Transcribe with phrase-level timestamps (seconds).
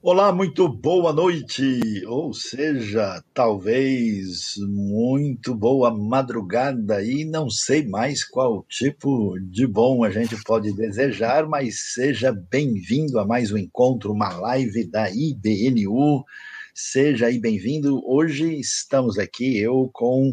[0.00, 8.64] Olá, muito boa noite, ou seja, talvez muito boa madrugada, e não sei mais qual
[8.68, 14.28] tipo de bom a gente pode desejar, mas seja bem-vindo a mais um encontro, uma
[14.28, 16.24] live da IBNU.
[16.72, 18.00] Seja aí bem-vindo.
[18.08, 20.32] Hoje estamos aqui, eu com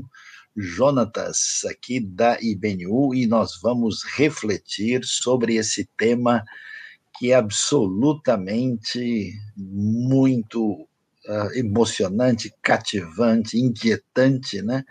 [0.56, 6.44] Jonatas, aqui da IBNU, e nós vamos refletir sobre esse tema
[7.18, 10.88] que é absolutamente muito
[11.28, 14.84] uh, emocionante, cativante, inquietante, né?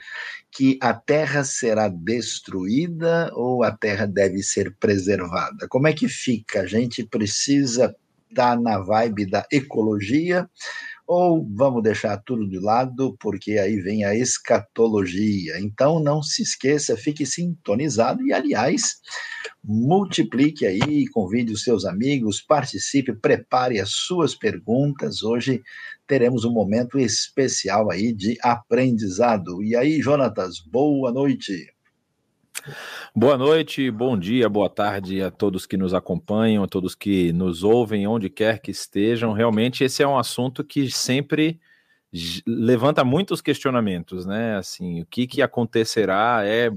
[0.50, 5.66] Que a Terra será destruída ou a Terra deve ser preservada?
[5.68, 6.62] Como é que fica?
[6.62, 7.94] A gente precisa
[8.30, 10.48] estar tá na vibe da ecologia
[11.06, 15.58] ou vamos deixar tudo de lado, porque aí vem a escatologia.
[15.60, 18.96] Então não se esqueça, fique sintonizado e, aliás,
[19.62, 25.22] multiplique aí, convide os seus amigos, participe, prepare as suas perguntas.
[25.22, 25.62] Hoje
[26.06, 29.62] teremos um momento especial aí de aprendizado.
[29.62, 31.73] E aí, Jonatas, boa noite.
[33.14, 37.62] Boa noite, bom dia, boa tarde a todos que nos acompanham, a todos que nos
[37.62, 39.32] ouvem, onde quer que estejam.
[39.32, 41.60] Realmente, esse é um assunto que sempre
[42.46, 44.56] levanta muitos questionamentos, né?
[44.56, 46.70] Assim, o que, que acontecerá é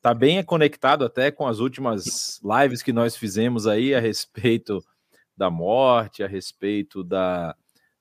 [0.00, 4.82] tá bem conectado até com as últimas lives que nós fizemos aí a respeito
[5.36, 7.54] da morte, a respeito da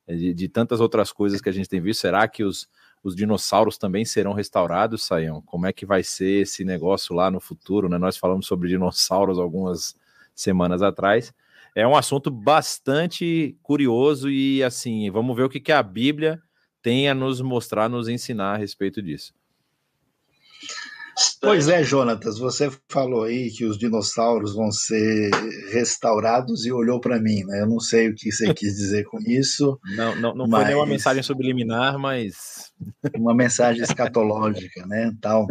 [0.08, 2.02] de, de tantas outras coisas que a gente tem visto.
[2.02, 2.68] Será que os
[3.04, 5.42] os dinossauros também serão restaurados, Saião?
[5.42, 7.90] Como é que vai ser esse negócio lá no futuro?
[7.90, 7.98] Né?
[7.98, 9.96] Nós falamos sobre dinossauros algumas
[10.34, 11.34] semanas atrás.
[11.76, 16.42] É um assunto bastante curioso e assim, vamos ver o que, que a Bíblia
[16.82, 19.34] tem a nos mostrar, nos ensinar a respeito disso.
[21.40, 25.30] Pois é, Jonatas, você falou aí que os dinossauros vão ser
[25.72, 27.62] restaurados e olhou para mim, né?
[27.62, 29.80] Eu não sei o que você quis dizer com isso.
[29.96, 30.62] Não, não, não mas...
[30.62, 32.72] foi nenhuma mensagem subliminar, mas.
[33.16, 35.12] Uma mensagem escatológica, né?
[35.22, 35.46] Tal.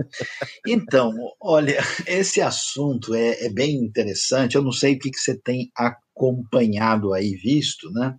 [0.66, 4.56] Então, olha, esse assunto é, é bem interessante.
[4.56, 8.16] Eu não sei o que, que você tem acompanhado aí, visto, né?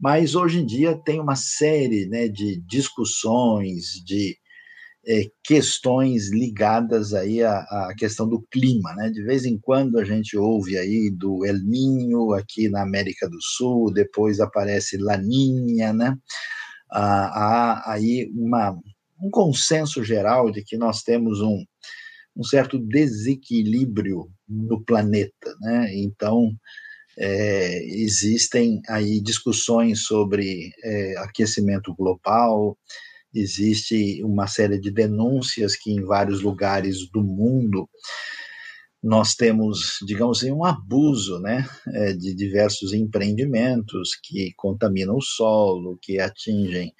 [0.00, 4.36] Mas hoje em dia tem uma série né, de discussões, de
[5.08, 9.08] é, questões ligadas aí à, à, questão do clima, né?
[9.08, 13.40] De vez em quando a gente ouve aí do El Ninho aqui na América do
[13.40, 16.14] Sul, depois aparece Laninha, né?
[16.90, 18.78] Ah, há aí uma,
[19.18, 21.64] um consenso geral de que nós temos um,
[22.36, 25.90] um certo desequilíbrio no planeta, né?
[25.96, 26.52] Então,
[27.18, 32.76] é, existem aí discussões sobre é, aquecimento global,
[33.34, 37.88] existe uma série de denúncias que em vários lugares do mundo
[39.02, 45.98] nós temos, digamos assim, um abuso né, é, de diversos empreendimentos que contaminam o solo,
[46.02, 46.92] que atingem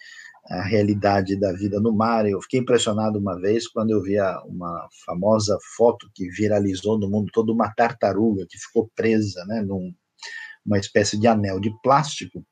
[0.48, 2.26] a realidade da vida no mar.
[2.26, 7.30] Eu fiquei impressionado uma vez quando eu vi uma famosa foto que viralizou no mundo
[7.32, 12.44] todo, uma tartaruga que ficou presa né, numa espécie de anel de plástico,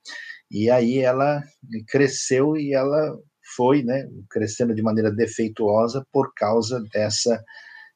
[0.50, 1.42] e aí ela
[1.88, 3.16] cresceu e ela
[3.56, 7.42] foi né, crescendo de maneira defeituosa por causa dessa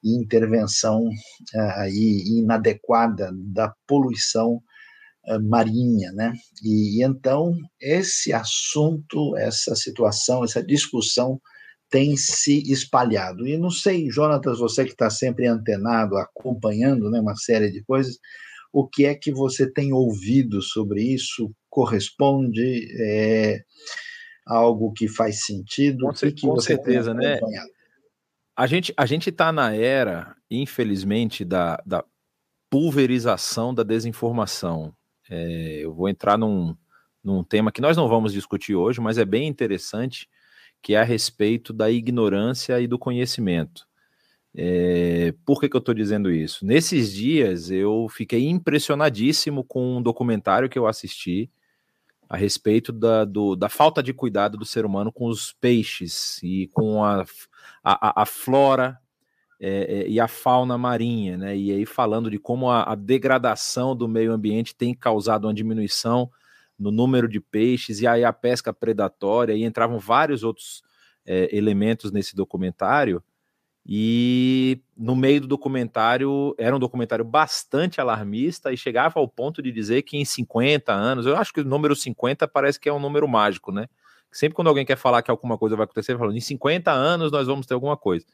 [0.02, 4.62] intervenção uh, inadequada da poluição
[5.26, 6.32] uh, marinha, né?
[6.62, 11.40] E, e, então esse assunto, essa situação, essa discussão
[11.90, 13.46] tem se espalhado.
[13.46, 18.16] E não sei, Jonatas, você que está sempre antenado, acompanhando, né, uma série de coisas,
[18.72, 21.50] o que é que você tem ouvido sobre isso?
[21.68, 22.86] Corresponde?
[23.00, 23.60] É,
[24.46, 26.06] algo que faz sentido?
[26.06, 27.38] Com, que com certeza, né?
[28.56, 32.04] A gente a gente está na era, infelizmente, da, da
[32.68, 34.94] pulverização da desinformação.
[35.28, 36.76] É, eu vou entrar num,
[37.22, 40.28] num tema que nós não vamos discutir hoje, mas é bem interessante,
[40.82, 43.86] que é a respeito da ignorância e do conhecimento.
[44.54, 46.66] É, por que, que eu estou dizendo isso?
[46.66, 51.50] Nesses dias eu fiquei impressionadíssimo com um documentário que eu assisti
[52.30, 56.68] a respeito da, do, da falta de cuidado do ser humano com os peixes e
[56.68, 57.24] com a,
[57.82, 58.96] a, a flora
[59.58, 61.56] é, é, e a fauna marinha, né?
[61.56, 66.30] E aí falando de como a, a, degradação do meio ambiente tem causado uma diminuição
[66.78, 70.82] no número de peixes e aí a pesca predatória, e entravam vários outros
[71.26, 73.20] é, elementos nesse documentário
[73.86, 79.72] e no meio do documentário, era um documentário bastante alarmista e chegava ao ponto de
[79.72, 83.00] dizer que em 50 anos, eu acho que o número 50 parece que é um
[83.00, 83.88] número mágico, né?
[84.30, 87.32] Sempre quando alguém quer falar que alguma coisa vai acontecer, ele fala, em 50 anos
[87.32, 88.24] nós vamos ter alguma coisa.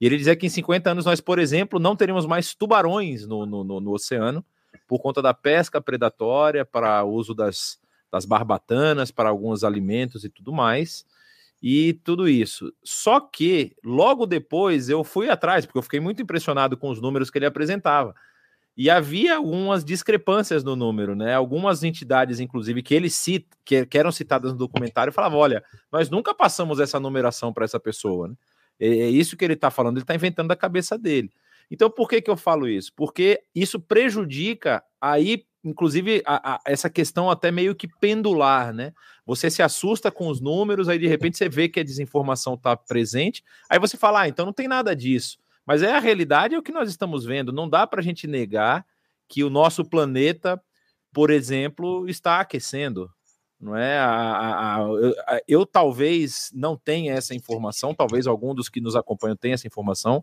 [0.00, 3.46] E ele dizia que em 50 anos nós, por exemplo, não teríamos mais tubarões no,
[3.46, 4.44] no, no, no oceano
[4.88, 7.78] por conta da pesca predatória para uso das,
[8.10, 11.06] das barbatanas para alguns alimentos e tudo mais.
[11.66, 12.70] E tudo isso.
[12.84, 17.30] Só que logo depois eu fui atrás, porque eu fiquei muito impressionado com os números
[17.30, 18.14] que ele apresentava.
[18.76, 21.32] E havia algumas discrepâncias no número, né?
[21.32, 26.10] Algumas entidades, inclusive, que ele cita, que, que eram citadas no documentário, falavam: olha, nós
[26.10, 28.28] nunca passamos essa numeração para essa pessoa.
[28.28, 28.34] Né?
[28.78, 31.30] É, é, isso que ele está falando, ele está inventando da cabeça dele.
[31.70, 32.92] Então, por que, que eu falo isso?
[32.94, 38.92] Porque isso prejudica aí, inclusive, a, a, essa questão até meio que pendular, né?
[39.24, 42.76] Você se assusta com os números, aí de repente você vê que a desinformação está
[42.76, 45.38] presente, aí você fala, ah, então não tem nada disso.
[45.66, 47.52] Mas é a realidade, é o que nós estamos vendo.
[47.52, 48.84] Não dá para a gente negar
[49.26, 50.62] que o nosso planeta,
[51.12, 53.10] por exemplo, está aquecendo.
[53.58, 53.98] Não é?
[53.98, 55.14] A, eu,
[55.48, 60.22] eu, talvez não tenha essa informação, talvez algum dos que nos acompanham tenha essa informação,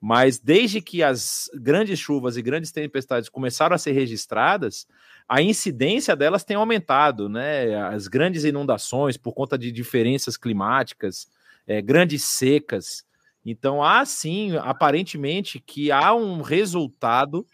[0.00, 4.86] mas desde que as grandes chuvas e grandes tempestades começaram a ser registradas,
[5.28, 7.74] a incidência delas tem aumentado, né?
[7.88, 11.26] As grandes inundações por conta de diferenças climáticas,
[11.66, 13.04] é, grandes secas.
[13.44, 17.46] Então, há sim, aparentemente, que há um resultado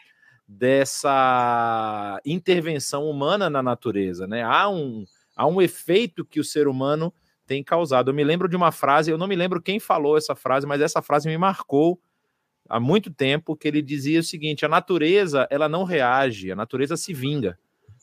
[0.47, 4.43] dessa intervenção humana na natureza, né?
[4.43, 5.05] Há um,
[5.35, 7.13] há um efeito que o ser humano
[7.47, 8.11] tem causado.
[8.11, 10.81] Eu me lembro de uma frase, eu não me lembro quem falou essa frase, mas
[10.81, 11.99] essa frase me marcou
[12.69, 16.97] há muito tempo, que ele dizia o seguinte: a natureza, ela não reage, a natureza
[16.97, 17.59] se vinga.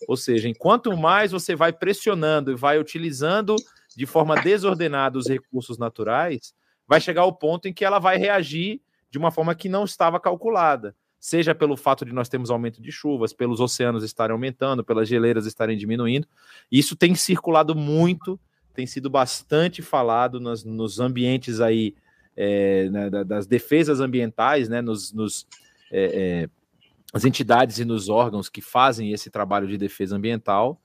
[0.08, 3.56] Ou seja, enquanto mais você vai pressionando e vai utilizando
[3.96, 6.54] de forma desordenada os recursos naturais,
[6.88, 10.20] vai chegar ao ponto em que ela vai reagir de uma forma que não estava
[10.20, 10.96] calculada.
[11.20, 15.46] Seja pelo fato de nós termos aumento de chuvas, pelos oceanos estarem aumentando, pelas geleiras
[15.46, 16.28] estarem diminuindo.
[16.72, 18.40] Isso tem circulado muito,
[18.74, 21.94] tem sido bastante falado nos, nos ambientes aí,
[22.36, 25.48] é, né, das defesas ambientais, né, nos, nos
[25.92, 26.50] é, é,
[27.14, 30.82] as entidades e nos órgãos que fazem esse trabalho de defesa ambiental.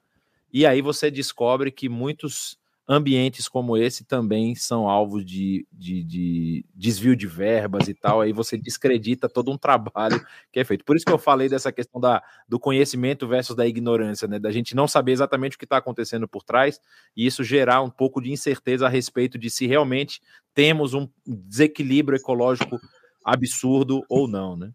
[0.53, 2.59] E aí você descobre que muitos
[2.89, 8.33] ambientes como esse também são alvos de, de, de, desvio de verbas e tal, aí
[8.33, 10.85] você descredita todo um trabalho que é feito.
[10.85, 14.39] Por isso que eu falei dessa questão da, do conhecimento versus da ignorância, né?
[14.39, 16.81] Da gente não saber exatamente o que está acontecendo por trás
[17.17, 20.21] e isso gerar um pouco de incerteza a respeito de se realmente
[20.55, 22.79] temos um desequilíbrio ecológico
[23.25, 24.73] absurdo ou não, né?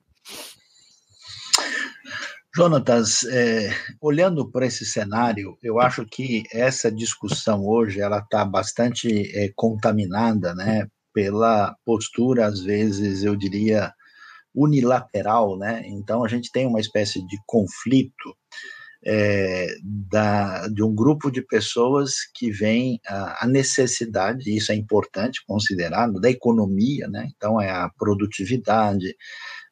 [2.53, 3.69] Jonatas, é,
[4.01, 10.53] olhando para esse cenário, eu acho que essa discussão hoje ela está bastante é, contaminada,
[10.53, 13.93] né, pela postura às vezes eu diria
[14.53, 15.81] unilateral, né.
[15.85, 18.35] Então a gente tem uma espécie de conflito
[19.05, 19.67] é,
[20.11, 26.19] da, de um grupo de pessoas que vem a, a necessidade, isso é importante considerado,
[26.19, 27.27] da economia, né?
[27.35, 29.15] Então é a produtividade,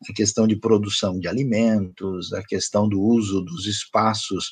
[0.08, 4.52] a questão de produção de alimentos, a questão do uso dos espaços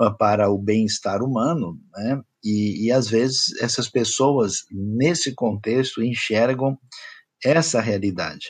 [0.00, 2.20] ah, para o bem-estar humano, né?
[2.44, 6.78] E, e às vezes essas pessoas, nesse contexto, enxergam
[7.42, 8.46] essa realidade.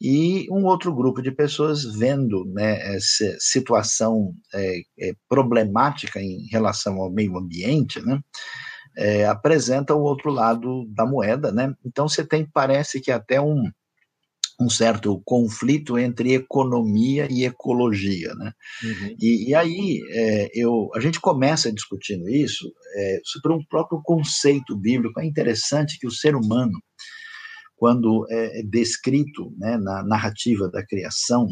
[0.00, 7.00] E um outro grupo de pessoas vendo né, essa situação é, é, problemática em relação
[7.00, 8.20] ao meio ambiente, né,
[8.96, 11.52] é, apresenta o outro lado da moeda.
[11.52, 11.72] Né?
[11.86, 13.70] Então você tem, parece que até um,
[14.60, 18.52] um certo conflito entre economia e ecologia, né?
[18.82, 19.16] Uhum.
[19.20, 24.76] E, e, aí é, eu, a gente começa discutindo isso é, sobre um próprio conceito
[24.76, 25.20] bíblico.
[25.20, 26.72] É interessante que o ser humano,
[27.76, 31.48] quando é descrito né, na narrativa da criação,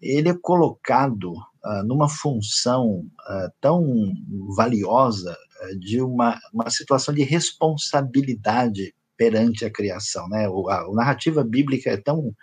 [0.00, 1.32] ele é colocado
[1.64, 4.12] ah, numa função ah, tão
[4.54, 10.48] valiosa ah, de uma, uma situação de responsabilidade perante a criação, né?
[10.48, 12.34] O, a, a narrativa bíblica é tão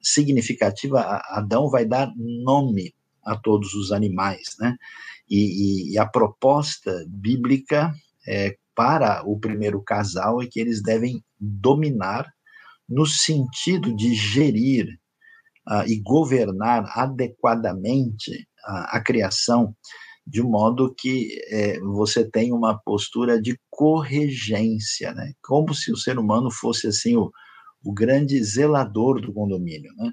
[0.00, 1.20] significativa.
[1.30, 2.94] Adão vai dar nome
[3.24, 4.76] a todos os animais, né?
[5.28, 7.92] E, e, e a proposta bíblica
[8.26, 12.32] é, para o primeiro casal é que eles devem dominar
[12.88, 14.86] no sentido de gerir
[15.68, 19.74] uh, e governar adequadamente a, a criação
[20.26, 25.32] de modo que é, você tem uma postura de corregência, né?
[25.42, 27.30] Como se o ser humano fosse assim o,
[27.84, 30.10] o grande zelador do condomínio, né?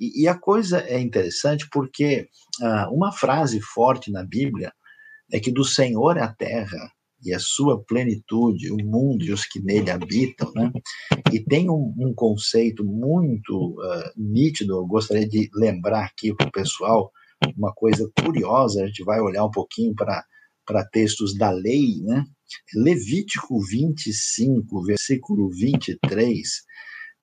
[0.00, 2.28] E, e a coisa é interessante porque
[2.60, 4.72] ah, uma frase forte na Bíblia
[5.30, 6.90] é que do Senhor é a terra
[7.24, 10.72] e a sua plenitude, o mundo e os que nele habitam, né?
[11.32, 16.52] E tem um, um conceito muito uh, nítido, eu gostaria de lembrar aqui para o
[16.52, 17.12] pessoal,
[17.56, 22.24] uma coisa curiosa, a gente vai olhar um pouquinho para textos da lei, né?
[22.74, 26.48] Levítico 25, versículo 23,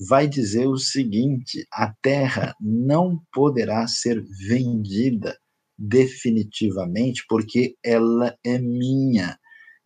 [0.08, 5.38] vai dizer o seguinte: a terra não poderá ser vendida
[5.78, 9.38] definitivamente, porque ela é minha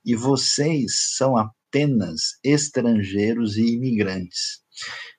[0.06, 4.64] e vocês são apenas estrangeiros e imigrantes.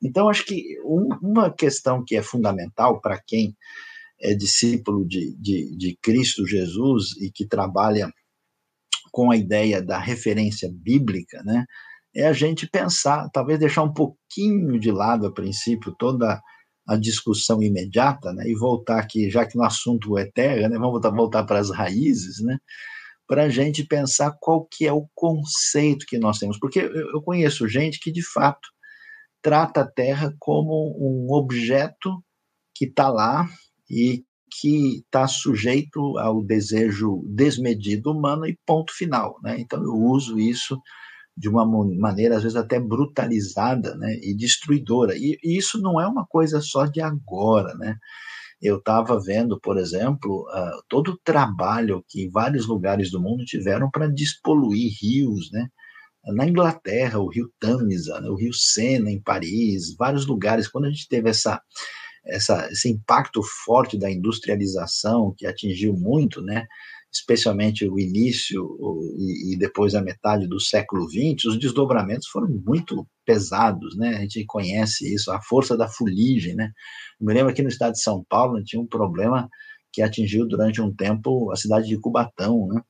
[0.03, 3.57] Então, acho que um, uma questão que é fundamental para quem
[4.25, 8.11] é discípulo de, de, de Cristo Jesus e que trabalha
[9.13, 11.67] com a ideia da referência bíblica, né,
[12.17, 16.41] é a gente pensar, talvez deixar um pouquinho de lado a princípio toda
[16.89, 20.93] a discussão imediata, né, e voltar aqui, já que no assunto é terra, né, vamos
[20.93, 22.57] voltar, voltar para as raízes, né,
[23.27, 27.69] para a gente pensar qual que é o conceito que nós temos, porque eu, conheço
[27.69, 28.69] gente que de fato
[29.43, 32.23] trata a terra como um objeto
[32.75, 33.49] que está lá
[33.95, 34.25] e
[34.61, 39.61] que está sujeito ao desejo desmedido humano e ponto final, né?
[39.61, 40.79] Então eu uso isso
[41.37, 44.15] de uma maneira às vezes até brutalizada, né?
[44.23, 45.17] E destruidora.
[45.17, 47.97] E, e isso não é uma coisa só de agora, né?
[48.61, 53.91] Eu estava vendo, por exemplo, uh, todo o trabalho que vários lugares do mundo tiveram
[53.91, 55.69] para despoluir rios, né?
[56.27, 58.29] Na Inglaterra, o rio Tamisa, né?
[58.31, 60.69] o rio Sena em Paris, vários lugares.
[60.69, 61.61] Quando a gente teve essa
[62.27, 66.67] essa, esse impacto forte da industrialização que atingiu muito, né,
[67.15, 68.67] especialmente o início
[69.53, 74.17] e, depois a metade do século XX, os desdobramentos foram muito pesados, né?
[74.17, 76.73] A gente conhece isso, a força da fuligem, né?
[77.21, 79.49] Eu me lembro aqui no estado de São Paulo tinha um problema
[79.93, 82.83] que atingiu durante um tempo a cidade de Cubatão, né?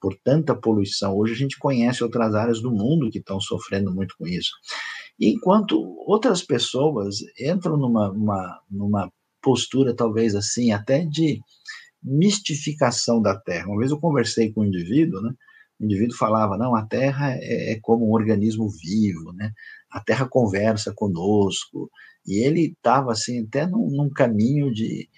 [0.00, 1.16] Por tanta poluição.
[1.16, 4.52] Hoje a gente conhece outras áreas do mundo que estão sofrendo muito com isso
[5.20, 11.40] enquanto outras pessoas entram numa, uma, numa postura, talvez assim, até de
[12.02, 13.68] mistificação da Terra.
[13.68, 15.32] Uma vez eu conversei com um indivíduo, né?
[15.80, 19.52] O indivíduo falava, não, a Terra é, é como um organismo vivo, né?
[19.90, 21.90] A Terra conversa conosco.
[22.26, 25.08] E ele estava, assim, até num, num caminho de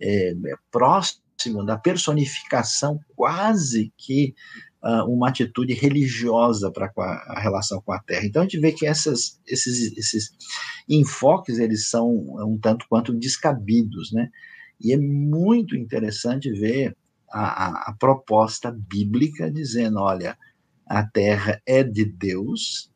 [0.00, 0.34] é,
[0.70, 4.34] próximo da personificação quase que
[4.84, 8.26] uh, uma atitude religiosa para a relação com a terra.
[8.26, 10.30] Então a gente vê que essas, esses, esses
[10.88, 14.28] enfoques eles são um tanto quanto descabidos, né?
[14.80, 16.96] E é muito interessante ver
[17.32, 20.36] a, a, a proposta bíblica dizendo, olha,
[20.86, 22.92] a terra é de Deus,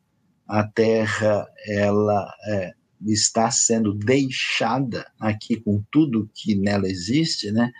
[0.47, 2.73] a terra ela é,
[3.07, 7.71] está sendo deixada aqui com tudo que nela existe, né?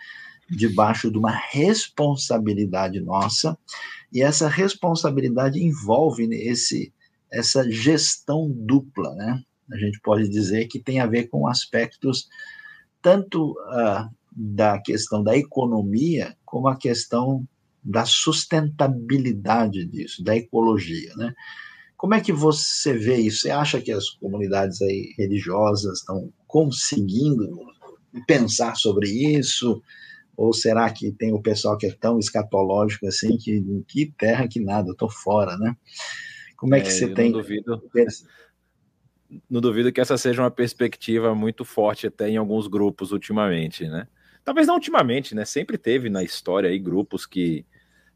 [0.48, 3.56] Debaixo de uma responsabilidade nossa
[4.12, 6.92] e essa responsabilidade envolve esse,
[7.32, 9.42] essa gestão dupla, né?
[9.72, 12.28] A gente pode dizer que tem a ver com aspectos
[13.00, 17.46] tanto uh, da questão da economia como a questão
[17.82, 21.32] da sustentabilidade disso, da ecologia, né?
[21.96, 23.42] Como é que você vê isso?
[23.42, 27.46] Você acha que as comunidades aí religiosas estão conseguindo
[28.26, 29.82] pensar sobre isso?
[30.40, 34.58] Ou será que tem o pessoal que é tão escatológico assim que que terra que
[34.58, 35.76] nada, eu tô fora, né?
[36.56, 37.26] Como é que é, você tem?
[37.30, 37.82] Não duvido,
[39.50, 44.08] não duvido que essa seja uma perspectiva muito forte até em alguns grupos ultimamente, né?
[44.42, 45.44] Talvez não ultimamente, né?
[45.44, 47.66] Sempre teve na história aí grupos que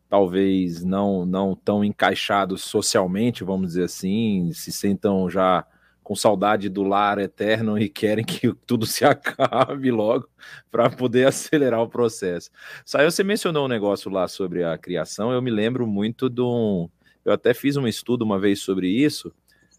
[0.09, 5.67] talvez não não tão encaixados socialmente, vamos dizer assim, se sentam já
[6.05, 10.29] com saudade do lar eterno e querem que tudo se acabe logo
[10.71, 12.51] para poder acelerar o processo.
[12.85, 16.89] Saiu, você mencionou um negócio lá sobre a criação, eu me lembro muito de um.
[17.25, 19.33] Eu até fiz um estudo uma vez sobre isso,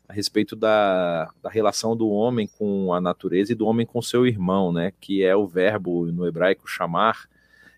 [0.09, 4.25] a respeito da, da relação do homem com a natureza e do homem com seu
[4.25, 4.91] irmão, né?
[4.99, 7.29] Que é o verbo no hebraico chamar,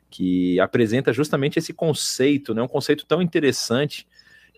[0.09, 2.61] que apresenta justamente esse conceito, né?
[2.61, 4.07] Um conceito tão interessante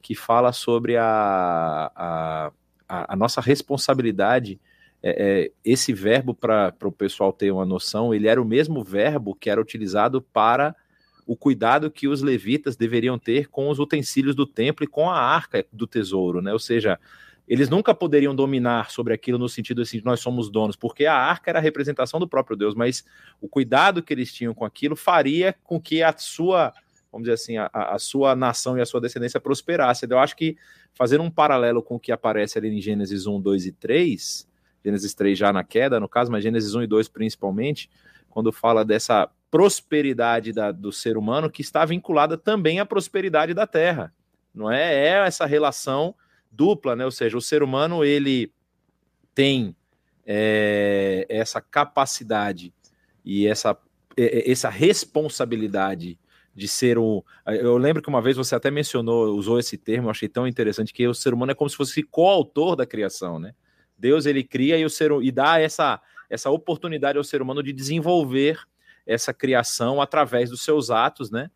[0.03, 2.51] que fala sobre a, a
[2.89, 4.60] a, a nossa responsabilidade,
[5.01, 9.36] é, é, esse verbo, para o pessoal ter uma noção, ele era o mesmo verbo
[9.36, 10.75] que era utilizado para
[11.25, 15.17] o cuidado que os levitas deveriam ter com os utensílios do templo e com a
[15.17, 16.51] arca do tesouro, né?
[16.51, 17.00] Ou seja,
[17.48, 21.51] eles nunca poderiam dominar sobre aquilo no sentido assim, nós somos donos, porque a arca
[21.51, 23.05] era a representação do próprio Deus, mas
[23.39, 26.74] o cuidado que eles tinham com aquilo faria com que a sua
[27.12, 30.08] vamos dizer assim, a, a, sua nação e a sua descendência prosperasse.
[30.10, 30.58] Eu acho que
[30.94, 34.48] fazendo um paralelo com o que aparece ali em Gênesis 1, 2 e 3,
[34.84, 37.89] Gênesis 3 já na queda, no caso, mas Gênesis 1 e 2 principalmente,
[38.30, 43.66] quando fala dessa prosperidade da, do ser humano que está vinculada também à prosperidade da
[43.66, 44.13] terra.
[44.54, 44.94] Não é?
[44.94, 46.13] É essa relação
[46.51, 47.06] dupla, né?
[47.06, 48.51] Ou seja, o ser humano ele
[49.34, 49.75] tem
[50.25, 52.74] é, essa capacidade
[53.24, 53.78] e essa,
[54.18, 56.19] essa responsabilidade
[56.56, 57.22] de ser um.
[57.46, 60.94] Eu lembro que uma vez você até mencionou, usou esse termo, eu achei tão interessante,
[60.94, 63.53] que o ser humano é como se fosse coautor da criação, né?
[63.98, 67.74] Deus ele cria e o ser e dá essa essa oportunidade ao ser humano de
[67.74, 68.60] desenvolver
[69.06, 71.50] essa criação através dos seus atos, né?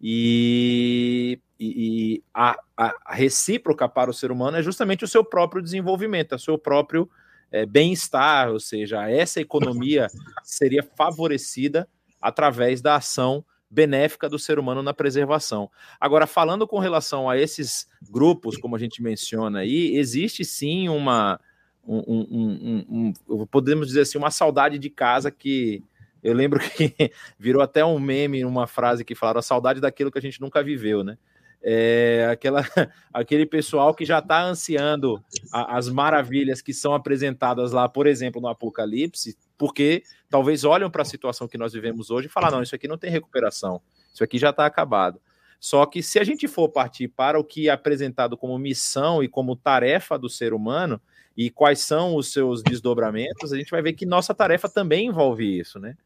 [0.00, 6.34] E, e, a, a, recíproca para o ser humano é justamente o seu próprio desenvolvimento,
[6.34, 7.10] o seu próprio
[7.50, 10.06] é, bem-estar, ou seja, essa economia
[10.44, 11.88] seria favorecida
[12.20, 15.70] através da ação benéfica do ser humano na preservação.
[16.00, 21.38] Agora, falando com relação a esses grupos, como a gente menciona aí, existe sim uma,
[21.86, 25.82] um, um, um, podemos dizer assim, uma saudade de casa que
[26.22, 30.18] eu lembro que virou até um meme, uma frase que falaram a saudade daquilo que
[30.18, 31.18] a gente nunca viveu, né?
[31.62, 32.62] É aquela,
[33.12, 35.22] aquele pessoal que já está ansiando
[35.52, 41.02] a, as maravilhas que são apresentadas lá, por exemplo, no Apocalipse, porque talvez olham para
[41.02, 43.80] a situação que nós vivemos hoje e falam: não, isso aqui não tem recuperação,
[44.12, 45.20] isso aqui já está acabado.
[45.60, 49.28] Só que se a gente for partir para o que é apresentado como missão e
[49.28, 51.00] como tarefa do ser humano,
[51.36, 55.58] e quais são os seus desdobramentos, a gente vai ver que nossa tarefa também envolve
[55.58, 55.96] isso, né?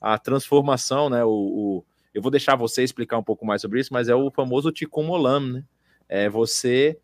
[0.00, 1.24] a transformação, né?
[1.24, 4.30] O, o, eu vou deixar você explicar um pouco mais sobre isso, mas é o
[4.30, 5.64] famoso Tikkun Olam, né?
[6.08, 6.98] É você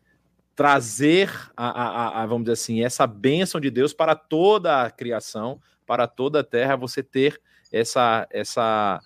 [0.55, 5.61] trazer a, a, a, vamos dizer assim, essa bênção de Deus para toda a criação,
[5.85, 7.39] para toda a terra, você ter
[7.71, 8.99] essa, essa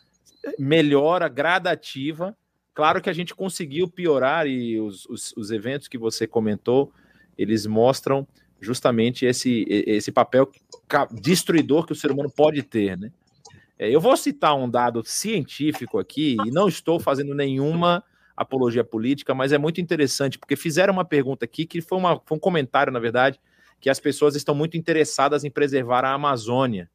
[0.57, 2.35] melhora gradativa.
[2.73, 6.91] Claro que a gente conseguiu piorar e os, os, os eventos que você comentou,
[7.37, 8.25] eles mostram
[8.59, 10.49] justamente esse, esse papel
[11.11, 13.11] destruidor que o ser humano pode ter, né?
[13.81, 18.03] É, eu vou citar um dado científico aqui, e não estou fazendo nenhuma
[18.37, 22.37] apologia política, mas é muito interessante, porque fizeram uma pergunta aqui, que foi, uma, foi
[22.37, 23.41] um comentário, na verdade,
[23.79, 26.91] que as pessoas estão muito interessadas em preservar a Amazônia.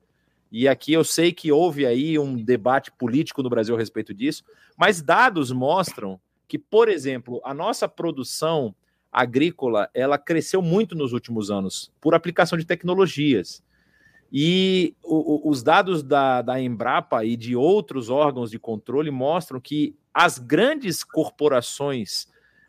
[0.53, 4.45] E aqui eu sei que houve aí um debate político no Brasil a respeito disso,
[4.79, 8.73] mas dados mostram que, por exemplo, a nossa produção
[9.11, 13.66] agrícola ela cresceu muito nos últimos anos por aplicação de tecnologias.
[14.39, 19.59] E o, o, os dados da, da Embrapa e de outros órgãos de controle mostram
[19.59, 22.29] que as grandes corporações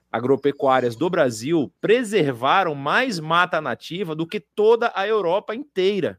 [0.09, 6.17] agropecuárias do Brasil preservaram mais mata nativa do que toda a Europa inteira.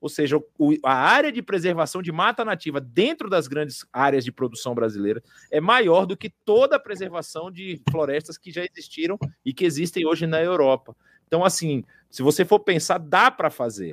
[0.00, 4.30] Ou seja, o, a área de preservação de mata nativa dentro das grandes áreas de
[4.30, 9.52] produção brasileira é maior do que toda a preservação de florestas que já existiram e
[9.52, 10.94] que existem hoje na Europa.
[11.26, 13.92] Então, assim, se você for pensar, dá para fazer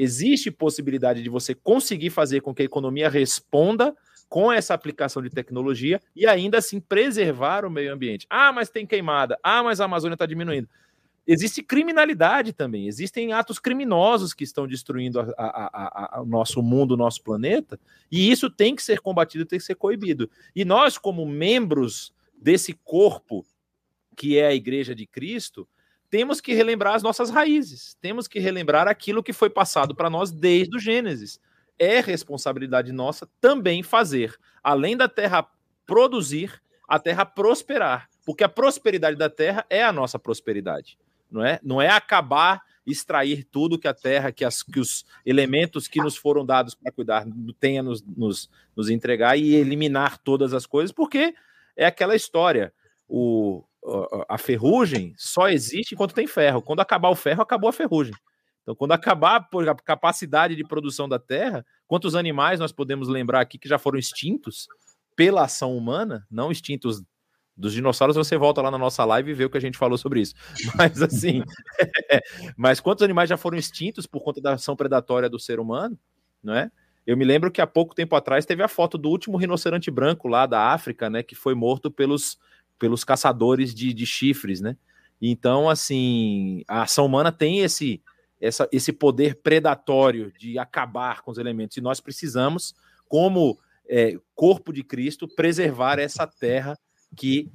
[0.00, 3.94] existe possibilidade de você conseguir fazer com que a economia responda
[4.28, 8.26] com essa aplicação de tecnologia e ainda assim preservar o meio ambiente.
[8.30, 9.38] Ah, mas tem queimada.
[9.42, 10.68] Ah, mas a Amazônia está diminuindo.
[11.26, 17.78] Existe criminalidade também, existem atos criminosos que estão destruindo o nosso mundo, o nosso planeta,
[18.10, 20.30] e isso tem que ser combatido, tem que ser coibido.
[20.56, 23.44] E nós, como membros desse corpo
[24.16, 25.68] que é a Igreja de Cristo,
[26.10, 30.32] temos que relembrar as nossas raízes, temos que relembrar aquilo que foi passado para nós
[30.32, 31.40] desde o Gênesis.
[31.78, 35.48] É responsabilidade nossa também fazer, além da terra
[35.86, 40.98] produzir, a terra prosperar, porque a prosperidade da terra é a nossa prosperidade,
[41.30, 41.60] não é?
[41.62, 46.16] Não é acabar extrair tudo que a terra, que, as, que os elementos que nos
[46.16, 47.24] foram dados para cuidar
[47.60, 51.34] tenha nos, nos, nos entregar e eliminar todas as coisas, porque
[51.76, 52.72] é aquela história.
[53.08, 53.64] O,
[54.28, 56.62] a ferrugem só existe enquanto tem ferro.
[56.62, 58.14] Quando acabar o ferro, acabou a ferrugem.
[58.62, 63.58] Então, quando acabar a capacidade de produção da Terra, quantos animais nós podemos lembrar aqui
[63.58, 64.68] que já foram extintos
[65.16, 67.02] pela ação humana, não extintos
[67.56, 69.98] dos dinossauros, você volta lá na nossa live e vê o que a gente falou
[69.98, 70.34] sobre isso.
[70.76, 71.42] Mas assim,
[72.56, 75.98] mas quantos animais já foram extintos por conta da ação predatória do ser humano,
[76.42, 76.70] não é?
[77.06, 80.28] Eu me lembro que há pouco tempo atrás teve a foto do último rinoceronte branco
[80.28, 82.38] lá da África, né, que foi morto pelos
[82.80, 84.76] pelos caçadores de, de chifres, né?
[85.22, 88.02] Então, assim, a ação humana tem esse,
[88.40, 92.74] essa, esse poder predatório de acabar com os elementos, e nós precisamos,
[93.06, 96.76] como é, corpo de Cristo, preservar essa terra
[97.14, 97.50] que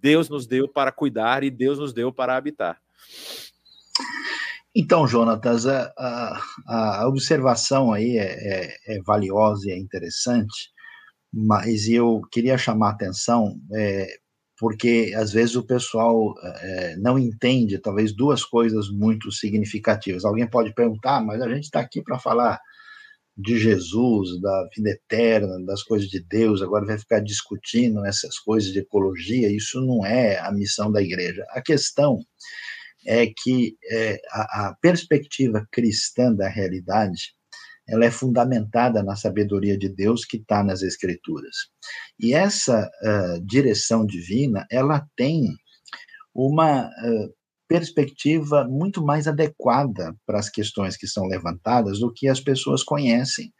[0.00, 2.80] Deus nos deu para cuidar e Deus nos deu para habitar.
[4.74, 10.70] Então, Jonatas, a, a, a observação aí é, é, é, valiosa e é interessante,
[11.32, 14.06] mas eu queria chamar a atenção é,
[14.58, 20.24] porque às vezes o pessoal é, não entende talvez duas coisas muito significativas.
[20.24, 22.60] Alguém pode perguntar, ah, mas a gente está aqui para falar
[23.36, 28.72] de Jesus, da vida eterna, das coisas de Deus, agora vai ficar discutindo essas coisas
[28.72, 31.46] de ecologia, isso não é a missão da igreja.
[31.50, 32.18] A questão
[33.06, 37.37] é que é, a, a perspectiva cristã da realidade
[37.88, 41.56] ela é fundamentada na sabedoria de Deus que está nas Escrituras.
[42.20, 45.56] E essa uh, direção divina, ela tem
[46.34, 47.34] uma uh,
[47.66, 53.52] perspectiva muito mais adequada para as questões que são levantadas do que as pessoas conhecem.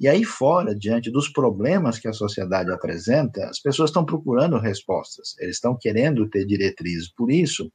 [0.00, 5.36] E aí fora, diante dos problemas que a sociedade apresenta, as pessoas estão procurando respostas,
[5.38, 7.12] eles estão querendo ter diretrizes.
[7.14, 7.70] Por isso,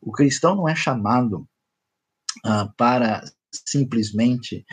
[0.00, 1.46] o cristão não é chamado
[2.76, 4.64] para simplesmente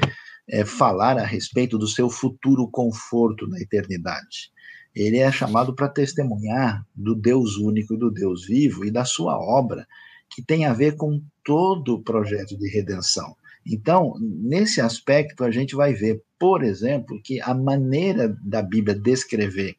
[0.50, 4.52] é, falar a respeito do seu futuro conforto na eternidade.
[4.96, 9.86] Ele é chamado para testemunhar do Deus único, do Deus vivo e da sua obra,
[10.30, 13.36] que tem a ver com todo o projeto de redenção.
[13.66, 19.76] Então, nesse aspecto, a gente vai ver, por exemplo, que a maneira da Bíblia descrever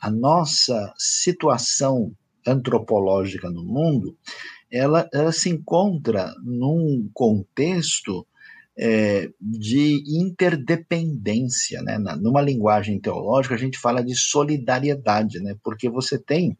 [0.00, 2.12] a nossa situação
[2.46, 4.16] antropológica no mundo,
[4.70, 8.26] ela, ela se encontra num contexto
[8.78, 11.82] é, de interdependência.
[11.82, 11.98] Né?
[11.98, 15.56] Na, numa linguagem teológica, a gente fala de solidariedade, né?
[15.62, 16.56] porque você tem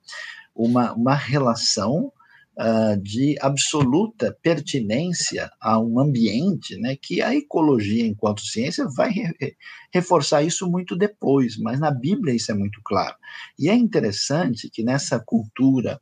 [0.54, 2.12] uma, uma relação
[2.56, 9.56] uh, de absoluta pertinência a um ambiente né, que a ecologia, enquanto ciência, vai re
[9.92, 13.14] reforçar isso muito depois, mas na Bíblia isso é muito claro.
[13.58, 16.00] E é interessante que nessa cultura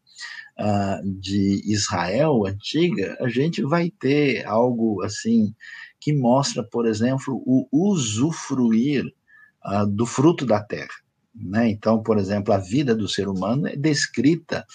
[0.59, 5.55] uh, de Israel antiga, a gente vai ter algo assim
[6.04, 9.06] que mostra, por exemplo, o usufruir
[9.64, 10.92] uh, do fruto da terra.
[11.34, 11.70] Né?
[11.70, 14.66] Então, por exemplo, a vida do ser humano é descrita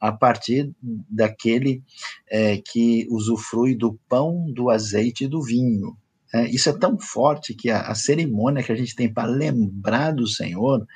[0.00, 1.82] a partir daquele
[2.30, 5.96] é, que usufrui do pão, do azeite e do vinho.
[6.32, 10.12] É, isso é tão forte que a, a cerimônia que a gente tem para lembrar
[10.12, 10.86] do Senhor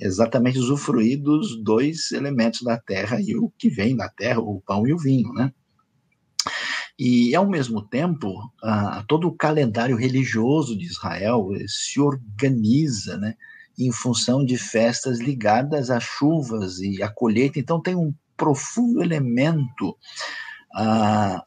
[0.00, 4.62] é exatamente usufruir dos dois elementos da terra e o que vem da terra, o
[4.64, 5.52] pão e o vinho, né?
[6.98, 8.32] E, ao mesmo tempo,
[9.08, 13.34] todo o calendário religioso de Israel eh, se organiza né,
[13.76, 17.58] em função de festas ligadas às chuvas e à colheita.
[17.58, 19.96] Então, tem um profundo elemento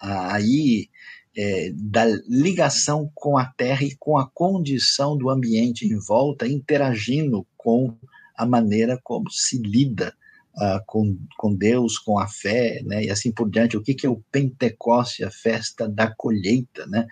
[0.02, 0.90] aí
[1.36, 7.46] é, da ligação com a terra e com a condição do ambiente em volta, interagindo
[7.56, 7.96] com
[8.36, 10.16] a maneira como se lida
[10.58, 13.78] uh, com, com Deus, com a fé, né, e assim por diante.
[13.78, 17.08] O que, que é o Pentecoste, a festa da colheita, né?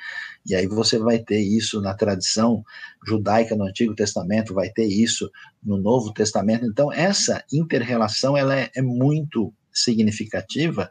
[0.46, 2.64] E aí você vai ter isso na tradição
[3.08, 5.30] judaica no Antigo Testamento, vai ter isso
[5.64, 6.66] no Novo Testamento.
[6.66, 10.90] Então, essa interrelação ela é, é muito significativa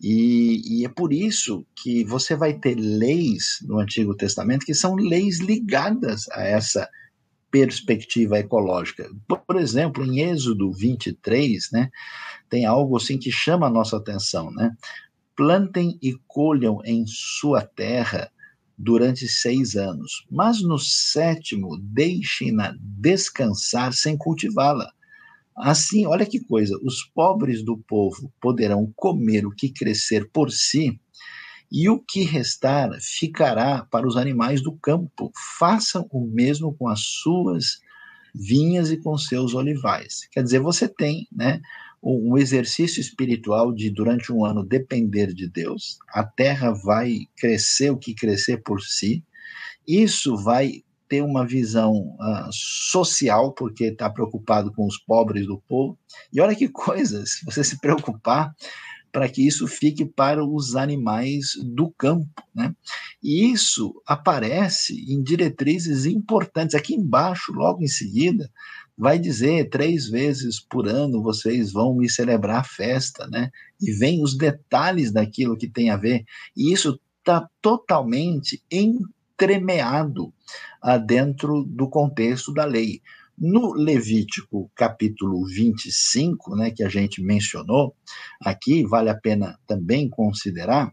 [0.00, 4.94] e, e, é por isso que você vai ter leis no Antigo Testamento que são
[4.94, 6.88] leis ligadas a essa
[7.50, 9.08] perspectiva ecológica.
[9.46, 11.90] Por exemplo, em Êxodo 23, né,
[12.48, 14.74] tem algo assim que chama a nossa atenção, né?
[15.36, 18.30] Plantem e colham em sua terra
[18.76, 24.90] durante seis anos, mas no sétimo deixem-na descansar sem cultivá-la.
[25.56, 30.98] Assim, olha que coisa, os pobres do povo poderão comer o que crescer por si,
[31.70, 35.30] e o que restar ficará para os animais do campo.
[35.58, 37.80] Façam o mesmo com as suas
[38.34, 40.28] vinhas e com seus olivais.
[40.32, 41.60] Quer dizer, você tem, né,
[42.02, 45.98] um exercício espiritual de durante um ano depender de Deus.
[46.08, 49.22] A terra vai crescer o que crescer por si.
[49.86, 55.98] Isso vai ter uma visão uh, social, porque está preocupado com os pobres do povo.
[56.32, 58.54] E olha que coisa, se você se preocupar
[59.12, 62.42] para que isso fique para os animais do campo.
[62.54, 62.74] Né?
[63.22, 66.74] E isso aparece em diretrizes importantes.
[66.74, 68.50] Aqui embaixo, logo em seguida,
[68.96, 73.50] vai dizer três vezes por ano vocês vão me celebrar a festa, né?
[73.80, 76.22] E vem os detalhes daquilo que tem a ver.
[76.54, 80.34] E isso está totalmente entremeado
[80.82, 83.00] ah, dentro do contexto da lei.
[83.40, 87.96] No Levítico capítulo 25, né, que a gente mencionou
[88.38, 90.92] aqui, vale a pena também considerar,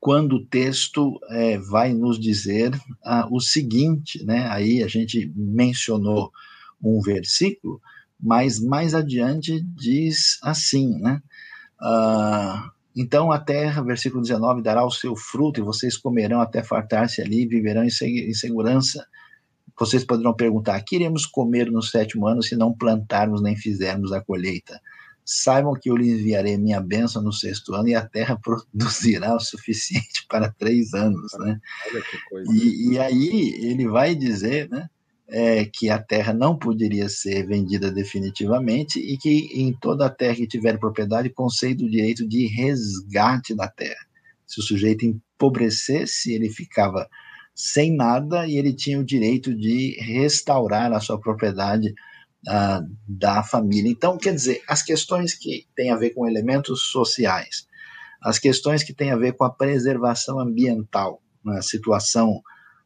[0.00, 6.32] quando o texto é, vai nos dizer ah, o seguinte, né, aí a gente mencionou
[6.82, 7.80] um versículo,
[8.20, 11.22] mas mais adiante diz assim, né,
[11.80, 17.22] ah, então a terra, versículo 19, dará o seu fruto e vocês comerão até fartar-se
[17.22, 19.06] ali e viverão em segurança
[19.78, 24.20] vocês poderão perguntar: que iremos comer no sétimo ano se não plantarmos nem fizermos a
[24.20, 24.80] colheita?
[25.24, 29.40] Saibam que eu lhes enviarei minha bênção no sexto ano e a terra produzirá o
[29.40, 31.60] suficiente para três anos, né?
[31.90, 32.52] Olha que coisa.
[32.52, 34.88] E, e aí ele vai dizer, né?
[35.28, 40.36] É, que a terra não poderia ser vendida definitivamente e que em toda a terra
[40.36, 44.06] que tiver propriedade concede o direito de resgate da terra.
[44.46, 47.08] Se o sujeito empobrecesse, ele ficava
[47.56, 51.88] sem nada e ele tinha o direito de restaurar a sua propriedade
[52.46, 53.90] uh, da família.
[53.90, 57.66] Então, quer dizer, as questões que têm a ver com elementos sociais,
[58.22, 62.42] as questões que têm a ver com a preservação ambiental, na situação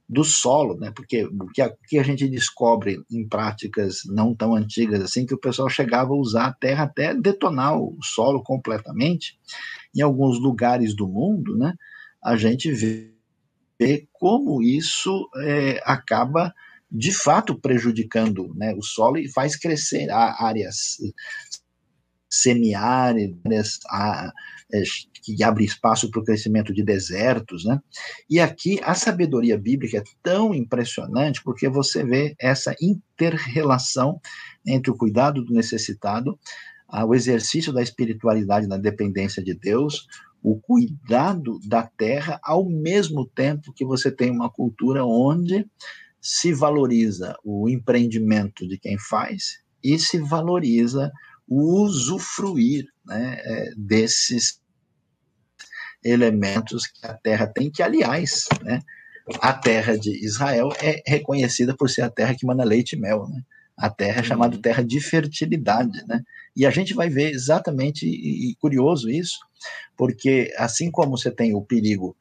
[0.09, 0.93] do solo, né?
[0.95, 5.25] Porque o que, a, o que a gente descobre em práticas não tão antigas assim,
[5.25, 9.39] que o pessoal chegava a usar a terra até detonar o solo completamente.
[9.97, 11.75] Em alguns lugares do mundo, né?
[12.23, 13.10] A gente vê,
[13.81, 16.53] vê como isso é, acaba
[16.93, 20.99] de fato prejudicando né, o solo e faz crescer áreas
[22.29, 23.79] semiáridas,
[24.73, 24.83] é,
[25.23, 27.81] que abre espaço para o crescimento de desertos, né?
[28.29, 34.21] E aqui a sabedoria bíblica é tão impressionante porque você vê essa interrelação
[34.65, 36.39] entre o cuidado do necessitado,
[37.07, 40.07] o exercício da espiritualidade na dependência de Deus,
[40.43, 45.67] o cuidado da terra, ao mesmo tempo que você tem uma cultura onde
[46.21, 51.11] se valoriza o empreendimento de quem faz e se valoriza
[51.49, 54.61] o usufruir né, é, desses
[56.03, 58.81] elementos que a terra tem, que, aliás, né,
[59.41, 63.29] a terra de Israel é reconhecida por ser a terra que manda leite e mel,
[63.29, 63.43] né?
[63.77, 64.63] A terra é chamada uhum.
[64.63, 66.23] terra de fertilidade, né?
[66.61, 69.39] E a gente vai ver exatamente, e, e curioso isso,
[69.97, 72.15] porque assim como você tem o perigo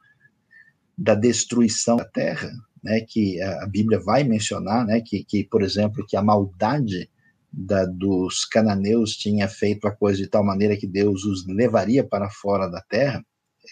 [0.97, 2.49] da destruição da terra,
[2.81, 7.09] né, que a Bíblia vai mencionar, né, que, que por exemplo, que a maldade
[7.51, 12.29] da, dos cananeus tinha feito a coisa de tal maneira que Deus os levaria para
[12.29, 13.21] fora da terra,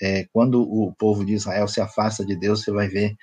[0.02, 3.16] é, quando o povo de Israel se afasta de Deus, você vai ver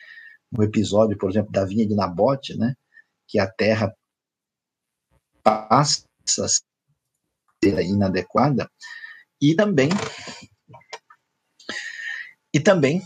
[0.59, 2.75] um episódio, por exemplo, da vinha de Nabote, né,
[3.29, 3.95] que a terra
[5.43, 6.07] passa
[7.71, 8.69] ser inadequada,
[9.41, 9.89] e também
[12.53, 13.03] e também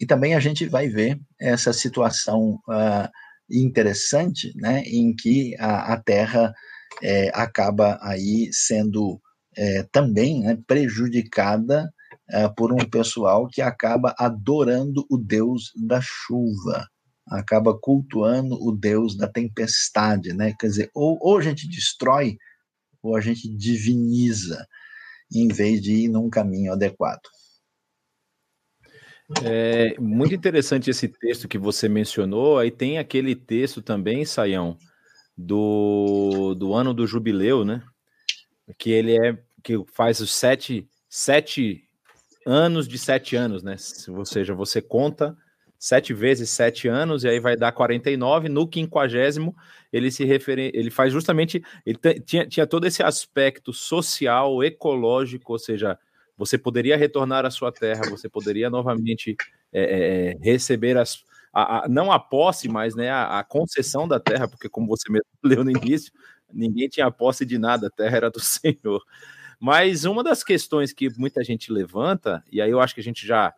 [0.00, 3.08] e também a gente vai ver essa situação uh,
[3.50, 6.52] interessante, né, em que a, a Terra
[7.02, 9.20] é, acaba aí sendo
[9.56, 11.92] é, também né, prejudicada
[12.30, 16.86] é, por um pessoal que acaba adorando o Deus da chuva,
[17.28, 20.54] acaba cultuando o Deus da tempestade, né?
[20.58, 22.36] Quer dizer, ou, ou a gente destrói
[23.04, 24.66] ou a gente diviniza,
[25.32, 27.22] em vez de ir num caminho adequado.
[29.42, 32.58] É muito interessante esse texto que você mencionou.
[32.58, 34.76] Aí tem aquele texto também, Saião,
[35.36, 37.82] do, do ano do jubileu, né?
[38.78, 41.88] Que ele é que faz os sete, sete
[42.46, 43.76] anos de sete anos, né?
[44.08, 45.36] Ou seja, você conta
[45.84, 48.48] sete vezes sete anos e aí vai dar 49.
[48.48, 49.54] No quinquagésimo,
[49.92, 55.58] ele se refere, ele faz justamente, ele tinha, tinha todo esse aspecto social, ecológico, ou
[55.58, 55.98] seja,
[56.38, 59.36] você poderia retornar à sua terra, você poderia novamente
[59.70, 64.08] é, é, é receber as, a, a, não a posse, mas né, a, a, concessão
[64.08, 66.10] da terra, porque como você mesmo leu no início,
[66.50, 69.02] ninguém tinha posse de nada, a terra era do Senhor.
[69.60, 73.26] Mas uma das questões que muita gente levanta, e aí eu acho que a gente
[73.26, 73.52] já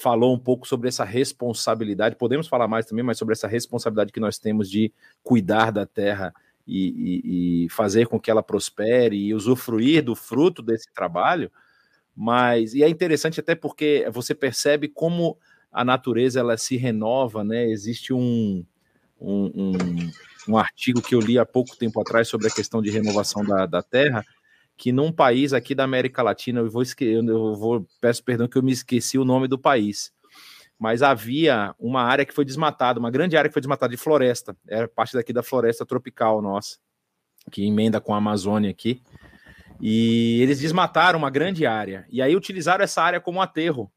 [0.00, 4.20] falou um pouco sobre essa responsabilidade, podemos falar mais também, mas sobre essa responsabilidade que
[4.20, 6.34] nós temos de cuidar da terra
[6.66, 6.88] e,
[7.24, 11.50] e, e fazer com que ela prospere e usufruir do fruto desse trabalho.
[12.14, 15.38] Mas, e é interessante até porque você percebe como
[15.72, 17.66] a natureza ela se renova, né?
[17.66, 18.64] Existe um,
[19.20, 20.12] um, um,
[20.48, 23.66] um, artigo que eu li há pouco tempo atrás sobre a questão de renovação da,
[23.66, 24.24] da Terra,
[24.76, 28.62] que num país aqui da América Latina, eu vou, eu vou peço perdão que eu
[28.62, 30.12] me esqueci o nome do país,
[30.78, 34.56] mas havia uma área que foi desmatada, uma grande área que foi desmatada de floresta,
[34.68, 36.76] era parte daqui da floresta tropical nossa,
[37.50, 39.00] que emenda com a Amazônia aqui,
[39.80, 43.90] e eles desmataram uma grande área, e aí utilizaram essa área como aterro.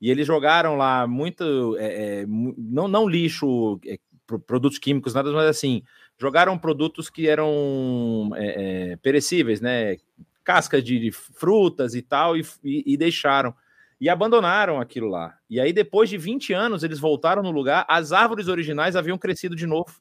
[0.00, 3.98] E eles jogaram lá muito, é, é, não, não lixo, é,
[4.46, 5.82] produtos químicos, nada, mas assim,
[6.20, 9.96] jogaram produtos que eram é, é, perecíveis, né?
[10.44, 13.54] Cascas de, de frutas e tal, e, e, e, deixaram.
[13.98, 15.38] E abandonaram aquilo lá.
[15.48, 19.56] E aí, depois de 20 anos, eles voltaram no lugar, as árvores originais haviam crescido
[19.56, 20.00] de novo.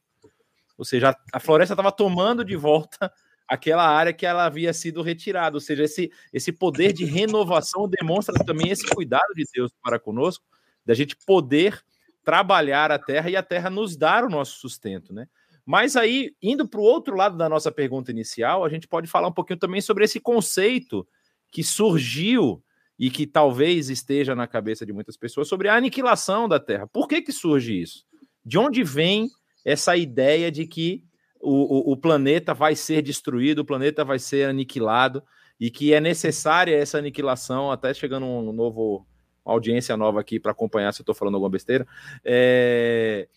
[0.78, 3.12] Ou seja, a, a floresta estava tomando de volta
[3.48, 5.56] aquela área que ela havia sido retirada.
[5.56, 10.44] Ou seja, esse, esse poder de renovação demonstra também esse cuidado de Deus para conosco,
[10.86, 11.82] da gente poder
[12.24, 15.28] trabalhar a terra e a terra nos dar o nosso sustento, né?
[15.72, 19.28] Mas aí, indo para o outro lado da nossa pergunta inicial, a gente pode falar
[19.28, 21.08] um pouquinho também sobre esse conceito
[21.52, 22.60] que surgiu
[22.98, 26.88] e que talvez esteja na cabeça de muitas pessoas sobre a aniquilação da Terra.
[26.88, 28.04] Por que, que surge isso?
[28.44, 29.30] De onde vem
[29.64, 31.04] essa ideia de que
[31.40, 35.22] o, o, o planeta vai ser destruído, o planeta vai ser aniquilado
[35.60, 39.06] e que é necessária essa aniquilação, até chegando um novo
[39.46, 41.88] audiência nova aqui para acompanhar se eu estou falando alguma besteira,
[42.26, 43.28] é,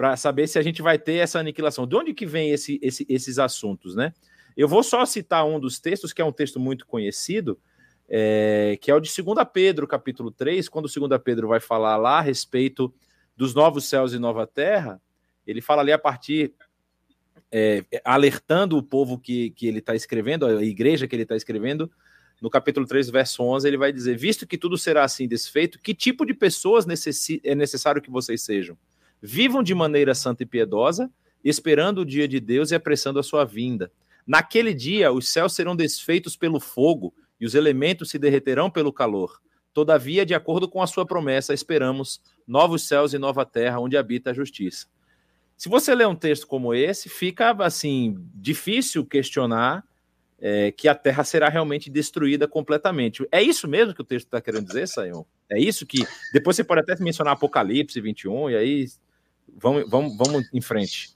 [0.00, 1.86] para saber se a gente vai ter essa aniquilação.
[1.86, 4.14] De onde que vem esse, esse, esses assuntos, né?
[4.56, 7.60] Eu vou só citar um dos textos, que é um texto muito conhecido,
[8.08, 12.16] é, que é o de 2 Pedro, capítulo 3, quando 2 Pedro vai falar lá
[12.16, 12.90] a respeito
[13.36, 14.98] dos novos céus e nova terra,
[15.46, 16.54] ele fala ali a partir,
[17.52, 21.92] é, alertando o povo que, que ele está escrevendo, a igreja que ele está escrevendo,
[22.40, 25.92] no capítulo 3, verso 11, ele vai dizer: Visto que tudo será assim desfeito, que
[25.92, 26.86] tipo de pessoas
[27.44, 28.78] é necessário que vocês sejam?
[29.22, 31.10] Vivam de maneira santa e piedosa,
[31.44, 33.90] esperando o dia de Deus e apressando a sua vinda.
[34.26, 39.40] Naquele dia, os céus serão desfeitos pelo fogo e os elementos se derreterão pelo calor.
[39.72, 44.30] Todavia, de acordo com a sua promessa, esperamos novos céus e nova terra onde habita
[44.30, 44.86] a justiça.
[45.56, 49.84] Se você lê um texto como esse, fica assim difícil questionar
[50.40, 53.26] é, que a Terra será realmente destruída completamente.
[53.30, 55.26] É isso mesmo que o texto está querendo dizer, Sayão?
[55.50, 55.98] É isso que.
[56.32, 58.86] Depois você pode até mencionar Apocalipse 21, e aí
[59.56, 61.14] vamos, vamos, vamos em frente.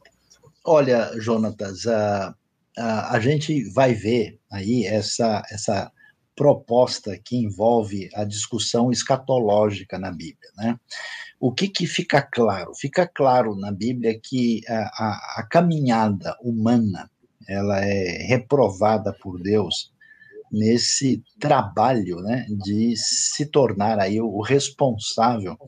[0.64, 2.34] Olha, Jonatas, a,
[2.76, 5.92] a, a gente vai ver aí essa, essa
[6.34, 10.78] proposta que envolve a discussão escatológica na Bíblia, né?
[11.38, 12.74] O que, que fica claro?
[12.74, 17.10] Fica claro na Bíblia que a, a, a caminhada humana
[17.46, 19.93] ela é reprovada por Deus
[20.54, 25.58] nesse trabalho né, de se tornar aí o responsável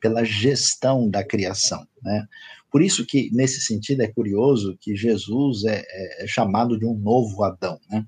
[0.00, 1.86] pela gestão da criação.
[2.02, 2.26] Né?
[2.70, 6.94] Por isso que, nesse sentido, é curioso que Jesus é, é, é chamado de um
[6.94, 7.80] novo Adão.
[7.90, 8.04] Né?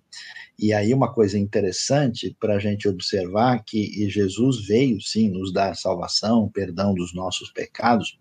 [0.59, 5.77] E aí uma coisa interessante para a gente observar que Jesus veio, sim, nos dar
[5.77, 8.19] salvação, perdão dos nossos pecados,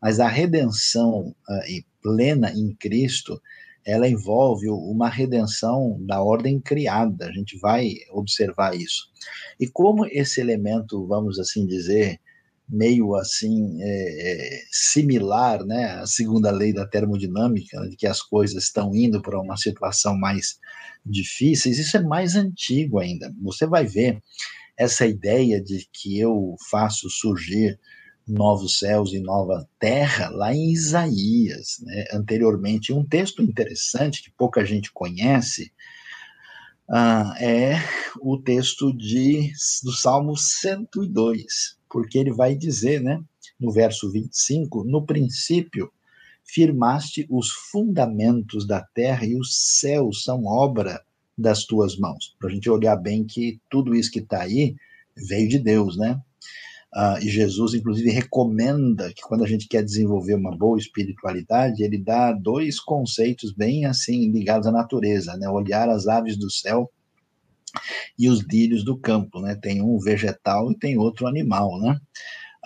[0.00, 3.40] mas a redenção uh, plena em Cristo,
[3.84, 9.10] ela envolve uma redenção da ordem criada, a gente vai observar isso.
[9.58, 12.20] E como esse elemento, vamos assim dizer,
[12.68, 18.64] meio assim é, é similar, né, à segunda lei da termodinâmica, de que as coisas
[18.64, 20.58] estão indo para uma situação mais
[21.04, 23.32] difícil, isso é mais antigo ainda.
[23.42, 24.22] Você vai ver
[24.76, 27.78] essa ideia de que eu faço surgir
[28.30, 32.92] novos céus e nova terra, lá em Isaías, né, anteriormente.
[32.92, 35.72] Um texto interessante que pouca gente conhece
[36.88, 37.76] uh, é
[38.20, 43.22] o texto de, do Salmo 102, porque ele vai dizer, né,
[43.58, 45.92] no verso 25, no princípio
[46.44, 51.00] firmaste os fundamentos da terra e os céus são obra
[51.36, 52.34] das tuas mãos.
[52.38, 54.74] Para a gente olhar bem que tudo isso que está aí
[55.16, 56.20] veio de Deus, né?
[56.92, 61.96] Uh, e Jesus, inclusive, recomenda que quando a gente quer desenvolver uma boa espiritualidade, ele
[61.96, 65.48] dá dois conceitos bem assim ligados à natureza, né?
[65.48, 66.90] Olhar as aves do céu
[68.18, 69.54] e os lírios do campo, né?
[69.54, 71.96] Tem um vegetal e tem outro animal, né?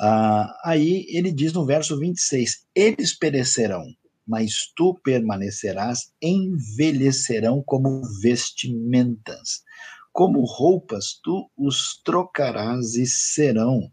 [0.00, 3.84] Uh, aí ele diz no verso 26: Eles perecerão,
[4.26, 9.62] mas tu permanecerás, envelhecerão como vestimentas.
[10.14, 13.90] Como roupas tu os trocarás e serão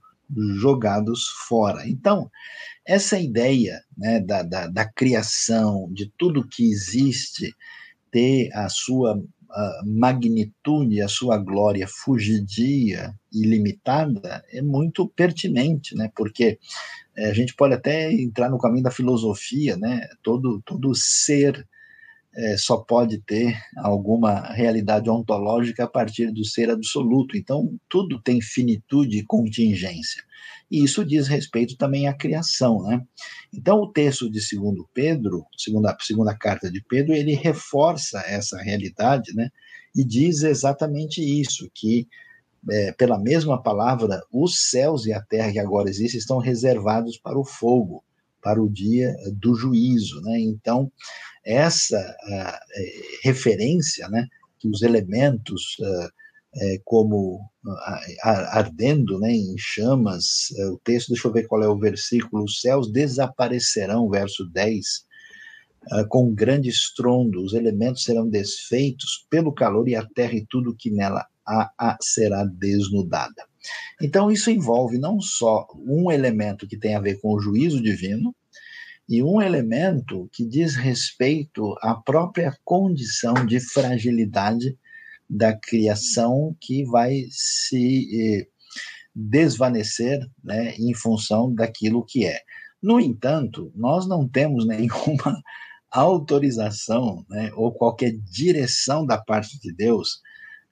[0.56, 1.88] jogados fora.
[1.88, 2.30] Então,
[2.86, 7.54] essa ideia né, da, da, da, criação, de tudo que existe,
[8.12, 9.22] ter a sua
[9.54, 16.10] a magnitude, a sua glória fugidia e limitada, é muito pertinente, né?
[16.15, 16.58] porque
[17.17, 20.08] é, a gente pode até entrar no caminho da filosofia, né?
[20.24, 21.67] todo, todo ser
[22.36, 27.36] é, só pode ter alguma realidade ontológica a partir do ser absoluto.
[27.36, 30.24] Então, tudo tem finitude e contingência.
[30.70, 33.02] E isso diz respeito também à criação, né?
[33.54, 39.34] Então, o texto de segundo Pedro, segunda, segunda carta de Pedro, ele reforça essa realidade,
[39.36, 39.50] né?
[39.94, 42.08] E diz exatamente isso, que
[42.70, 47.38] é, pela mesma palavra, os céus e a terra que agora existem estão reservados para
[47.38, 48.04] o fogo,
[48.42, 50.40] para o dia do juízo, né?
[50.40, 50.92] Então,
[51.46, 52.78] essa uh,
[53.24, 54.28] referência, né,
[54.60, 56.10] que os elementos uh,
[56.54, 57.50] é, como
[58.24, 62.92] ardendo né, em chamas, o texto, deixa eu ver qual é o versículo, os céus
[62.92, 64.86] desaparecerão, verso 10,
[66.10, 70.92] com grande estrondo, os elementos serão desfeitos pelo calor e a terra e tudo que
[70.92, 73.46] nela há, há será desnudada.
[74.02, 78.36] Então, isso envolve não só um elemento que tem a ver com o juízo divino,
[79.12, 84.78] e um elemento que diz respeito à própria condição de fragilidade
[85.30, 88.07] da criação que vai se
[88.39, 88.47] eh,
[89.14, 92.39] desvanecer né, em função daquilo que é.
[92.82, 95.41] No entanto, nós não temos nenhuma
[95.91, 100.22] autorização né, ou qualquer direção da parte de Deus,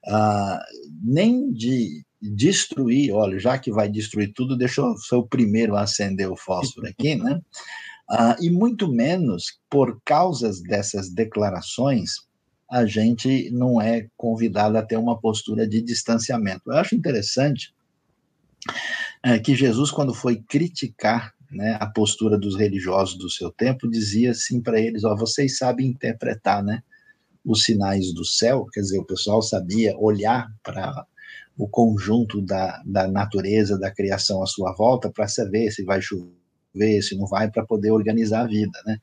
[0.06, 0.64] ah,
[1.02, 5.82] nem de destruir, olha, já que vai destruir tudo, deixa eu ser o primeiro a
[5.82, 7.40] acender o fósforo aqui, né?
[8.10, 12.10] Uh, e muito menos por causas dessas declarações,
[12.68, 16.62] a gente não é convidado a ter uma postura de distanciamento.
[16.66, 17.72] Eu acho interessante
[19.22, 24.30] é, que Jesus, quando foi criticar né, a postura dos religiosos do seu tempo dizia
[24.30, 26.82] assim para eles: ó, vocês sabem interpretar, né,
[27.44, 31.06] os sinais do céu, quer dizer, o pessoal sabia olhar para
[31.60, 37.02] o conjunto da, da natureza, da criação à sua volta, para saber se vai chover,
[37.02, 38.96] se não vai, para poder organizar a vida, né?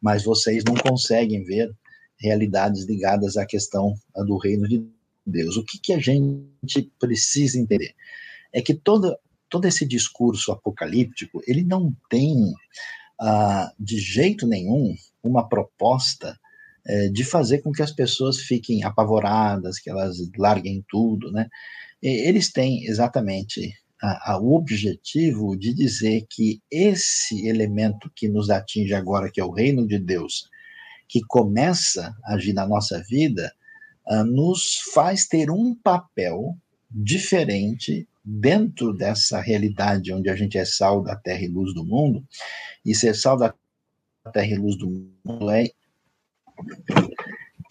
[0.00, 1.70] Mas vocês não conseguem ver
[2.18, 3.94] realidades ligadas à questão
[4.26, 4.82] do reino de
[5.26, 5.58] Deus.
[5.58, 7.94] O que, que a gente precisa entender?
[8.54, 9.14] É que todo,
[9.50, 12.54] todo esse discurso apocalíptico, ele não tem,
[13.20, 16.34] ah, de jeito nenhum, uma proposta
[16.86, 21.46] eh, de fazer com que as pessoas fiquem apavoradas, que elas larguem tudo, né?
[22.02, 28.94] Eles têm exatamente a, a, o objetivo de dizer que esse elemento que nos atinge
[28.94, 30.48] agora, que é o reino de Deus,
[31.08, 33.52] que começa a agir na nossa vida,
[34.06, 36.56] uh, nos faz ter um papel
[36.90, 42.24] diferente dentro dessa realidade onde a gente é sal da terra e luz do mundo,
[42.84, 43.54] e ser sal da
[44.32, 44.88] terra e luz do
[45.24, 45.64] mundo é,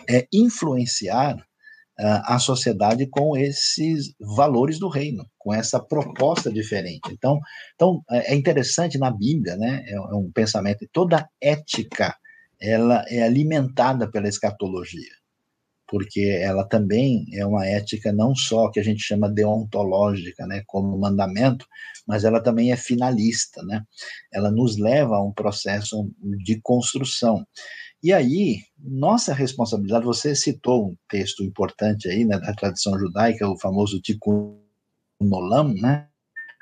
[0.09, 1.46] é influenciar
[1.99, 7.09] a sociedade com esses valores do reino, com essa proposta diferente.
[7.11, 7.39] Então,
[7.73, 9.83] então é, é interessante na Bíblia, né?
[9.87, 12.15] É, é um pensamento toda ética
[12.59, 15.11] ela é alimentada pela escatologia,
[15.87, 20.97] porque ela também é uma ética não só que a gente chama deontológica, né, como
[20.97, 21.65] mandamento,
[22.07, 23.83] mas ela também é finalista, né?
[24.33, 26.09] Ela nos leva a um processo
[26.43, 27.45] de construção.
[28.03, 33.59] E aí, nossa responsabilidade, você citou um texto importante aí, né, da tradição judaica, o
[33.59, 34.59] famoso Tikkun
[35.19, 36.07] Olam, né?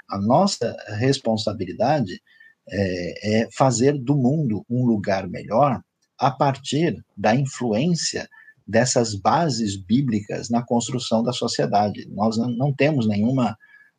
[0.10, 2.22] A nossa responsabilidade
[2.70, 5.82] é, é fazer do mundo um lugar melhor
[6.18, 8.30] a partir da influência
[8.66, 12.08] dessas bases bíblicas na construção da sociedade.
[12.10, 13.58] Nós não, temos nenhuma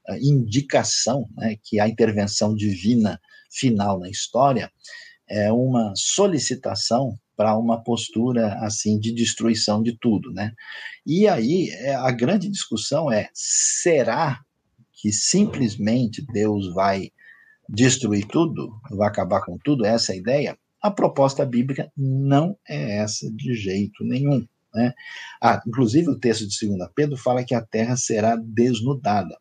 [0.09, 3.21] uh, indicação né, que a intervenção divina
[3.51, 4.73] final na história
[5.29, 10.53] é uma solicitação para uma postura assim de destruição de tudo, né?
[11.05, 14.41] E aí é, a grande discussão é: será
[14.93, 17.11] que simplesmente Deus vai
[17.69, 19.85] destruir tudo, vai acabar com tudo?
[19.85, 20.59] Essa é a ideia?
[20.83, 24.47] A proposta bíblica não é essa de jeito nenhum.
[24.75, 24.93] Né?
[25.43, 29.37] Ah, inclusive, o texto de 2 Pedro fala que a terra será desnudada.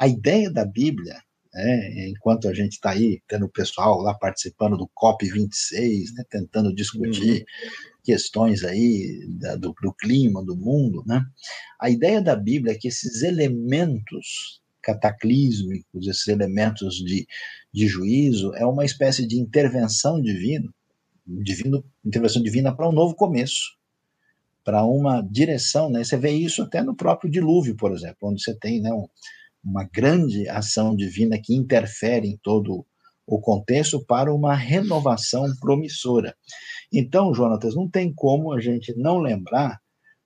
[0.00, 1.20] A ideia da Bíblia,
[1.52, 6.74] né, enquanto a gente está aí, tendo o pessoal lá participando do COP26, né, tentando
[6.74, 7.90] discutir uhum.
[8.04, 11.24] questões aí da, do, do clima, do mundo, né?
[11.80, 17.26] a ideia da Bíblia é que esses elementos cataclísmicos, esses elementos de,
[17.72, 20.72] de juízo, é uma espécie de intervenção divina,
[21.26, 23.76] divino, intervenção divina para um novo começo,
[24.64, 26.02] para uma direção, né?
[26.02, 29.06] Você vê isso até no próprio dilúvio, por exemplo, onde você tem né, um,
[29.64, 32.86] uma grande ação divina que interfere em todo
[33.26, 36.34] o contexto para uma renovação promissora.
[36.92, 39.78] Então, Jonatas, não tem como a gente não lembrar,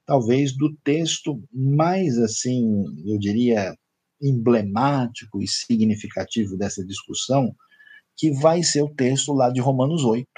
[0.07, 3.76] talvez, do texto mais, assim, eu diria,
[4.22, 7.53] emblemático e significativo dessa discussão,
[8.16, 10.28] que vai ser o texto lá de Romanos 8.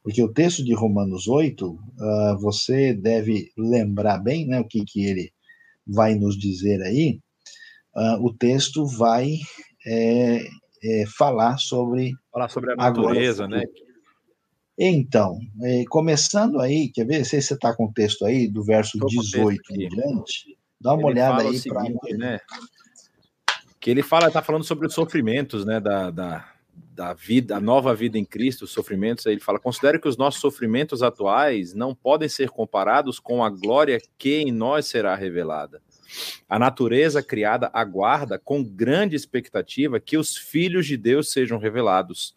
[0.00, 4.84] Porque o texto de Romanos 8, uh, ah, você deve lembrar bem né, o que,
[4.84, 5.32] que ele
[5.84, 7.18] vai nos dizer aí.
[7.96, 9.38] Uh, o texto vai
[9.86, 10.46] é,
[10.84, 12.12] é, falar sobre.
[12.30, 13.66] Falar sobre a natureza, agora, né?
[14.78, 17.24] Então, é, começando aí, quer ver?
[17.24, 20.58] Se você está com o texto aí, do verso 18 em diante.
[20.78, 21.84] Dá uma ele olhada aí para.
[22.18, 22.38] Né?
[23.80, 25.80] Que ele fala, está falando sobre os sofrimentos, né?
[25.80, 29.26] Da, da, da vida, a nova vida em Cristo, os sofrimentos.
[29.26, 33.48] Aí ele fala: considere que os nossos sofrimentos atuais não podem ser comparados com a
[33.48, 35.80] glória que em nós será revelada.
[36.48, 42.34] A natureza criada aguarda com grande expectativa que os filhos de Deus sejam revelados,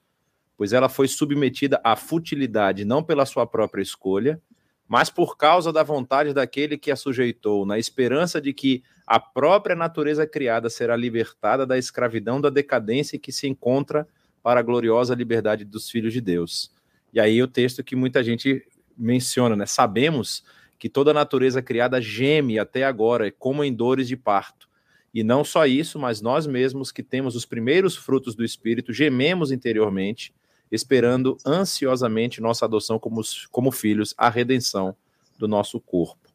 [0.57, 4.41] pois ela foi submetida à futilidade não pela sua própria escolha,
[4.88, 9.76] mas por causa da vontade daquele que a sujeitou, na esperança de que a própria
[9.76, 14.07] natureza criada será libertada da escravidão da decadência que se encontra
[14.41, 16.72] para a gloriosa liberdade dos filhos de Deus.
[17.13, 18.65] E aí o texto que muita gente
[18.97, 19.65] menciona, né?
[19.65, 20.43] Sabemos
[20.80, 24.69] que toda a natureza criada geme até agora, como em dores de parto.
[25.13, 29.51] E não só isso, mas nós mesmos que temos os primeiros frutos do Espírito, gememos
[29.51, 30.34] interiormente,
[30.71, 33.21] esperando ansiosamente nossa adoção como,
[33.51, 34.95] como filhos, a redenção
[35.38, 36.30] do nosso corpo.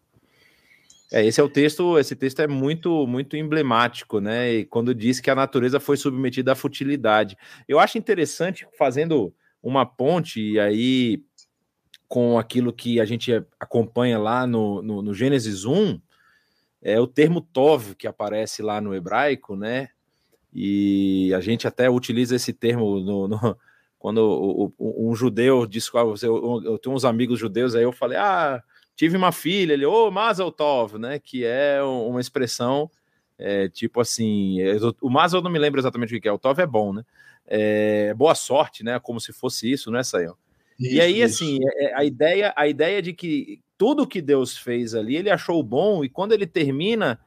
[1.13, 4.53] É, esse é o texto, esse texto é muito muito emblemático, né?
[4.53, 7.37] E quando diz que a natureza foi submetida à futilidade.
[7.69, 9.33] Eu acho interessante, fazendo
[9.63, 11.23] uma ponte, e aí
[12.15, 16.01] com aquilo que a gente acompanha lá no, no, no Gênesis 1,
[16.81, 19.89] é o termo tov que aparece lá no hebraico, né?
[20.55, 23.59] E a gente até utiliza esse termo no, no
[23.99, 27.91] quando o, o, um judeu disse, eu, eu, eu tenho uns amigos judeus, aí eu
[27.91, 28.63] falei, ah,
[28.95, 32.89] tive uma filha, ele, ô, oh, Mazel Tov, né, que é uma expressão,
[33.37, 36.61] é, tipo assim, é, o Mazel não me lembro exatamente o que é, o Tov
[36.61, 37.03] é bom, né,
[37.45, 40.37] é, boa sorte, né, como se fosse isso, né, Sayão?
[40.79, 41.45] E aí, isso.
[41.45, 45.31] assim, é, é, a ideia, a ideia de que tudo que Deus fez ali, ele
[45.31, 47.19] achou bom, e quando ele termina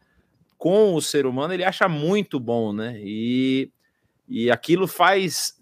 [0.58, 3.00] com o ser humano, ele acha muito bom, né?
[3.00, 3.72] E
[4.30, 5.58] e aquilo faz,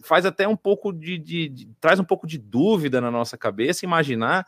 [0.00, 3.84] faz até um pouco de, de, de, traz um pouco de dúvida na nossa cabeça
[3.84, 4.44] imaginar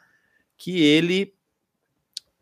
[0.57, 1.33] que ele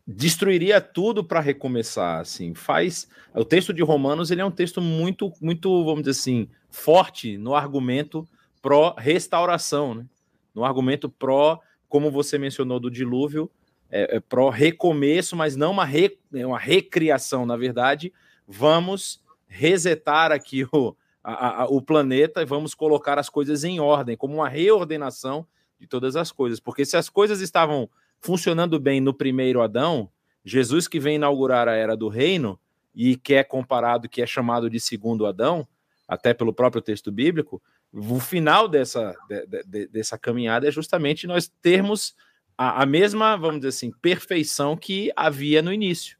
[0.07, 2.55] destruiria tudo para recomeçar, assim.
[2.55, 7.37] Faz o texto de Romanos, ele é um texto muito muito, vamos dizer assim, forte
[7.37, 8.27] no argumento
[8.59, 10.05] pró restauração, né?
[10.53, 13.49] No argumento pró, como você mencionou do dilúvio,
[13.89, 18.13] é, é pró recomeço, mas não uma, re, é uma recriação, na verdade,
[18.47, 24.15] vamos resetar aqui o, a, a, o planeta e vamos colocar as coisas em ordem,
[24.15, 25.45] como uma reordenação
[25.79, 26.59] de todas as coisas.
[26.59, 27.89] Porque se as coisas estavam
[28.19, 30.09] funcionando bem no primeiro Adão,
[30.43, 32.59] Jesus que vem inaugurar a era do reino
[32.93, 35.67] e que é comparado, que é chamado de segundo Adão,
[36.07, 37.61] até pelo próprio texto bíblico,
[37.93, 42.15] o final dessa, de, de, dessa caminhada é justamente nós termos
[42.57, 46.17] a, a, mesma, vamos dizer assim, perfeição que havia no início,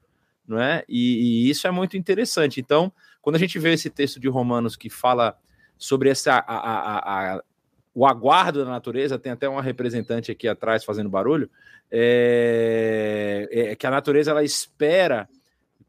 [0.47, 0.83] não é?
[0.87, 2.59] E, e isso é muito interessante.
[2.59, 2.91] Então,
[3.21, 5.37] quando a gente vê esse texto de Romanos que fala
[5.77, 7.43] sobre essa, a, a,
[7.93, 11.49] o aguardo da natureza, tem até uma representante aqui atrás fazendo barulho,
[11.89, 15.29] é, é que a natureza ela espera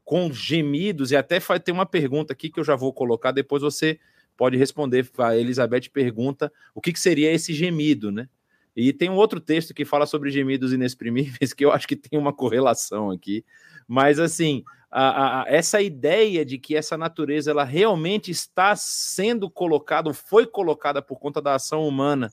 [0.05, 3.99] com gemidos, e até tem uma pergunta aqui que eu já vou colocar, depois você
[4.37, 5.09] pode responder.
[5.17, 8.27] A Elizabeth pergunta o que, que seria esse gemido, né?
[8.75, 12.19] E tem um outro texto que fala sobre gemidos inexprimíveis, que eu acho que tem
[12.19, 13.45] uma correlação aqui.
[13.87, 20.13] Mas, assim, a, a, essa ideia de que essa natureza ela realmente está sendo colocada,
[20.13, 22.31] foi colocada por conta da ação humana,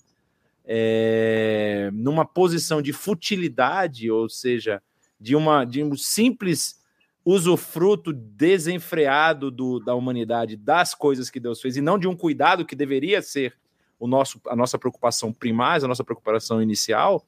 [0.65, 4.83] é, numa posição de futilidade, ou seja,
[5.19, 6.80] de, uma, de um simples
[7.25, 12.65] usufruto desenfreado do, da humanidade das coisas que Deus fez, e não de um cuidado
[12.65, 13.55] que deveria ser
[13.99, 17.25] o nosso, a nossa preocupação primária, a nossa preocupação inicial,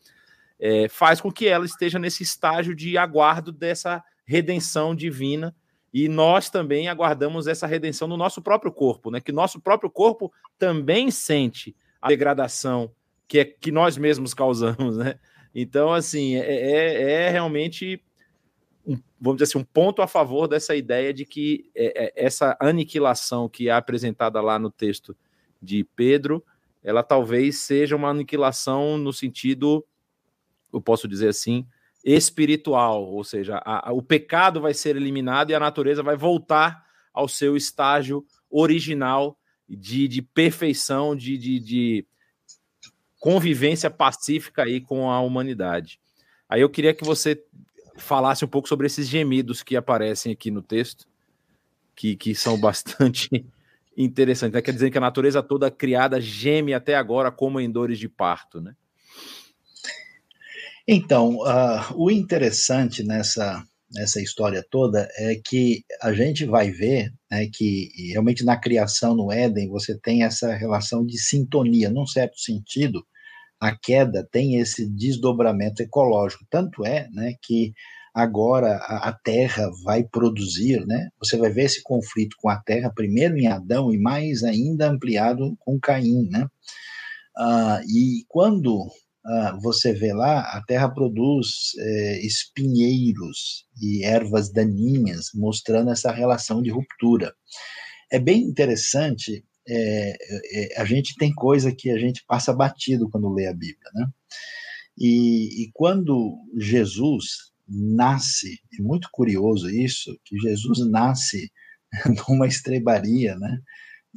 [0.58, 5.54] é, faz com que ela esteja nesse estágio de aguardo dessa redenção divina
[5.92, 9.20] e nós também aguardamos essa redenção no nosso próprio corpo, né?
[9.20, 12.90] Que nosso próprio corpo também sente a degradação
[13.32, 15.18] que é que nós mesmos causamos, né?
[15.54, 18.02] Então, assim, é, é, é realmente
[18.86, 22.56] um, vamos dizer assim, um ponto a favor dessa ideia de que é, é, essa
[22.60, 25.16] aniquilação que é apresentada lá no texto
[25.60, 26.44] de Pedro,
[26.82, 29.84] ela talvez seja uma aniquilação no sentido,
[30.72, 31.66] eu posso dizer assim,
[32.04, 36.84] espiritual, ou seja, a, a, o pecado vai ser eliminado e a natureza vai voltar
[37.14, 42.06] ao seu estágio original de, de perfeição, de, de, de
[43.20, 46.00] convivência pacífica aí com a humanidade.
[46.48, 47.40] Aí eu queria que você
[47.96, 51.06] falasse um pouco sobre esses gemidos que aparecem aqui no texto,
[51.94, 53.28] que, que são bastante
[53.96, 54.54] interessantes.
[54.54, 54.62] Né?
[54.62, 58.60] Quer dizer que a natureza toda criada geme até agora como em dores de parto,
[58.60, 58.74] né?
[60.86, 63.62] Então, uh, o interessante nessa,
[63.92, 69.30] nessa história toda é que a gente vai ver né, que realmente na criação no
[69.30, 73.06] Éden você tem essa relação de sintonia, num certo sentido,
[73.62, 76.44] a queda tem esse desdobramento ecológico.
[76.50, 77.72] Tanto é né, que
[78.12, 81.08] agora a, Terra vai produzir, né?
[81.20, 85.56] Você vai ver esse conflito com a Terra, primeiro em Adão e mais ainda ampliado
[85.60, 86.44] com Caim, né?
[87.38, 88.90] Uh, e quando
[89.24, 96.60] ah, você vê lá, a terra produz é, espinheiros e ervas daninhas, mostrando essa relação
[96.60, 97.32] de ruptura.
[98.10, 100.16] É bem interessante, é,
[100.76, 104.06] é, a gente tem coisa que a gente passa batido quando lê a Bíblia, né?
[104.98, 111.50] E, e quando Jesus nasce, é muito curioso isso, que Jesus nasce
[112.28, 113.58] numa estrebaria, né?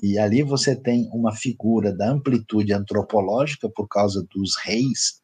[0.02, 5.22] E ali você tem uma figura da amplitude antropológica por causa dos reis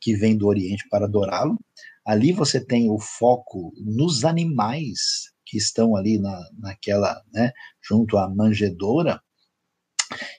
[0.00, 1.58] que vêm do Oriente para adorá-lo.
[2.04, 7.52] Ali você tem o foco nos animais que estão ali na, naquela, né,
[7.82, 9.20] junto à manjedoura.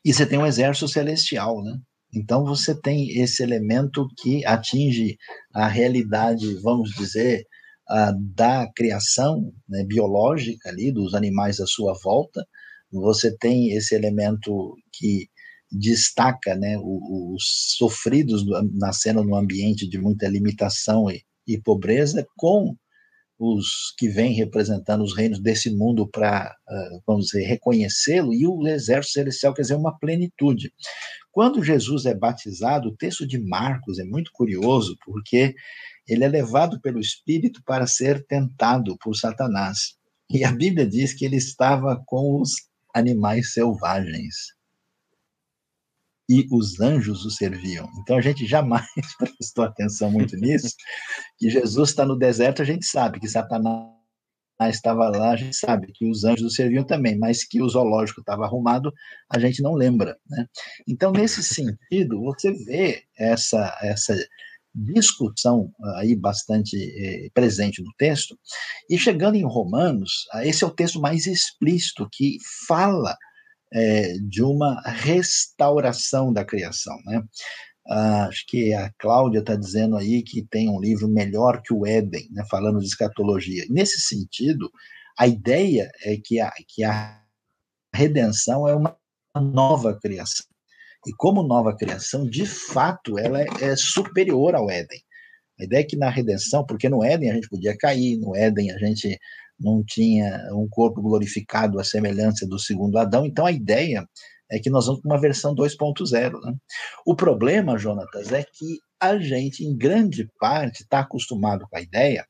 [0.04, 1.78] E você tem um exército celestial, né?
[2.14, 5.18] Então você tem esse elemento que atinge
[5.54, 7.46] a realidade, vamos dizer,
[8.36, 12.46] da criação né, biológica ali dos animais à sua volta,
[12.92, 15.28] você tem esse elemento que
[15.72, 18.44] destaca né, os sofridos
[18.74, 22.76] nascendo num ambiente de muita limitação e, e pobreza com
[23.44, 28.68] os que vêm representando os reinos desse mundo para, uh, vamos dizer, reconhecê-lo, e o
[28.68, 30.72] exército celestial quer dizer uma plenitude.
[31.32, 35.56] Quando Jesus é batizado, o texto de Marcos é muito curioso, porque
[36.08, 39.96] ele é levado pelo Espírito para ser tentado por Satanás.
[40.30, 42.52] E a Bíblia diz que ele estava com os
[42.94, 44.54] animais selvagens.
[46.32, 47.90] E os anjos o serviam.
[48.00, 48.86] Então a gente jamais
[49.20, 50.74] prestou atenção muito nisso.
[51.38, 53.92] Que Jesus está no deserto, a gente sabe que Satanás
[54.70, 58.22] estava lá, a gente sabe que os anjos o serviam também, mas que o zoológico
[58.22, 58.94] estava arrumado,
[59.30, 60.16] a gente não lembra.
[60.30, 60.46] Né?
[60.88, 64.16] Então, nesse sentido, você vê essa, essa
[64.74, 68.38] discussão aí bastante eh, presente no texto.
[68.90, 73.18] E chegando em Romanos, ah, esse é o texto mais explícito que fala
[73.74, 77.24] eh, de uma restauração da criação, né?
[77.88, 81.86] Ah, acho que a Cláudia está dizendo aí que tem um livro melhor que o
[81.86, 83.66] Éden, né, falando de escatologia.
[83.70, 84.72] Nesse sentido,
[85.18, 87.22] a ideia é que a, que a
[87.94, 88.98] redenção é uma
[89.36, 90.46] nova criação.
[91.08, 95.02] E como nova criação, de fato, ela é, é superior ao Éden.
[95.60, 98.72] A ideia é que na redenção, porque no Éden a gente podia cair, no Éden
[98.72, 99.20] a gente
[99.62, 104.06] não tinha um corpo glorificado à semelhança do segundo Adão, então a ideia
[104.52, 106.34] é que nós vamos para uma versão 2.0.
[106.42, 106.54] Né?
[107.06, 112.26] O problema, Jonatas, é que a gente, em grande parte, está acostumado com a ideia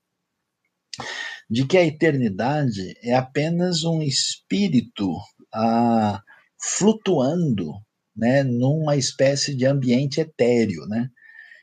[1.49, 5.11] de que a eternidade é apenas um espírito
[5.53, 6.21] ah,
[6.61, 7.73] flutuando
[8.15, 11.09] né, numa espécie de ambiente etéreo, né?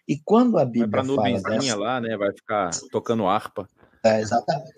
[0.06, 1.76] E quando a Bíblia vai fala dessa...
[1.76, 3.68] lá, né, vai ficar tocando harpa.
[4.04, 4.72] É, exatamente.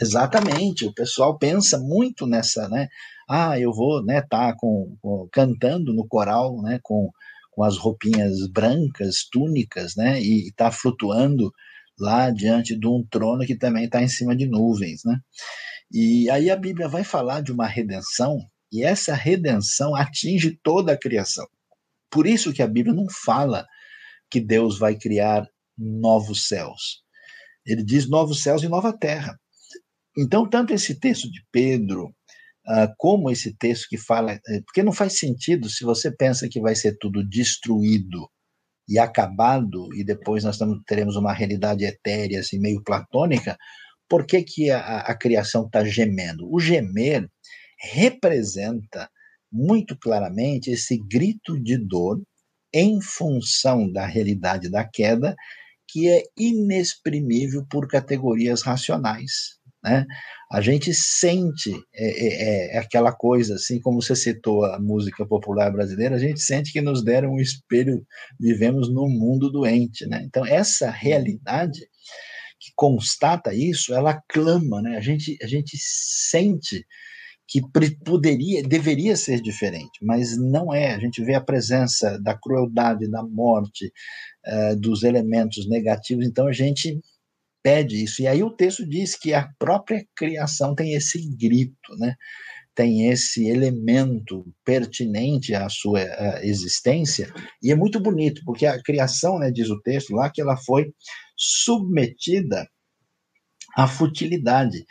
[0.00, 0.84] Exatamente.
[0.86, 2.88] O pessoal pensa muito nessa, né?
[3.28, 7.10] Ah, eu vou, né, tá com, com cantando no coral, né, com,
[7.52, 11.50] com as roupinhas brancas, túnicas, né, e está flutuando
[11.98, 15.18] lá diante de um trono que também está em cima de nuvens, né?
[15.92, 18.38] E aí a Bíblia vai falar de uma redenção
[18.72, 21.46] e essa redenção atinge toda a criação.
[22.10, 23.64] Por isso que a Bíblia não fala
[24.30, 25.46] que Deus vai criar
[25.78, 27.02] novos céus.
[27.64, 29.38] Ele diz novos céus e nova terra.
[30.16, 32.14] Então, tanto esse texto de Pedro,
[32.66, 34.32] uh, como esse texto que fala.
[34.32, 38.28] Eh, porque não faz sentido se você pensa que vai ser tudo destruído
[38.88, 43.56] e acabado, e depois nós teremos uma realidade etérea, assim, meio platônica,
[44.08, 46.46] por que, que a, a criação está gemendo?
[46.52, 47.26] O gemer
[47.80, 49.08] representa
[49.50, 52.20] muito claramente esse grito de dor
[52.72, 55.34] em função da realidade da queda,
[55.88, 59.58] que é inexprimível por categorias racionais.
[59.84, 60.06] Né?
[60.50, 65.70] A gente sente é, é, é, aquela coisa, assim como você citou a música popular
[65.70, 68.04] brasileira, a gente sente que nos deram um espelho,
[68.40, 70.06] vivemos num mundo doente.
[70.06, 70.22] Né?
[70.24, 71.80] Então, essa realidade
[72.58, 74.96] que constata isso, ela clama, né?
[74.96, 76.86] a, gente, a gente sente
[77.46, 77.60] que
[78.02, 80.94] poderia, deveria ser diferente, mas não é.
[80.94, 83.92] A gente vê a presença da crueldade, da morte,
[84.46, 86.98] uh, dos elementos negativos, então a gente
[87.64, 88.20] pede isso.
[88.22, 92.14] E aí o texto diz que a própria criação tem esse grito, né?
[92.74, 96.00] tem esse elemento pertinente à sua
[96.42, 100.56] existência, e é muito bonito, porque a criação, né, diz o texto lá, que ela
[100.56, 100.92] foi
[101.36, 102.68] submetida
[103.76, 104.84] à futilidade.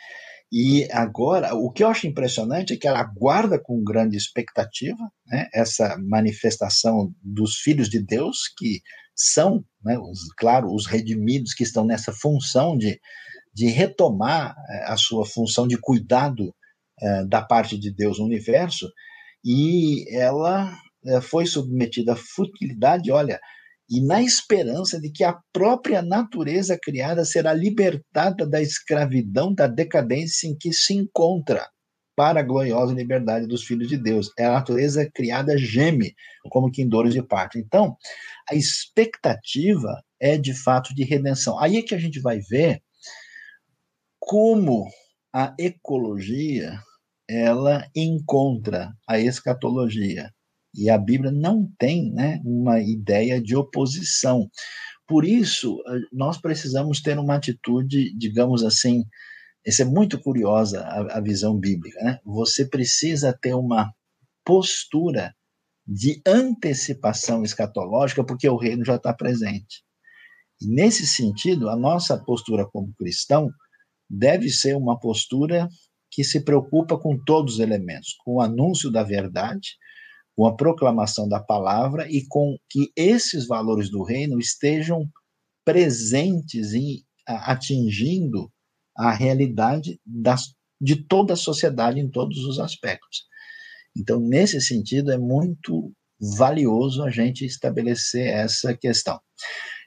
[0.50, 5.48] E agora, o que eu acho impressionante é que ela aguarda com grande expectativa né,
[5.52, 8.80] essa manifestação dos filhos de Deus, que
[9.14, 12.98] são, né, os, claro, os redimidos que estão nessa função de,
[13.52, 16.54] de retomar eh, a sua função de cuidado
[17.00, 18.88] eh, da parte de Deus no universo,
[19.44, 23.12] e ela eh, foi submetida à futilidade.
[23.12, 23.38] Olha,
[23.88, 30.48] e na esperança de que a própria natureza criada será libertada da escravidão, da decadência
[30.48, 31.68] em que se encontra,
[32.16, 34.30] para a gloriosa liberdade dos filhos de Deus.
[34.38, 36.14] É a natureza criada geme,
[36.50, 37.58] como que em dores de parto.
[37.58, 37.96] Então,
[38.48, 41.58] a expectativa é de fato de redenção.
[41.58, 42.82] Aí é que a gente vai ver
[44.18, 44.88] como
[45.32, 46.78] a ecologia
[47.28, 50.30] ela encontra a escatologia
[50.74, 54.50] e a Bíblia não tem né, uma ideia de oposição.
[55.06, 55.78] Por isso,
[56.12, 59.04] nós precisamos ter uma atitude, digamos assim,
[59.66, 61.98] essa é muito curiosa a, a visão bíblica.
[62.02, 62.20] Né?
[62.24, 63.92] Você precisa ter uma
[64.44, 65.34] postura
[65.86, 69.82] de antecipação escatológica, porque o reino já está presente.
[70.60, 73.50] E nesse sentido, a nossa postura como cristão
[74.08, 75.68] deve ser uma postura
[76.10, 79.70] que se preocupa com todos os elementos, com o anúncio da verdade,
[80.36, 85.08] com a proclamação da palavra e com que esses valores do reino estejam
[85.64, 88.52] presentes em atingindo
[88.96, 93.24] a realidade das, de toda a sociedade em todos os aspectos.
[93.96, 95.92] Então, nesse sentido, é muito
[96.36, 99.20] valioso a gente estabelecer essa questão.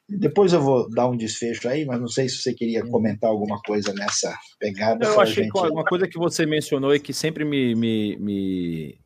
[0.10, 3.60] Depois eu vou dar um desfecho aí, mas não sei se você queria comentar alguma
[3.62, 5.06] coisa nessa pegada.
[5.06, 5.58] Eu achei gente...
[5.58, 8.98] uma coisa que você mencionou e que sempre me, me, me,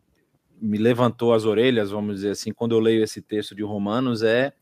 [0.62, 4.54] me, levantou as orelhas, vamos dizer assim, quando eu leio esse texto de Romanos, é,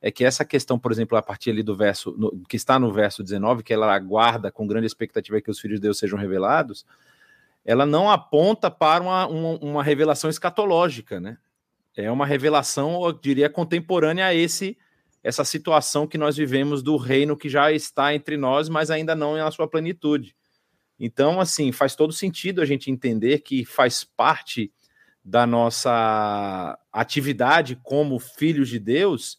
[0.00, 2.92] é que essa questão, por exemplo, a partir ali do verso, no, que está no
[2.92, 6.86] verso 19, que ela aguarda com grande expectativa que os filhos de Deus sejam revelados,
[7.64, 11.36] ela não aponta para uma, uma, uma revelação escatológica, né?
[11.96, 14.78] É uma revelação, eu diria, contemporânea a esse
[15.22, 19.36] essa situação que nós vivemos do reino que já está entre nós, mas ainda não
[19.36, 20.34] na sua plenitude.
[20.98, 24.72] Então, assim, faz todo sentido a gente entender que faz parte
[25.24, 29.38] da nossa atividade como filhos de Deus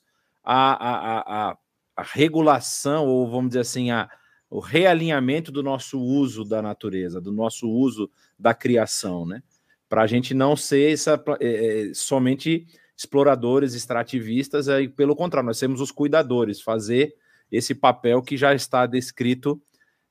[0.51, 1.57] a, a, a,
[1.95, 4.09] a regulação, ou vamos dizer assim, a,
[4.49, 9.43] o realinhamento do nosso uso da natureza, do nosso uso da criação, né?
[9.87, 12.65] Para a gente não ser essa, é, somente
[12.97, 17.15] exploradores, extrativistas, aí, pelo contrário, nós temos os cuidadores, fazer
[17.51, 19.61] esse papel que já está descrito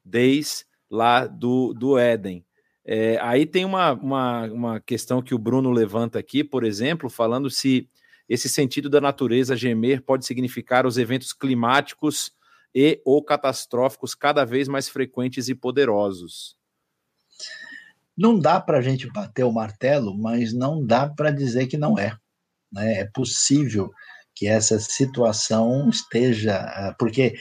[0.05, 2.45] desde lá do, do Éden.
[2.85, 7.51] É, aí tem uma, uma, uma questão que o Bruno levanta aqui, por exemplo, falando
[7.51, 7.89] se
[8.29, 12.33] esse sentido da natureza gemer pode significar os eventos climáticos
[12.75, 16.57] e ou catastróficos cada vez mais frequentes e poderosos.
[18.17, 21.99] Não dá para a gente bater o martelo, mas não dá para dizer que não
[21.99, 22.17] é.
[22.73, 23.01] Né?
[23.01, 23.91] É possível
[24.35, 27.35] que essa situação esteja, ah, porque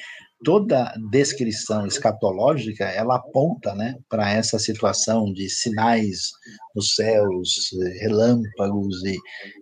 [0.43, 6.31] toda descrição escatológica ela aponta né, para essa situação de sinais
[6.75, 7.69] nos céus,
[7.99, 9.17] relâmpagos e,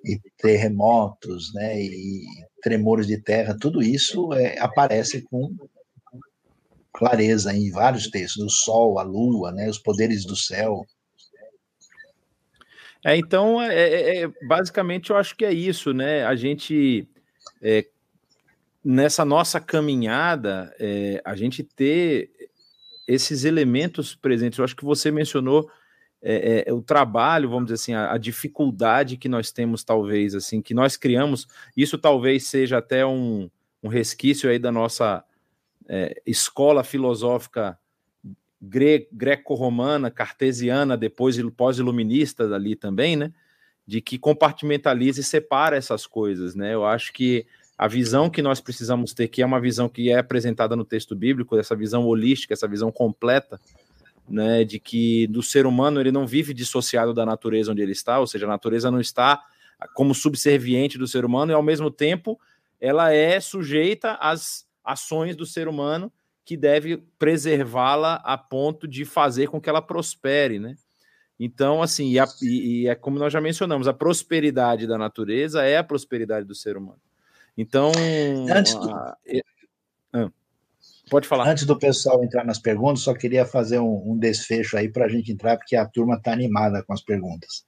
[0.05, 2.26] e terremotos, né, e
[2.61, 5.49] tremores de terra, tudo isso é, aparece com
[6.93, 10.86] clareza em vários textos, o sol, a lua, né, os poderes do céu,
[13.07, 16.26] é, então, é, é, é, basicamente, eu acho que é isso, né?
[16.26, 17.07] A gente,
[17.61, 17.86] é,
[18.86, 22.29] nessa nossa caminhada, é, a gente ter
[23.07, 24.59] esses elementos presentes.
[24.59, 25.67] Eu acho que você mencionou
[26.21, 30.75] é, o trabalho, vamos dizer assim, a, a, dificuldade que nós temos, talvez, assim, que
[30.75, 31.47] nós criamos.
[31.75, 33.49] Isso talvez seja até um,
[33.81, 35.23] um resquício aí da nossa
[36.25, 37.77] escola filosófica
[38.59, 43.31] gre greco-romana, cartesiana, depois pós-iluminista ali também, né?
[43.86, 46.73] De que compartimentaliza e separa essas coisas, né?
[46.73, 47.45] Eu acho que
[47.78, 51.15] a visão que nós precisamos ter, que é uma visão que é apresentada no texto
[51.15, 53.59] bíblico, essa visão holística, essa visão completa,
[54.28, 58.19] né, de que do ser humano ele não vive dissociado da natureza onde ele está,
[58.19, 59.41] ou seja, a natureza não está
[59.93, 62.39] como subserviente do ser humano e ao mesmo tempo
[62.80, 66.11] ela é sujeita às ações do ser humano
[66.45, 70.76] que deve preservá-la a ponto de fazer com que ela prospere, né?
[71.39, 75.78] Então, assim, e, a, e, é como nós já mencionamos, a prosperidade da natureza é
[75.78, 76.99] a prosperidade do ser humano.
[77.57, 78.93] Então, do...
[78.93, 79.17] a,
[80.13, 80.29] ah,
[81.09, 81.49] pode falar.
[81.49, 85.09] Antes do pessoal entrar nas perguntas, só queria fazer um, um desfecho aí para a
[85.09, 87.65] gente entrar, porque a turma está animada com as perguntas.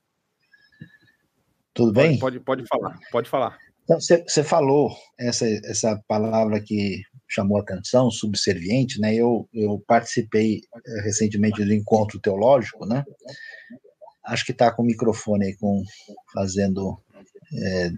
[1.73, 2.19] Tudo pode, bem?
[2.19, 3.57] Pode, pode falar, pode falar.
[3.83, 9.15] Então, você falou essa, essa palavra que chamou atenção, subserviente, né?
[9.15, 13.05] Eu, eu participei eh, recentemente do encontro teológico, né?
[14.25, 15.83] Acho que está com o microfone aí, com,
[16.33, 17.01] fazendo
[17.53, 17.91] é,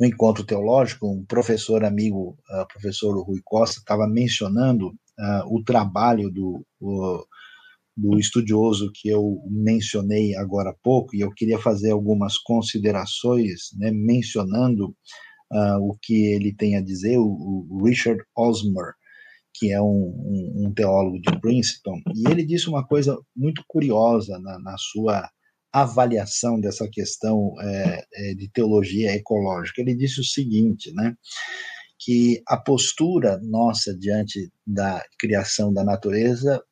[0.00, 6.30] um encontro teológico, um professor amigo, uh, professor Rui Costa, estava mencionando uh, o trabalho
[6.30, 7.24] do, o,
[7.96, 13.90] do estudioso que eu mencionei agora há pouco, e eu queria fazer algumas considerações, né,
[13.92, 14.94] mencionando
[15.52, 18.94] uh, o que ele tem a dizer, o, o Richard Osmer,
[19.56, 24.36] que é um, um, um, teólogo de Princeton, e ele disse uma coisa muito curiosa
[24.40, 25.30] na, na sua
[25.74, 29.80] avaliação dessa questão é, é, de teologia ecológica.
[29.80, 31.16] Ele disse o seguinte, né,
[31.98, 36.62] que a postura nossa diante da criação da natureza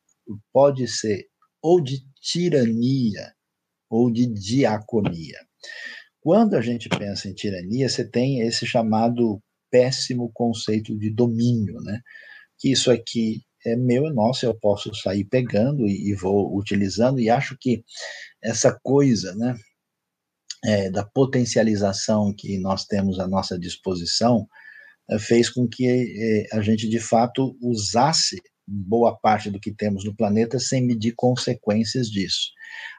[0.53, 1.27] pode ser
[1.61, 3.33] ou de tirania
[3.89, 5.37] ou de diaconia.
[6.21, 11.99] Quando a gente pensa em tirania, você tem esse chamado péssimo conceito de domínio, né?
[12.57, 17.19] Que isso aqui é meu, e nosso, eu posso sair pegando e, e vou utilizando,
[17.19, 17.83] e acho que
[18.43, 19.55] essa coisa, né,
[20.63, 24.47] é, da potencialização que nós temos à nossa disposição,
[25.09, 30.05] é, fez com que é, a gente, de fato, usasse boa parte do que temos
[30.05, 32.49] no planeta sem medir consequências disso.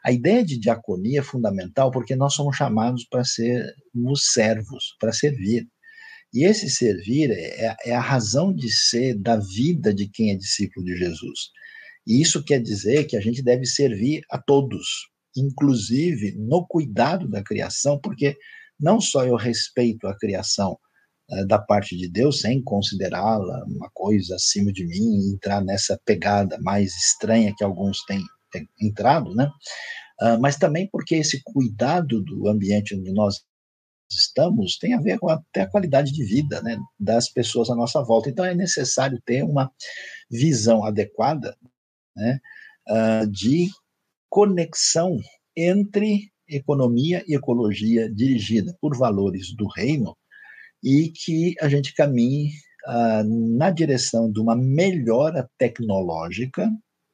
[0.05, 5.67] A ideia de diaconia é fundamental porque nós somos chamados para sermos servos, para servir.
[6.35, 10.85] E esse servir é, é a razão de ser da vida de quem é discípulo
[10.85, 11.51] de Jesus.
[12.07, 17.43] E isso quer dizer que a gente deve servir a todos, inclusive no cuidado da
[17.43, 18.37] criação, porque
[18.79, 20.79] não só eu respeito a criação
[21.31, 26.59] uh, da parte de Deus, sem considerá-la uma coisa acima de mim, entrar nessa pegada
[26.61, 29.51] mais estranha que alguns têm, têm entrado, né?
[30.21, 33.43] Uh, mas também porque esse cuidado do ambiente onde nós
[34.11, 38.03] estamos tem a ver com até a qualidade de vida né, das pessoas à nossa
[38.03, 38.29] volta.
[38.29, 39.71] Então é necessário ter uma
[40.31, 41.57] visão adequada
[42.17, 42.39] né,
[42.89, 43.69] uh, de
[44.35, 45.17] conexão
[45.57, 50.17] entre economia e ecologia dirigida por valores do reino
[50.83, 52.49] e que a gente caminhe
[52.85, 56.69] uh, na direção de uma melhora tecnológica,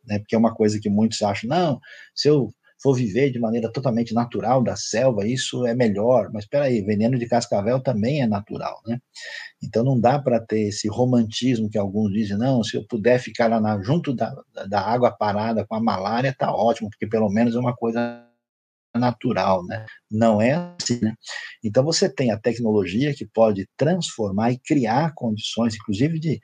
[0.06, 1.78] né, porque é uma coisa que muitos acham, não,
[2.14, 2.50] se eu
[2.82, 6.30] for viver de maneira totalmente natural da selva, isso é melhor.
[6.32, 8.98] Mas espera aí, veneno de cascavel também é natural, né?
[9.62, 13.48] Então não dá para ter esse romantismo que alguns dizem, não, se eu puder ficar
[13.48, 14.34] lá na, junto da,
[14.68, 18.26] da água parada com a malária, tá ótimo, porque pelo menos é uma coisa
[18.94, 19.84] natural, né?
[20.10, 21.14] Não é assim, né?
[21.62, 26.40] Então você tem a tecnologia que pode transformar e criar condições, inclusive de,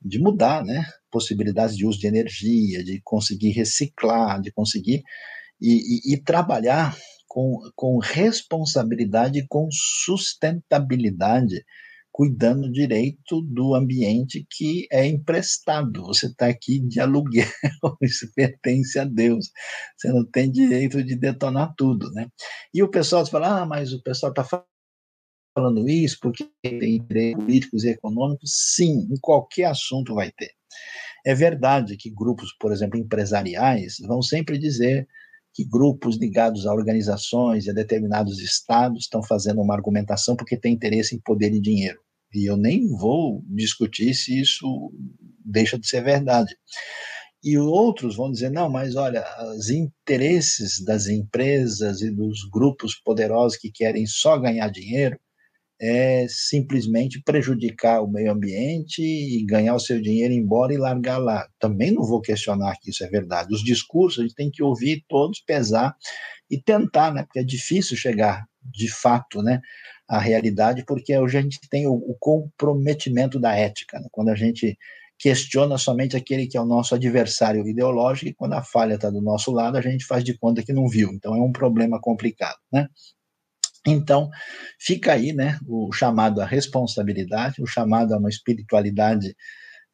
[0.00, 0.84] de mudar, né?
[1.10, 5.02] Possibilidades de uso de energia, de conseguir reciclar, de conseguir
[5.60, 6.96] e, e, e trabalhar
[7.28, 11.64] com, com responsabilidade com sustentabilidade,
[12.10, 16.02] cuidando direito do ambiente que é emprestado.
[16.06, 17.46] Você está aqui de aluguel,
[18.02, 19.50] isso pertence a Deus.
[19.96, 22.26] Você não tem direito de detonar tudo, né?
[22.74, 24.44] E o pessoal fala, ah, mas o pessoal está
[25.54, 28.50] falando isso porque tem direitos políticos e econômicos.
[28.74, 30.50] Sim, em qualquer assunto vai ter.
[31.24, 35.06] É verdade que grupos, por exemplo, empresariais, vão sempre dizer
[35.58, 40.72] que grupos ligados a organizações e a determinados estados estão fazendo uma argumentação porque tem
[40.72, 41.98] interesse em poder e dinheiro.
[42.32, 44.92] E eu nem vou discutir se isso
[45.44, 46.54] deixa de ser verdade.
[47.42, 49.24] E outros vão dizer: não, mas olha,
[49.56, 55.18] os interesses das empresas e dos grupos poderosos que querem só ganhar dinheiro
[55.80, 61.48] é simplesmente prejudicar o meio ambiente e ganhar o seu dinheiro embora e largar lá.
[61.58, 63.54] Também não vou questionar que isso é verdade.
[63.54, 65.94] Os discursos a gente tem que ouvir todos, pesar
[66.50, 67.22] e tentar, né?
[67.22, 69.60] Porque é difícil chegar de fato, né?
[70.08, 74.00] à realidade, porque hoje a gente tem o, o comprometimento da ética.
[74.00, 74.08] Né?
[74.10, 74.76] Quando a gente
[75.18, 79.20] questiona somente aquele que é o nosso adversário ideológico, e quando a falha está do
[79.20, 81.10] nosso lado, a gente faz de conta que não viu.
[81.12, 82.88] Então é um problema complicado, né?
[83.90, 84.28] Então,
[84.78, 89.34] fica aí né, o chamado à responsabilidade, o chamado a uma espiritualidade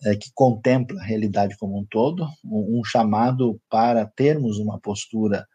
[0.05, 5.47] é, que contempla a realidade como um todo, um, um chamado para termos uma postura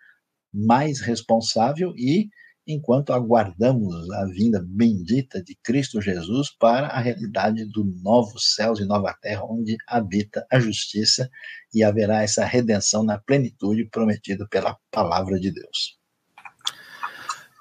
[0.54, 2.30] mais responsável e,
[2.66, 8.86] enquanto aguardamos a vinda bendita de Cristo Jesus para a realidade do novo céus e
[8.86, 11.30] nova terra, onde habita a justiça
[11.74, 15.99] e haverá essa redenção na plenitude prometida pela palavra de Deus.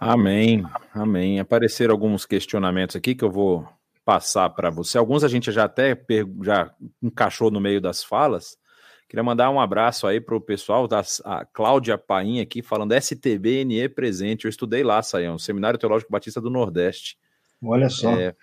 [0.01, 1.41] Amém, amém.
[1.41, 3.69] Apareceram alguns questionamentos aqui que eu vou
[4.05, 4.97] passar para você.
[4.97, 5.99] Alguns a gente já até
[6.43, 6.73] já
[7.03, 8.57] encaixou no meio das falas.
[9.09, 13.89] Queria mandar um abraço aí para o pessoal da a Cláudia Painha aqui falando STBNE
[13.89, 14.45] presente.
[14.45, 17.17] Eu estudei lá, Saião, Seminário Teológico Batista do Nordeste.
[17.63, 18.13] Olha só.
[18.13, 18.37] É,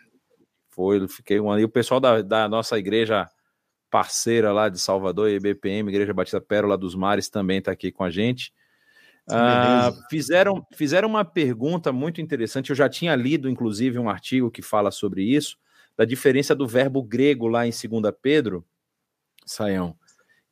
[0.72, 3.30] foi, fiquei um, e o pessoal da, da nossa igreja
[3.90, 8.10] parceira lá de Salvador, IBPM, Igreja Batista Pérola dos Mares, também está aqui com a
[8.10, 8.52] gente.
[9.30, 12.70] Ah, fizeram, fizeram uma pergunta muito interessante.
[12.70, 15.58] Eu já tinha lido, inclusive, um artigo que fala sobre isso,
[15.98, 18.66] da diferença do verbo grego lá em 2 Pedro,
[19.46, 19.96] Saião,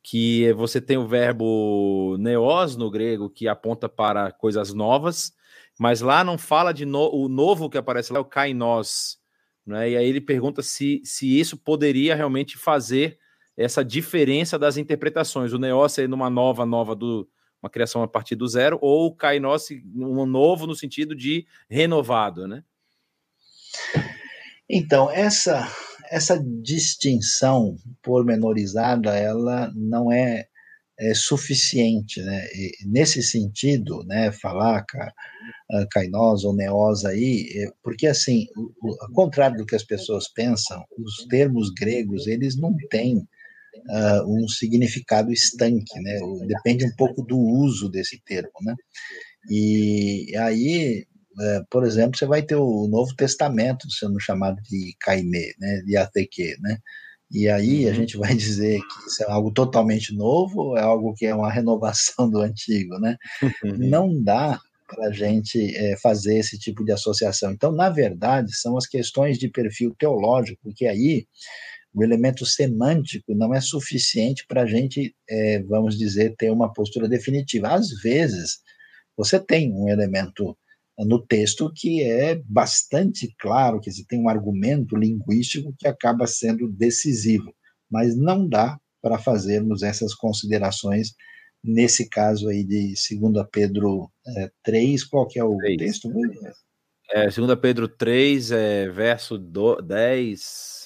[0.02, 5.32] que você tem o verbo neos no grego, que aponta para coisas novas,
[5.78, 9.18] mas lá não fala de no, o novo que aparece lá, é o kainos.
[9.66, 9.90] Né?
[9.90, 13.18] E aí ele pergunta se, se isso poderia realmente fazer
[13.56, 15.52] essa diferença das interpretações.
[15.52, 17.28] O neos é numa nova, nova do,
[17.64, 22.46] uma criação a partir do zero, ou o Kainos, um novo no sentido de renovado,
[22.46, 22.62] né?
[24.68, 25.66] Então, essa,
[26.10, 30.46] essa distinção pormenorizada, ela não é,
[30.98, 32.46] é suficiente, né?
[32.52, 34.84] E nesse sentido, né, falar
[35.90, 38.46] Kainos ou Neos aí, é, porque assim,
[39.00, 43.26] ao contrário do que as pessoas pensam, os termos gregos, eles não têm
[43.88, 46.18] uh, um significado estanque, né?
[46.46, 48.74] Depende um pouco do uso desse termo, né?
[49.50, 55.54] E aí, uh, por exemplo, você vai ter o Novo Testamento sendo chamado de Caimê,
[55.58, 55.82] né?
[55.84, 56.78] De Ateque, né?
[57.30, 57.94] E aí a uhum.
[57.94, 62.30] gente vai dizer que isso é algo totalmente novo, é algo que é uma renovação
[62.30, 63.16] do antigo, né?
[63.42, 63.76] Uhum.
[63.76, 67.50] Não dá para a gente é, fazer esse tipo de associação.
[67.50, 71.26] Então, na verdade, são as questões de perfil teológico, que aí
[71.94, 77.08] o elemento semântico não é suficiente para a gente, é, vamos dizer, ter uma postura
[77.08, 77.68] definitiva.
[77.68, 78.58] Às vezes,
[79.16, 80.56] você tem um elemento
[80.98, 87.54] no texto que é bastante claro, que tem um argumento linguístico que acaba sendo decisivo,
[87.90, 91.14] mas não dá para fazermos essas considerações
[91.62, 95.76] nesse caso aí de 2 Pedro é, 3, qual que é o 3.
[95.78, 96.12] texto?
[97.10, 100.83] É, 2 Pedro 3, é, verso do, 10,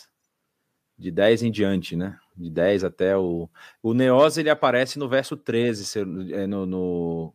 [0.98, 2.18] de 10 em diante, né?
[2.36, 3.48] De 10 até o...
[3.82, 6.00] O Neós, ele aparece no verso 13,
[6.32, 7.34] é, no, no,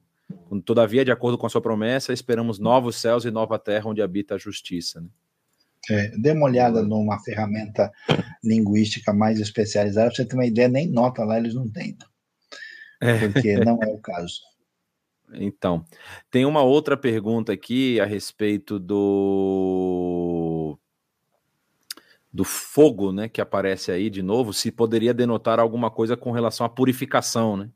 [0.65, 4.35] Todavia, de acordo com a sua promessa, esperamos novos céus e nova terra onde habita
[4.35, 5.01] a justiça.
[5.01, 5.07] Né?
[5.89, 7.91] É, dê uma olhada numa ferramenta
[8.43, 11.97] linguística mais especializada, para você ter uma ideia, nem nota lá eles não têm.
[13.01, 13.19] Né?
[13.19, 14.39] Porque não é o caso.
[15.33, 15.83] Então,
[16.29, 20.32] tem uma outra pergunta aqui a respeito do
[22.33, 26.65] do fogo, né, que aparece aí de novo, se poderia denotar alguma coisa com relação
[26.65, 27.69] à purificação, né?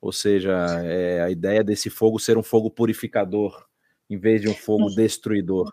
[0.00, 0.52] Ou seja,
[0.84, 3.66] é a ideia desse fogo ser um fogo purificador,
[4.08, 5.70] em vez de um fogo destruidor.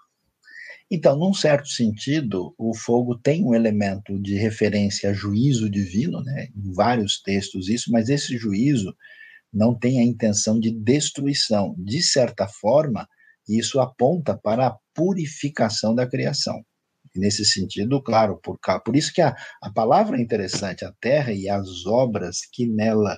[0.89, 6.47] Então, num certo sentido, o fogo tem um elemento de referência a juízo divino, né?
[6.55, 8.95] em vários textos isso, mas esse juízo
[9.53, 11.75] não tem a intenção de destruição.
[11.77, 13.07] De certa forma,
[13.47, 16.63] isso aponta para a purificação da criação.
[17.15, 21.31] E nesse sentido, claro, por, por isso que a, a palavra é interessante, a terra
[21.33, 23.17] e as obras que nela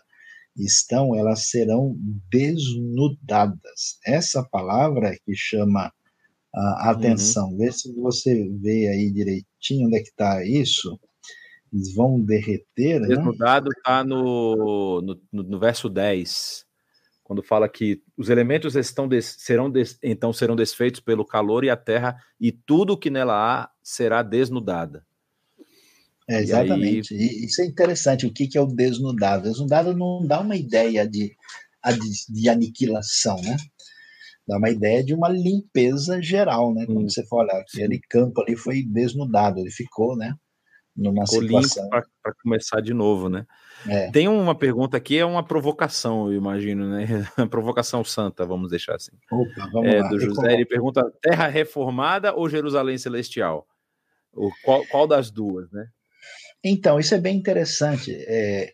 [0.55, 1.95] estão, elas serão
[2.29, 3.99] desnudadas.
[4.05, 5.91] Essa palavra que chama
[6.53, 7.49] a atenção.
[7.49, 7.57] Uhum.
[7.57, 10.99] Vê se você vê aí direitinho onde é que está isso.
[11.73, 12.99] Eles vão derreter.
[12.99, 13.07] Né?
[13.07, 14.09] Desnudado está né?
[14.09, 16.65] no, no, no, verso 10,
[17.31, 21.69] quando fala que os elementos estão des, serão des, então serão desfeitos pelo calor e
[21.69, 25.05] a terra, e tudo que nela há será desnudada.
[26.29, 27.13] É, exatamente.
[27.13, 27.45] Aí...
[27.45, 28.25] Isso é interessante.
[28.25, 29.43] O que, que é o desnudado?
[29.43, 31.33] Desnudado não dá uma ideia de,
[32.27, 33.55] de, aniquilação, né?
[34.45, 36.85] Dá uma ideia de uma limpeza geral, né?
[36.85, 37.09] Quando hum.
[37.09, 40.35] você for olhar, aquele campo ali foi desnudado, ele ficou, né?
[40.95, 41.89] Numa ficou situação.
[41.89, 43.45] para começar de novo, né?
[43.87, 44.11] É.
[44.11, 47.05] Tem uma pergunta aqui, é uma provocação, eu imagino, né?
[47.49, 49.13] provocação santa, vamos deixar assim.
[49.31, 50.09] Opa, vamos é, lá.
[50.09, 53.65] Do José, ele pergunta: Terra reformada ou Jerusalém celestial?
[54.33, 55.87] O, qual, qual das duas, né?
[56.63, 58.13] Então, isso é bem interessante.
[58.27, 58.71] É,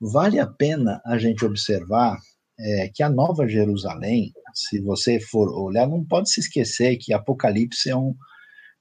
[0.00, 2.16] vale a pena a gente observar
[2.58, 7.90] é, que a Nova Jerusalém, se você for olhar, não pode se esquecer que Apocalipse
[7.90, 8.14] é um,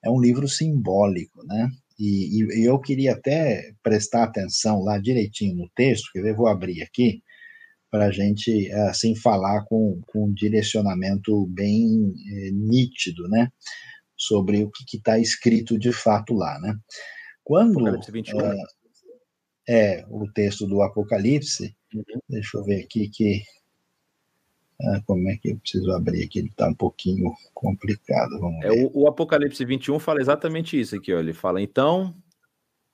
[0.03, 1.67] é um livro simbólico, né?
[2.03, 6.81] E, e, eu queria até prestar atenção lá direitinho no texto, que eu vou abrir
[6.81, 7.23] aqui,
[7.89, 13.49] para a gente, assim, falar com, com um direcionamento bem é, nítido, né?
[14.17, 16.75] Sobre o que está escrito de fato lá, né?
[17.41, 17.95] Quando é,
[19.69, 22.03] é, o texto do Apocalipse, uhum.
[22.27, 23.43] deixa eu ver aqui que
[24.81, 26.39] ah, como é que eu preciso abrir aqui?
[26.39, 28.39] Ele está um pouquinho complicado.
[28.39, 28.91] Vamos é, ver.
[28.93, 31.13] O, o, Apocalipse 21 fala exatamente isso aqui.
[31.13, 31.19] Ó.
[31.19, 32.15] Ele fala: Então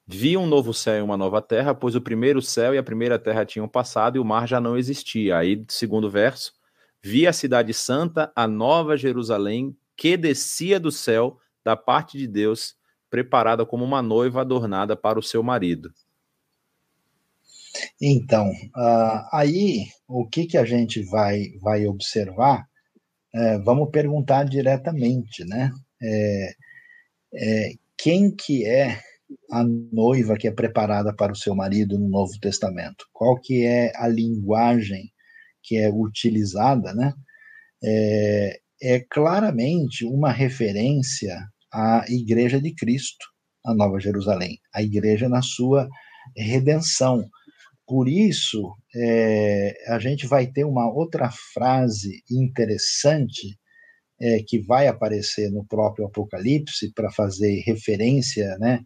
[0.06, 3.20] vi um novo céu e uma nova terra, pois o primeiro céu e a primeira
[3.20, 5.38] terra tinham passado e o mar já não existia.
[5.38, 6.54] Aí, segundo verso,
[7.02, 12.76] vi a cidade santa, a nova Jerusalém, que descia do céu da parte de Deus,
[13.10, 15.92] preparada como uma noiva adornada para o seu marido.
[18.02, 22.66] Então, uh, aí o que, que a gente vai, vai observar?
[23.34, 25.72] É, vamos perguntar diretamente, né?
[26.02, 26.54] É,
[27.36, 29.00] é, quem que é
[29.52, 33.06] a noiva que é preparada para o seu marido no Novo Testamento?
[33.14, 35.12] Qual que é a linguagem
[35.62, 37.14] que é utilizada, né?
[37.84, 41.38] É, é claramente uma referência
[41.72, 43.26] a Igreja de Cristo,
[43.66, 45.88] a Nova Jerusalém, a igreja na sua
[46.36, 47.30] redenção.
[47.90, 53.58] Por isso, é, a gente vai ter uma outra frase interessante
[54.22, 58.84] é, que vai aparecer no próprio Apocalipse para fazer referência, né?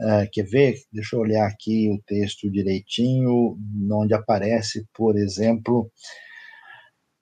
[0.00, 0.76] Uh, quer ver?
[0.92, 3.58] Deixa eu olhar aqui o texto direitinho,
[3.90, 5.90] onde aparece, por exemplo,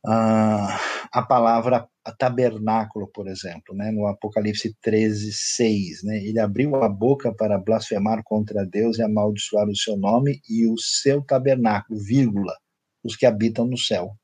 [0.04, 0.68] uh,
[1.10, 7.34] a palavra tabernáculo, por exemplo, né, no Apocalipse 13, 6, né, ele abriu a boca
[7.34, 12.54] para blasfemar contra Deus e amaldiçoar o seu nome e o seu tabernáculo, vírgula,
[13.02, 14.16] os que habitam no céu.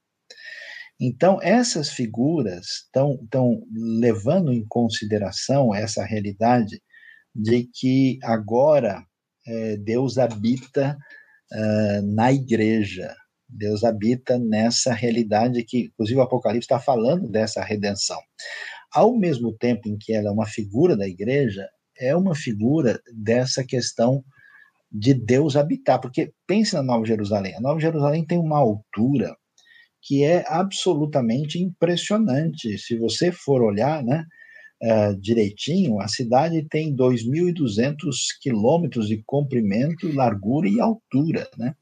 [1.01, 6.83] Então, essas figuras estão levando em consideração essa realidade
[7.35, 9.03] de que agora
[9.47, 10.99] é, Deus habita
[11.53, 13.15] uh, na igreja,
[13.53, 18.19] Deus habita nessa realidade que, inclusive, o Apocalipse está falando dessa redenção.
[18.93, 23.65] Ao mesmo tempo em que ela é uma figura da igreja, é uma figura dessa
[23.65, 24.25] questão
[24.91, 27.55] de Deus habitar, porque pense na Nova Jerusalém.
[27.55, 29.37] A Nova Jerusalém tem uma altura
[30.03, 32.79] que é absolutamente impressionante.
[32.79, 34.25] Se você for olhar, né,
[34.83, 37.95] uh, direitinho, a cidade tem 2.200
[38.41, 41.75] quilômetros de comprimento, largura e altura, né?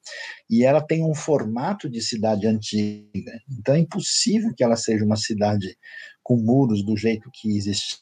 [0.51, 3.41] E ela tem um formato de cidade antiga.
[3.51, 5.77] Então é impossível que ela seja uma cidade
[6.23, 8.01] com muros do jeito que existiam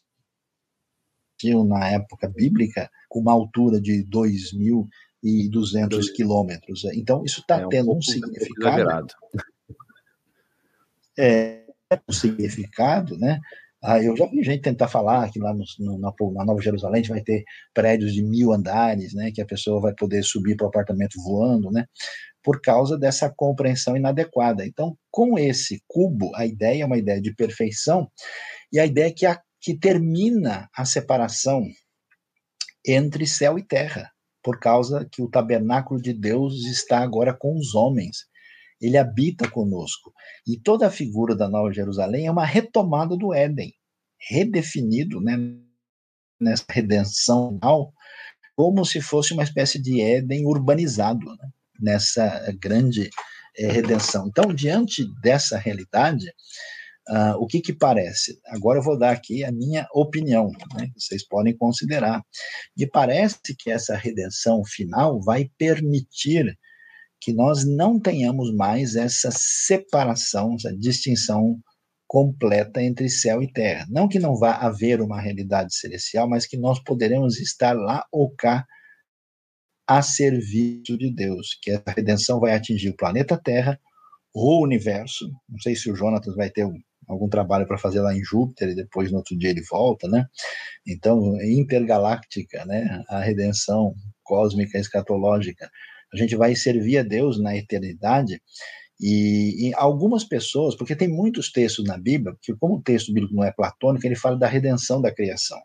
[1.65, 6.85] na época bíblica, com uma altura de 2.200 quilômetros.
[6.95, 9.07] Então isso está é um tendo um significado.
[11.19, 11.65] É,
[12.09, 13.41] um significado, né?
[13.83, 17.03] Ah, eu já vi gente tentar falar que lá no, no, na, na, Nova Jerusalém
[17.03, 20.69] vai ter prédios de mil andares, né, que a pessoa vai poder subir para o
[20.69, 21.87] apartamento voando, né,
[22.43, 24.67] por causa dessa compreensão inadequada.
[24.67, 28.11] Então, com esse cubo, a ideia é uma ideia de perfeição
[28.73, 31.63] e a ideia é que, a, que termina a separação
[32.87, 34.11] entre céu e terra,
[34.43, 38.27] por causa que o tabernáculo de Deus está agora com os homens
[38.81, 40.13] ele habita conosco.
[40.47, 43.73] E toda a figura da Nova Jerusalém é uma retomada do Éden,
[44.19, 45.37] redefinido né,
[46.41, 47.59] nessa redenção,
[48.55, 51.51] como se fosse uma espécie de Éden urbanizado, né,
[51.81, 53.11] nessa grande
[53.57, 54.29] é, redenção.
[54.29, 56.27] Então, diante dessa realidade,
[57.09, 58.39] uh, o que, que parece?
[58.47, 62.23] Agora eu vou dar aqui a minha opinião, né, vocês podem considerar.
[62.77, 66.59] Me parece que essa redenção final vai permitir
[67.27, 71.59] que nós não tenhamos mais essa separação, essa distinção
[72.07, 73.85] completa entre céu e terra.
[73.91, 78.33] Não que não vá haver uma realidade celestial, mas que nós poderemos estar lá ou
[78.39, 78.65] cá
[79.89, 83.77] a serviço de Deus, que a redenção vai atingir o planeta Terra,
[84.33, 85.29] o universo.
[85.49, 86.65] Não sei se o Jonatas vai ter
[87.09, 90.27] algum trabalho para fazer lá em Júpiter e depois no outro dia ele volta, né?
[90.87, 93.03] Então, intergaláctica, né?
[93.09, 95.69] A redenção cósmica escatológica
[96.17, 98.41] a gente vai servir a Deus na eternidade.
[99.01, 103.35] E, e, algumas pessoas, porque tem muitos textos na Bíblia, que como o texto bíblico
[103.35, 105.61] não é platônico, ele fala da redenção da criação.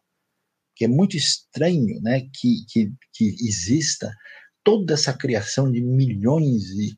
[0.75, 4.11] Que é muito estranho né, que, que, que exista
[4.63, 6.95] toda essa criação de milhões de,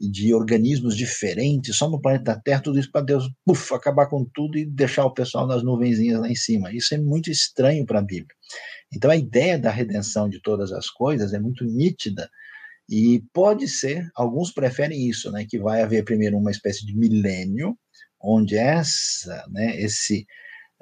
[0.00, 4.58] de organismos diferentes, só no planeta Terra, tudo isso para Deus puff, acabar com tudo
[4.58, 6.72] e deixar o pessoal nas nuvenzinhas lá em cima.
[6.74, 8.34] Isso é muito estranho para a Bíblia.
[8.92, 12.28] Então a ideia da redenção de todas as coisas é muito nítida
[12.88, 17.76] e pode ser, alguns preferem isso, né, que vai haver primeiro uma espécie de milênio,
[18.20, 20.26] onde essa, né, esse,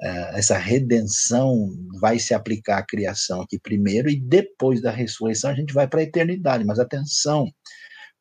[0.01, 5.55] uh, essa redenção vai se aplicar à criação aqui primeiro, e depois da ressurreição a
[5.55, 6.63] gente vai para a eternidade.
[6.63, 7.49] Mas atenção,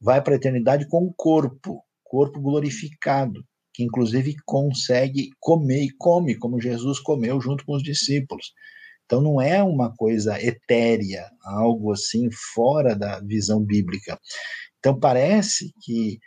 [0.01, 6.37] vai para a eternidade com o corpo, corpo glorificado, que inclusive consegue comer e come,
[6.37, 8.53] como Jesus comeu junto com os discípulos.
[9.05, 14.19] Então não é uma coisa etérea, algo assim fora da visão bíblica.
[14.79, 16.19] Então parece que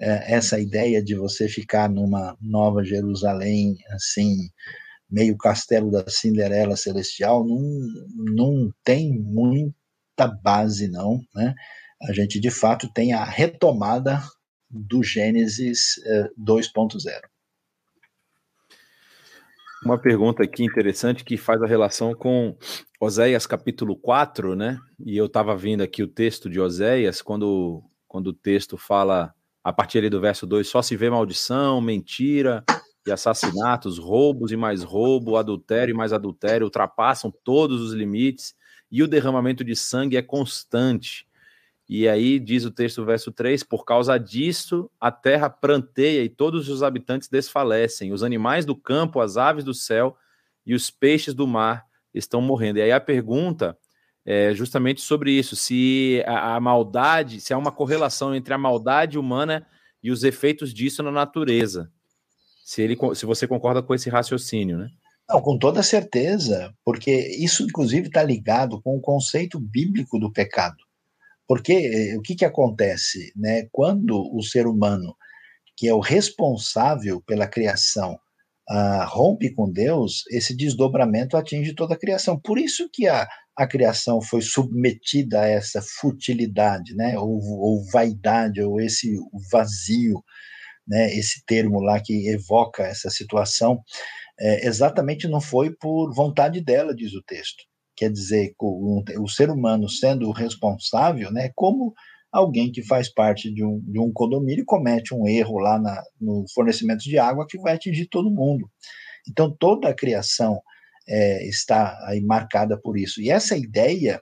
[0.00, 4.36] é, essa ideia de você ficar numa Nova Jerusalém, assim,
[5.10, 7.60] meio castelo da Cinderela celestial, não,
[8.34, 11.54] não tem muita base, não, né?
[12.02, 14.20] A gente, de fato, tem a retomada
[14.68, 15.94] do Gênesis
[16.36, 17.31] 2.0.
[19.84, 22.56] Uma pergunta aqui interessante que faz a relação com
[23.00, 24.78] Oséias capítulo 4, né?
[25.04, 29.72] E eu estava vendo aqui o texto de Oséias, quando, quando o texto fala, a
[29.72, 32.62] partir ali do verso 2, só se vê maldição, mentira
[33.04, 38.54] e assassinatos, roubos e mais roubo, adultério e mais adultério, ultrapassam todos os limites,
[38.88, 41.26] e o derramamento de sangue é constante.
[41.94, 46.70] E aí diz o texto, verso 3: Por causa disso, a terra pranteia e todos
[46.70, 48.14] os habitantes desfalecem.
[48.14, 50.16] Os animais do campo, as aves do céu
[50.64, 52.78] e os peixes do mar estão morrendo.
[52.78, 53.76] E aí a pergunta
[54.24, 59.18] é justamente sobre isso: se a, a maldade, se há uma correlação entre a maldade
[59.18, 59.66] humana
[60.02, 61.92] e os efeitos disso na natureza.
[62.64, 64.88] Se, ele, se você concorda com esse raciocínio, né?
[65.28, 70.82] Não, com toda certeza, porque isso, inclusive, está ligado com o conceito bíblico do pecado.
[71.52, 73.30] Porque eh, o que, que acontece?
[73.36, 73.68] Né?
[73.70, 75.14] Quando o ser humano,
[75.76, 78.14] que é o responsável pela criação,
[78.70, 82.40] uh, rompe com Deus, esse desdobramento atinge toda a criação.
[82.40, 87.18] Por isso que a, a criação foi submetida a essa futilidade, né?
[87.18, 89.14] ou, ou vaidade, ou esse
[89.50, 90.24] vazio,
[90.88, 91.14] né?
[91.14, 93.82] esse termo lá que evoca essa situação,
[94.40, 99.50] é, exatamente não foi por vontade dela, diz o texto quer dizer, o, o ser
[99.50, 101.92] humano sendo o responsável, né, como
[102.32, 106.44] alguém que faz parte de um, de um condomínio comete um erro lá na, no
[106.54, 108.70] fornecimento de água que vai atingir todo mundo.
[109.28, 110.60] Então, toda a criação
[111.06, 113.20] é, está aí marcada por isso.
[113.20, 114.20] E essa ideia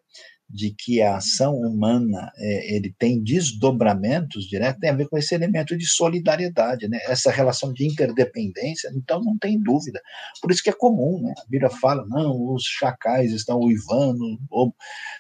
[0.52, 5.32] de que a ação humana é, ele tem desdobramentos diretos tem a ver com esse
[5.32, 6.98] elemento de solidariedade, né?
[7.04, 10.00] essa relação de interdependência, então não tem dúvida.
[10.42, 11.32] Por isso que é comum, né?
[11.38, 14.74] a Bíblia fala, não, os chacais estão uivando, ou,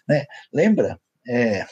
[0.08, 0.24] né?
[0.52, 1.64] lembra é,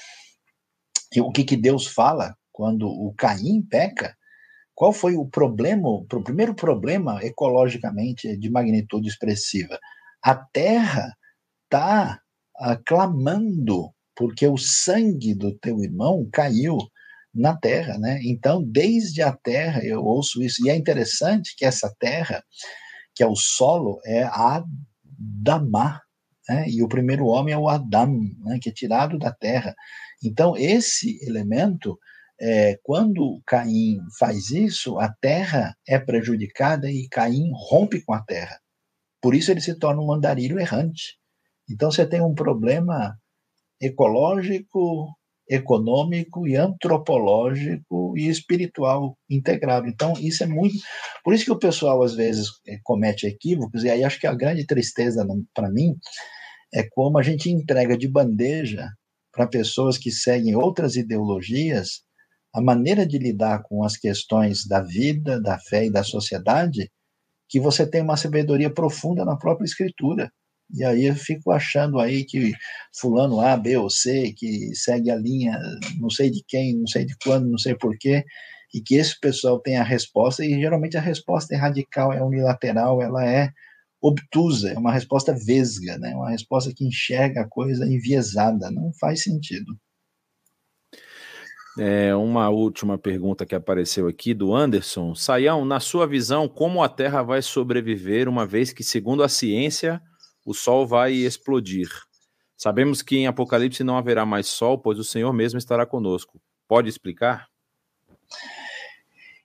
[1.21, 4.17] o que, que Deus fala quando o Caim peca?
[4.73, 9.77] Qual foi o problema, o primeiro problema ecologicamente de magnitude expressiva?
[10.23, 11.17] A Terra
[11.65, 12.21] está
[12.85, 16.77] clamando porque o sangue do teu irmão caiu
[17.33, 18.21] na terra, né?
[18.25, 20.67] Então, desde a terra eu ouço isso.
[20.67, 22.43] E é interessante que essa terra,
[23.15, 26.01] que é o solo, é Adamá,
[26.49, 26.69] né?
[26.69, 28.59] E o primeiro homem é o Adam, né?
[28.61, 29.75] que é tirado da terra.
[30.23, 31.97] Então, esse elemento
[32.41, 38.59] é, quando Caim faz isso, a terra é prejudicada e Caim rompe com a terra.
[39.21, 41.18] Por isso ele se torna um andarilho errante.
[41.71, 43.17] Então você tem um problema
[43.81, 45.09] ecológico,
[45.49, 49.87] econômico e antropológico e espiritual integrado.
[49.87, 50.77] Então isso é muito,
[51.25, 54.35] por isso que o pessoal às vezes eh, comete equívocos e aí acho que a
[54.35, 55.97] grande tristeza para mim
[56.73, 58.89] é como a gente entrega de bandeja
[59.33, 62.03] para pessoas que seguem outras ideologias
[62.55, 66.91] a maneira de lidar com as questões da vida, da fé e da sociedade,
[67.49, 70.31] que você tem uma sabedoria profunda na própria escritura.
[70.75, 72.53] E aí eu fico achando aí que
[72.99, 75.59] fulano A, B ou C, que segue a linha
[75.99, 78.25] não sei de quem, não sei de quando, não sei porquê,
[78.75, 83.01] e que esse pessoal tem a resposta, e geralmente a resposta é radical, é unilateral,
[83.01, 83.51] ela é
[84.01, 86.15] obtusa, é uma resposta vesga, né?
[86.15, 89.77] uma resposta que enxerga a coisa enviesada, não faz sentido.
[91.79, 95.15] É, uma última pergunta que apareceu aqui do Anderson.
[95.15, 100.03] Saião, na sua visão, como a Terra vai sobreviver, uma vez que, segundo a ciência,
[100.49, 101.91] o Sol vai explodir?
[102.57, 106.41] Sabemos que em Apocalipse não haverá mais Sol, pois o Senhor mesmo estará conosco.
[106.67, 107.49] Pode explicar?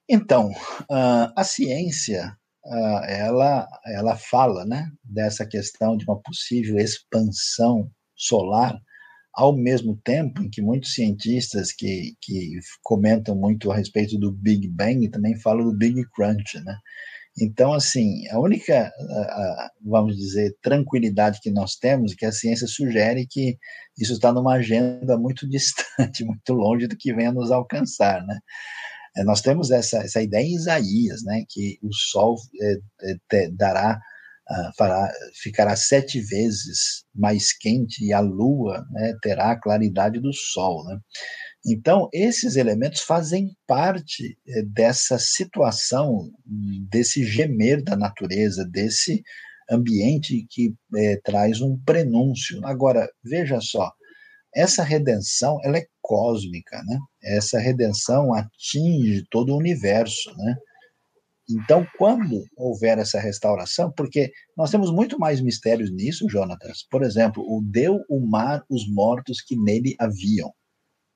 [0.08, 7.92] Então, uh, a ciência, uh, ela, ela fala né, dessa questão de uma possível expansão
[8.16, 8.80] solar,
[9.34, 14.70] ao mesmo tempo em que muitos cientistas que, que comentam muito a respeito do Big
[14.70, 16.78] Bang também falam do Big Crunch, né?
[17.40, 18.92] Então, assim, a única,
[19.84, 23.58] vamos dizer, tranquilidade que nós temos é que a ciência sugere que
[23.98, 28.38] isso está numa agenda muito distante, muito longe do que venha nos alcançar, né?
[29.16, 32.78] É, nós temos essa, essa ideia em Isaías, né, que o Sol é,
[33.34, 34.00] é, dará
[34.50, 35.12] uh, fará,
[35.42, 40.84] ficará sete vezes mais quente e a Lua né, terá a claridade do Sol.
[40.86, 40.98] Né?
[41.66, 46.30] Então, esses elementos fazem parte eh, dessa situação,
[46.90, 49.24] desse gemer da natureza, desse
[49.70, 52.60] ambiente que eh, traz um prenúncio.
[52.66, 53.90] Agora, veja só,
[54.54, 57.00] essa redenção ela é cósmica, né?
[57.24, 60.56] Essa redenção atinge todo o universo, né?
[61.50, 66.86] Então, quando houver essa restauração, porque nós temos muito mais mistérios nisso, Jonatas.
[66.90, 70.54] Por exemplo, o deu o mar os mortos que nele haviam.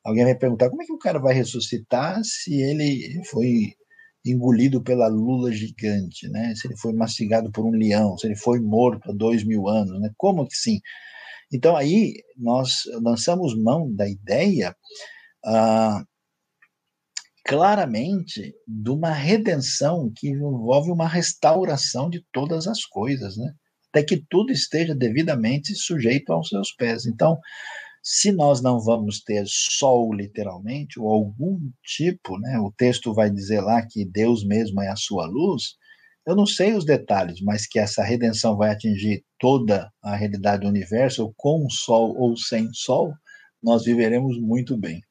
[0.08, 3.74] Alguém vai perguntar como é que o cara vai ressuscitar se ele foi
[4.26, 6.56] engolido pela lula gigante, né?
[6.56, 10.00] Se ele foi mastigado por um leão, se ele foi morto há dois mil anos,
[10.00, 10.10] né?
[10.16, 10.80] Como que sim?
[11.52, 14.74] Então aí nós lançamos mão da ideia
[15.44, 16.02] ah,
[17.46, 23.52] claramente de uma redenção que envolve uma restauração de todas as coisas, né?
[23.90, 27.06] Até que tudo esteja devidamente sujeito aos seus pés.
[27.06, 27.38] Então,
[28.10, 32.58] se nós não vamos ter sol literalmente ou algum tipo, né?
[32.58, 35.76] O texto vai dizer lá que Deus mesmo é a sua luz.
[36.26, 40.70] Eu não sei os detalhes, mas que essa redenção vai atingir toda a realidade do
[40.70, 43.12] universo, com sol ou sem sol,
[43.62, 45.02] nós viveremos muito bem.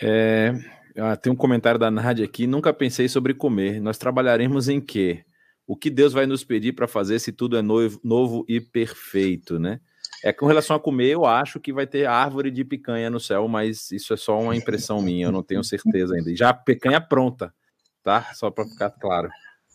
[0.00, 0.54] É,
[0.96, 2.46] ah, tem um comentário da Nádia aqui.
[2.46, 3.78] Nunca pensei sobre comer.
[3.78, 5.22] Nós trabalharemos em quê?
[5.66, 9.58] O que Deus vai nos pedir para fazer se tudo é novo, novo e perfeito,
[9.58, 9.80] né?
[10.22, 13.48] É com relação a comer, eu acho que vai ter árvore de picanha no céu,
[13.48, 16.34] mas isso é só uma impressão minha, eu não tenho certeza ainda.
[16.36, 17.54] Já a picanha pronta,
[18.02, 18.30] tá?
[18.34, 19.30] Só para ficar claro.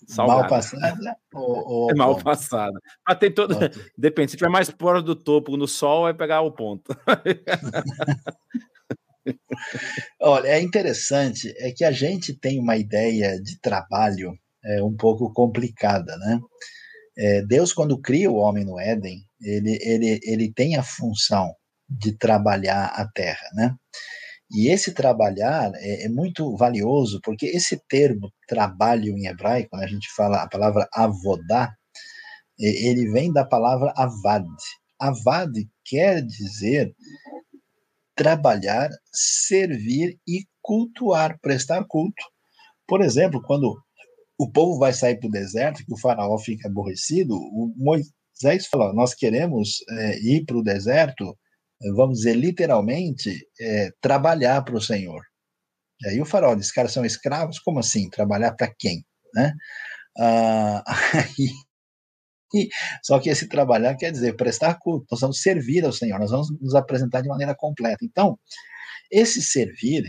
[0.08, 0.42] Salgada.
[0.42, 1.18] Mal passada?
[1.34, 2.80] Ou, ou é mal passada.
[3.08, 3.56] Mas tem todo.
[3.98, 6.96] Depende, se tiver mais fora do topo no sol, vai pegar o ponto.
[10.22, 15.34] Olha, é interessante, é que a gente tem uma ideia de trabalho é, um pouco
[15.34, 16.40] complicada, né?
[17.18, 21.56] É, Deus, quando cria o homem no Éden, ele, ele, ele tem a função
[21.88, 23.76] de trabalhar a terra, né?
[24.52, 29.88] E esse trabalhar é, é, muito valioso, porque esse termo trabalho em hebraico, quando a
[29.88, 31.74] gente fala a palavra avodá,
[32.58, 34.46] ele vem da palavra avad.
[35.00, 35.52] Avad
[35.84, 36.96] quer dizer
[38.16, 42.24] trabalhar, servir e cultuar, prestar culto.
[42.88, 43.78] Por exemplo, quando
[44.38, 47.74] o povo vai sair para o deserto, que o faraó fica aborrecido, o
[48.46, 51.38] Moisés fala: Nós queremos é, ir para o deserto
[51.96, 55.22] vamos dizer, literalmente, é, trabalhar para o Senhor.
[56.02, 57.60] E aí o farol, esses caras são escravos?
[57.60, 58.10] Como assim?
[58.10, 59.06] Trabalhar para quem?
[59.34, 59.54] Né?
[60.18, 60.84] Ah,
[62.54, 62.70] aí,
[63.04, 66.50] só que esse trabalhar quer dizer prestar culto, nós vamos servir ao Senhor, nós vamos
[66.62, 68.04] nos apresentar de maneira completa.
[68.04, 68.40] Então,
[69.12, 70.04] esse servir,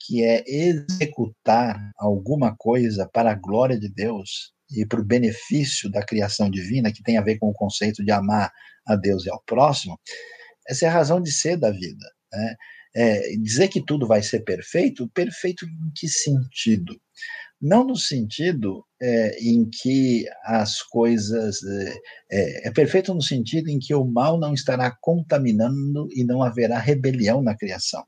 [0.00, 6.04] que é executar alguma coisa para a glória de Deus e para o benefício da
[6.04, 8.52] criação divina, que tem a ver com o conceito de amar
[8.86, 9.98] a Deus e ao próximo,
[10.68, 12.06] essa é a razão de ser da vida.
[12.32, 12.54] Né?
[12.94, 16.98] É, dizer que tudo vai ser perfeito, perfeito em que sentido?
[17.60, 21.62] Não no sentido é, em que as coisas.
[21.62, 21.98] É,
[22.30, 26.78] é, é, perfeito no sentido em que o mal não estará contaminando e não haverá
[26.78, 28.04] rebelião na criação.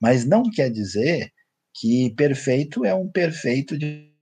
[0.00, 1.30] Mas não quer dizer
[1.74, 4.13] que perfeito é um perfeito de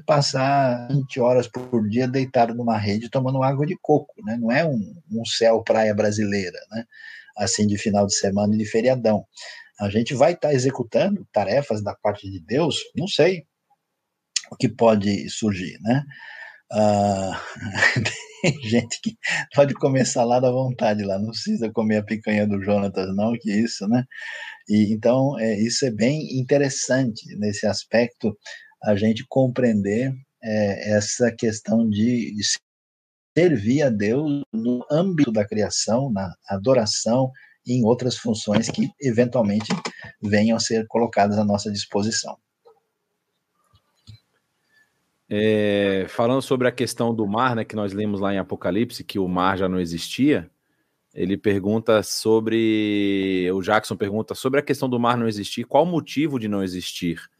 [0.00, 4.36] passar 20 horas por dia deitado numa rede tomando água de coco, né?
[4.40, 6.84] Não é um, um céu praia brasileira, né?
[7.36, 9.24] Assim de final de semana e de feriadão.
[9.80, 13.46] A gente vai estar tá executando tarefas da parte de Deus, não sei
[14.50, 16.04] o que pode surgir, né?
[16.72, 17.40] Ah,
[18.42, 19.16] tem gente que
[19.54, 23.50] pode comer salada à vontade lá, não precisa comer a picanha do Jonatas, não, que
[23.50, 24.04] isso, né?
[24.68, 28.36] E, então, é, isso é bem interessante nesse aspecto
[28.84, 32.42] a gente compreender é, essa questão de, de
[33.36, 37.32] servir a Deus no âmbito da criação, na adoração
[37.66, 39.72] e em outras funções que eventualmente
[40.22, 42.36] venham a ser colocadas à nossa disposição.
[45.28, 49.18] É, falando sobre a questão do mar, né, que nós lemos lá em Apocalipse, que
[49.18, 50.48] o mar já não existia,
[51.14, 53.50] ele pergunta sobre.
[53.52, 56.62] O Jackson pergunta sobre a questão do mar não existir, qual o motivo de não
[56.62, 57.30] existir?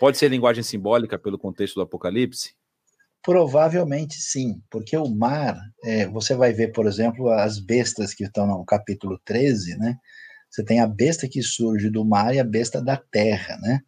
[0.00, 2.54] Pode ser linguagem simbólica pelo contexto do Apocalipse?
[3.22, 8.46] Provavelmente sim, porque o mar, é, você vai ver, por exemplo, as bestas que estão
[8.46, 9.98] no capítulo 13, né?
[10.48, 13.80] Você tem a besta que surge do mar e a besta da terra, né?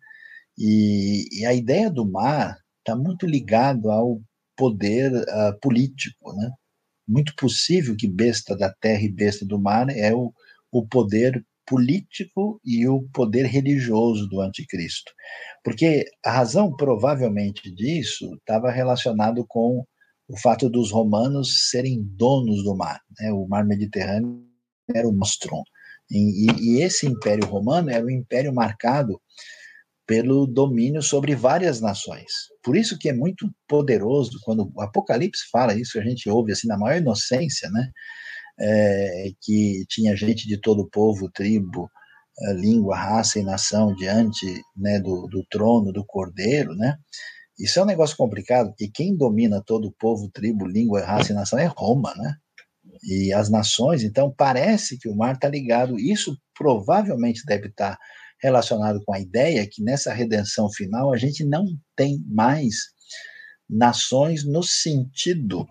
[0.59, 4.21] E, e a ideia do mar está muito ligado ao
[4.55, 6.51] poder uh, político, né?
[7.09, 10.31] Muito possível que besta da terra e besta do mar é o,
[10.71, 15.13] o poder político e o poder religioso do anticristo.
[15.65, 19.85] Porque a razão, provavelmente, disso estava relacionado com
[20.29, 23.01] o fato dos romanos serem donos do mar.
[23.19, 23.33] Né?
[23.33, 24.45] O mar Mediterrâneo
[24.95, 25.63] era o Nostrum.
[26.11, 29.21] E, e, esse império romano era um império marcado
[30.07, 32.31] pelo domínio sobre várias nações.
[32.63, 36.67] Por isso que é muito poderoso quando o Apocalipse fala isso, a gente ouve assim
[36.67, 37.91] na maior inocência, né?
[38.63, 41.91] É, que tinha gente de todo povo, tribo,
[42.39, 46.97] é, língua, raça e nação diante né, do, do trono do cordeiro, né?
[47.59, 51.35] Isso é um negócio complicado, porque quem domina todo o povo, tribo, língua, raça e
[51.35, 52.37] nação é Roma, né?
[53.05, 55.99] E as nações, então parece que o mar está ligado.
[55.99, 57.99] Isso provavelmente deve estar tá
[58.41, 61.65] relacionado com a ideia que nessa redenção final a gente não
[61.97, 62.75] tem mais
[63.69, 65.67] nações no sentido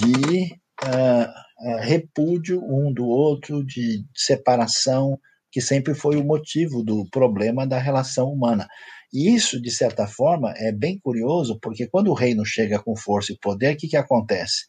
[0.00, 0.52] de
[0.84, 1.32] uh,
[1.80, 5.18] repúdio um do outro, de separação,
[5.50, 8.66] que sempre foi o motivo do problema da relação humana.
[9.12, 13.32] E isso, de certa forma, é bem curioso, porque quando o reino chega com força
[13.32, 14.64] e poder, o que, que acontece?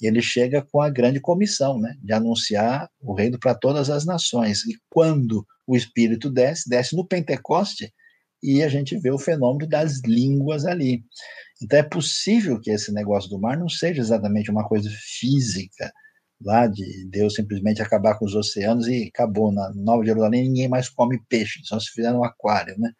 [0.00, 4.64] Ele chega com a grande comissão, né, de anunciar o reino para todas as nações.
[4.66, 7.92] E quando o Espírito desce, desce no Pentecoste,
[8.42, 11.02] e a gente vê o fenômeno das línguas ali.
[11.60, 14.88] Então é possível que esse negócio do mar não seja exatamente uma coisa
[15.18, 15.92] física,
[16.40, 19.52] lá de Deus simplesmente acabar com os oceanos e acabou.
[19.52, 22.92] Na Nova Jerusalém ninguém mais come peixe, só se fizer no aquário, né?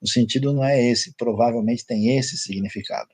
[0.00, 3.08] O sentido não é esse, provavelmente tem esse significado.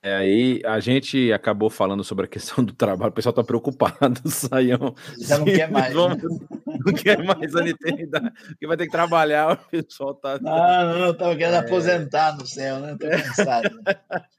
[0.00, 4.20] É, aí a gente acabou falando sobre a questão do trabalho, o pessoal está preocupado,
[4.30, 4.94] saiam.
[5.18, 5.92] Já não quer mais.
[5.92, 6.46] Vamos, né?
[6.66, 10.38] Não quer mais a Nintendo, que vai ter que trabalhar, o pessoal tá.
[10.40, 11.58] Não, não, estava querendo é...
[11.58, 12.92] aposentar no céu, né?
[12.92, 13.70] Estou cansado.
[13.84, 13.94] Né?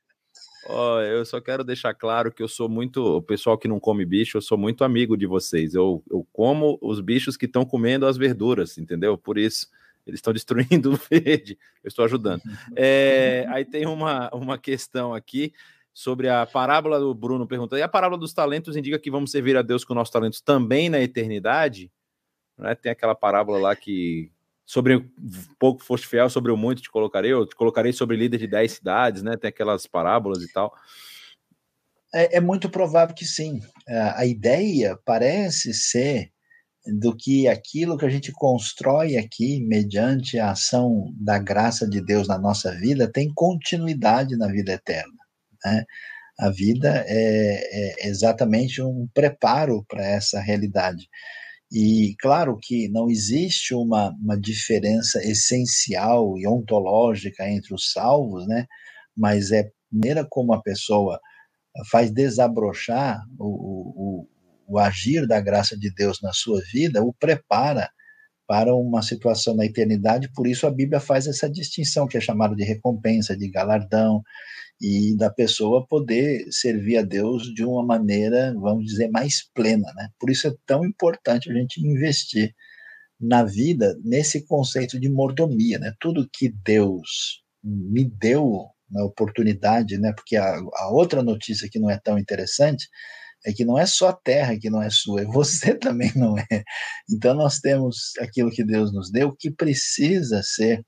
[0.71, 3.17] Oh, eu só quero deixar claro que eu sou muito.
[3.17, 5.73] O pessoal que não come bicho, eu sou muito amigo de vocês.
[5.73, 9.17] Eu, eu como os bichos que estão comendo as verduras, entendeu?
[9.17, 9.67] Por isso
[10.05, 11.57] eles estão destruindo o verde.
[11.83, 12.43] Eu estou ajudando.
[12.75, 15.53] É, aí tem uma, uma questão aqui
[15.91, 17.79] sobre a parábola do Bruno perguntando.
[17.79, 20.87] E a parábola dos talentos indica que vamos servir a Deus com nossos talentos também
[20.87, 21.91] na eternidade?
[22.55, 22.75] Né?
[22.75, 24.31] Tem aquela parábola lá que
[24.69, 25.03] sobre
[25.57, 28.73] pouco foste fiel, sobre o muito te colocarei, eu te colocarei sobre líder de dez
[28.73, 29.35] cidades, né?
[29.35, 30.71] Tem aquelas parábolas e tal.
[32.13, 33.61] É, é muito provável que sim.
[34.15, 36.29] A ideia parece ser
[36.99, 42.27] do que aquilo que a gente constrói aqui, mediante a ação da graça de Deus
[42.27, 45.17] na nossa vida, tem continuidade na vida eterna.
[45.65, 45.83] Né?
[46.39, 51.09] A vida é, é exatamente um preparo para essa realidade.
[51.71, 58.65] E claro que não existe uma, uma diferença essencial e ontológica entre os salvos, né?
[59.15, 61.19] mas é a maneira como a pessoa
[61.91, 64.27] faz desabrochar o, o,
[64.67, 67.89] o agir da graça de Deus na sua vida, o prepara
[68.49, 72.55] para uma situação na eternidade, por isso a Bíblia faz essa distinção que é chamada
[72.55, 74.23] de recompensa, de galardão,
[74.81, 80.09] e da pessoa poder servir a Deus de uma maneira, vamos dizer, mais plena, né?
[80.19, 82.55] Por isso é tão importante a gente investir
[83.19, 85.93] na vida nesse conceito de mordomia, né?
[85.99, 90.11] Tudo que Deus me deu na oportunidade, né?
[90.13, 92.87] Porque a, a outra notícia que não é tão interessante
[93.45, 96.63] é que não é só a terra que não é sua, você também não é.
[97.09, 100.85] Então nós temos aquilo que Deus nos deu que precisa ser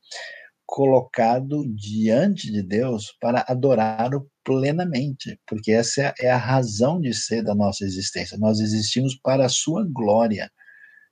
[0.66, 7.54] colocado diante de Deus para adorá-lo plenamente, porque essa é a razão de ser da
[7.54, 8.38] nossa existência.
[8.38, 10.50] Nós existimos para a sua glória.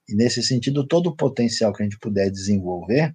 [0.07, 3.11] E nesse sentido, todo o potencial que a gente puder desenvolver,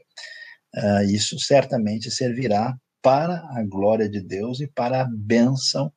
[0.77, 5.91] uh, isso certamente servirá para a glória de Deus e para a bênção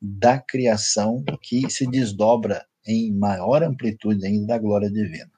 [0.00, 5.30] da criação que se desdobra em maior amplitude ainda da glória divina.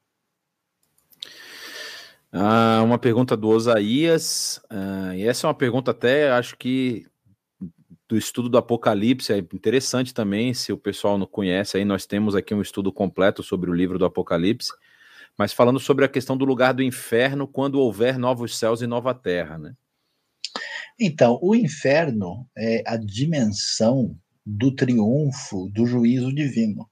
[2.32, 7.07] Ah, uma pergunta do Osaías, ah, e essa é uma pergunta até, acho que
[8.09, 12.35] do estudo do Apocalipse, é interessante também, se o pessoal não conhece, aí nós temos
[12.35, 14.73] aqui um estudo completo sobre o livro do Apocalipse,
[15.39, 19.15] mas falando sobre a questão do lugar do inferno quando houver novos céus e nova
[19.15, 19.74] terra, né?
[20.99, 26.89] Então, o inferno é a dimensão do triunfo do juízo divino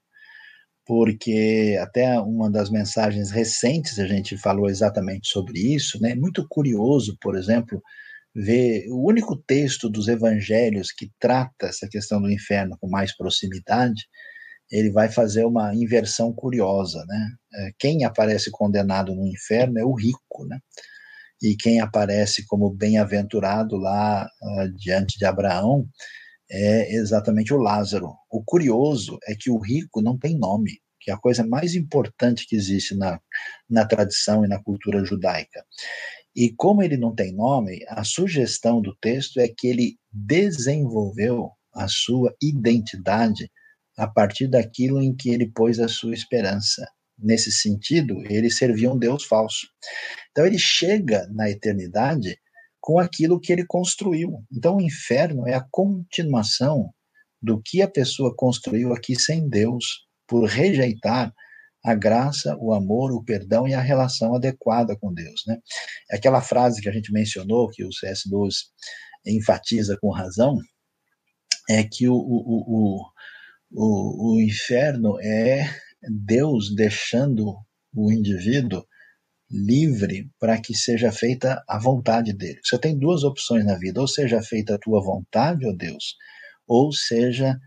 [0.89, 6.15] porque até uma das mensagens recentes a gente falou exatamente sobre isso, né?
[6.15, 7.83] Muito curioso, por exemplo,
[8.35, 14.07] ver o único texto dos evangelhos que trata essa questão do inferno com mais proximidade,
[14.73, 17.33] ele vai fazer uma inversão curiosa, né?
[17.55, 20.59] É, quem aparece condenado no inferno é o rico, né?
[21.43, 25.87] E quem aparece como bem-aventurado lá uh, diante de Abraão
[26.51, 28.15] é exatamente o Lázaro.
[28.31, 32.47] O curioso é que o rico não tem nome, que é a coisa mais importante
[32.47, 33.21] que existe na,
[33.69, 35.65] na tradição e na cultura judaica.
[36.35, 41.87] E como ele não tem nome, a sugestão do texto é que ele desenvolveu a
[41.89, 43.51] sua identidade
[43.97, 46.87] a partir daquilo em que ele pôs a sua esperança.
[47.19, 49.67] Nesse sentido, ele servia um Deus falso.
[50.31, 52.39] Então ele chega na eternidade
[52.89, 54.43] com aquilo que ele construiu.
[54.51, 56.91] Então, o inferno é a continuação
[57.41, 61.31] do que a pessoa construiu aqui sem Deus, por rejeitar
[61.85, 65.43] a graça, o amor, o perdão e a relação adequada com Deus.
[65.47, 65.59] Né?
[66.11, 68.27] Aquela frase que a gente mencionou, que o C.S.
[68.27, 68.71] Lewis
[69.27, 70.57] enfatiza com razão,
[71.69, 73.03] é que o, o,
[73.71, 75.69] o, o inferno é
[76.27, 77.55] Deus deixando
[77.95, 78.83] o indivíduo
[79.51, 82.61] livre para que seja feita a vontade dele.
[82.63, 86.17] Você tem duas opções na vida: ou seja feita a tua vontade, ó Deus,
[86.67, 87.59] ou seja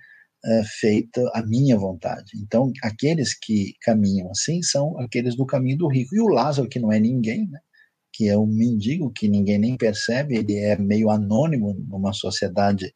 [0.45, 2.31] é, feita a minha vontade.
[2.43, 6.15] Então, aqueles que caminham assim são aqueles do caminho do rico.
[6.15, 7.59] E o Lázaro, que não é ninguém, né?
[8.13, 12.93] que é um mendigo que ninguém nem percebe, ele é meio anônimo numa sociedade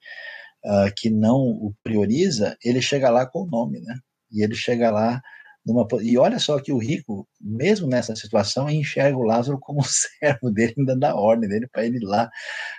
[0.66, 3.98] uh, que não o prioriza, ele chega lá com o nome, né?
[4.32, 5.22] E ele chega lá
[5.66, 9.82] numa, e olha só que o rico, mesmo nessa situação, enxerga o Lázaro como
[10.20, 12.30] servo dele, ainda dá ordem dele para ele ir lá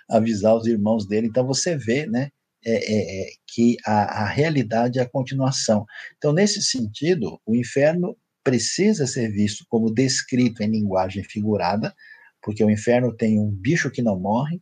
[0.09, 1.27] avisar os irmãos dele.
[1.27, 2.31] Então você vê, né,
[2.65, 5.85] é, é, é, que a, a realidade é a continuação.
[6.17, 11.95] Então, nesse sentido, o inferno precisa ser visto como descrito em linguagem figurada,
[12.43, 14.61] porque o inferno tem um bicho que não morre,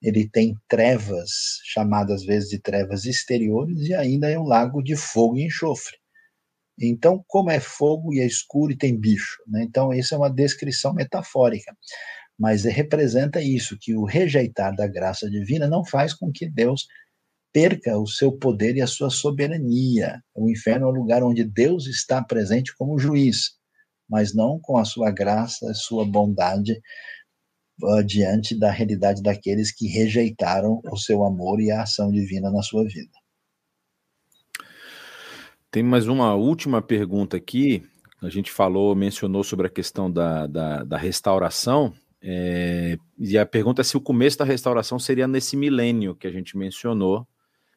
[0.00, 1.30] ele tem trevas,
[1.64, 5.96] chamadas às vezes de trevas exteriores, e ainda é um lago de fogo e enxofre.
[6.80, 9.62] Então, como é fogo e é escuro e tem bicho, né?
[9.64, 11.76] Então, isso é uma descrição metafórica,
[12.38, 16.86] mas representa isso, que o rejeitar da graça divina não faz com que Deus
[17.52, 20.22] perca o seu poder e a sua soberania.
[20.34, 23.52] O inferno é o lugar onde Deus está presente como juiz,
[24.08, 26.80] mas não com a sua graça, a sua bondade
[27.82, 32.62] uh, diante da realidade daqueles que rejeitaram o seu amor e a ação divina na
[32.62, 33.12] sua vida.
[35.70, 37.84] Tem mais uma última pergunta aqui.
[38.22, 41.92] A gente falou, mencionou sobre a questão da, da, da restauração.
[42.22, 46.30] É, e a pergunta é se o começo da restauração seria nesse milênio que a
[46.30, 47.28] gente mencionou,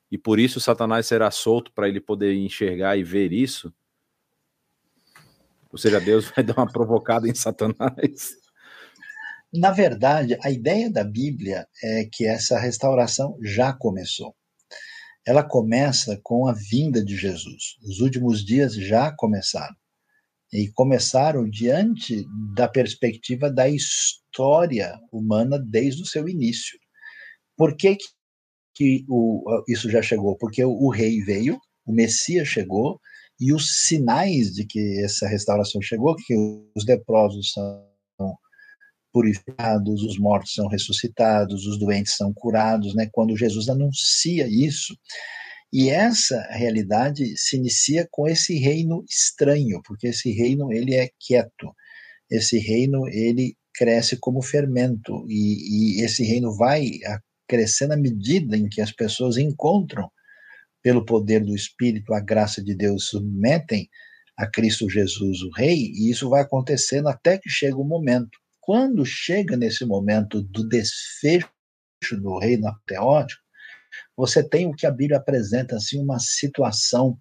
[0.09, 3.73] e por isso Satanás será solto para ele poder enxergar e ver isso.
[5.69, 8.37] Ou seja, Deus vai dar uma provocada em Satanás.
[9.53, 14.33] Na verdade, a ideia da Bíblia é que essa restauração já começou.
[15.25, 17.77] Ela começa com a vinda de Jesus.
[17.83, 19.75] Os últimos dias já começaram.
[20.51, 22.25] E começaram diante
[22.55, 26.77] da perspectiva da história humana desde o seu início.
[27.55, 27.95] Por que,
[28.73, 30.35] que o, isso já chegou?
[30.37, 32.99] Porque o, o rei veio, o Messias chegou,
[33.39, 36.35] e os sinais de que essa restauração chegou, que
[36.75, 37.90] os leprosos são
[39.11, 43.09] purificados, os mortos são ressuscitados, os doentes são curados, né?
[43.11, 44.95] Quando Jesus anuncia isso,
[45.73, 51.73] e essa realidade se inicia com esse reino estranho, porque esse reino ele é quieto,
[52.29, 56.89] esse reino ele cresce como fermento e, e esse reino vai
[57.47, 60.09] crescendo à medida em que as pessoas encontram
[60.81, 63.87] pelo poder do Espírito, a graça de Deus, submetem
[64.37, 68.40] a Cristo Jesus, o Rei, e isso vai acontecendo até que chega o momento.
[68.71, 71.49] Quando chega nesse momento do desfecho
[72.21, 73.43] do reino apoteótico,
[74.15, 77.19] você tem o que a Bíblia apresenta, assim, uma situação,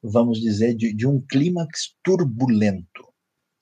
[0.00, 3.12] vamos dizer, de, de um clímax turbulento.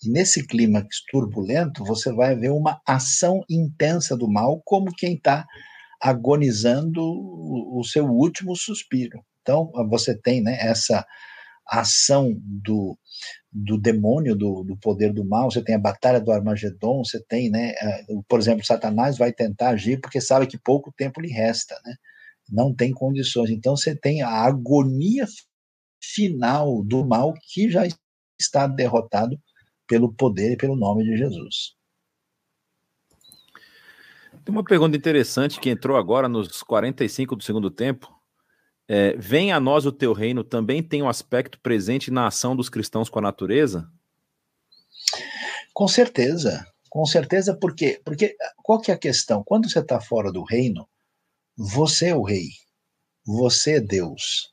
[0.04, 5.46] E nesse clímax turbulento, você vai ver uma ação intensa do mal, como quem está
[5.98, 9.18] agonizando o, o seu último suspiro.
[9.40, 11.06] Então, você tem né, essa
[11.66, 12.98] ação do,
[13.52, 17.50] do demônio, do, do poder do mal, você tem a batalha do Armagedon, você tem,
[17.50, 17.74] né,
[18.28, 21.94] por exemplo, Satanás vai tentar agir porque sabe que pouco tempo lhe resta, né?
[22.48, 23.50] Não tem condições.
[23.50, 25.26] Então você tem a agonia
[26.02, 27.86] final do mal que já
[28.38, 29.38] está derrotado
[29.86, 31.74] pelo poder e pelo nome de Jesus.
[34.44, 38.19] Tem uma pergunta interessante que entrou agora nos 45 do segundo tempo.
[38.92, 42.68] É, Vem a nós o teu reino também tem um aspecto presente na ação dos
[42.68, 43.88] cristãos com a natureza?
[45.72, 48.02] Com certeza, com certeza, por quê?
[48.04, 49.44] Porque qual que é a questão?
[49.44, 50.88] Quando você está fora do reino,
[51.56, 52.48] você é o rei,
[53.24, 54.52] você é Deus,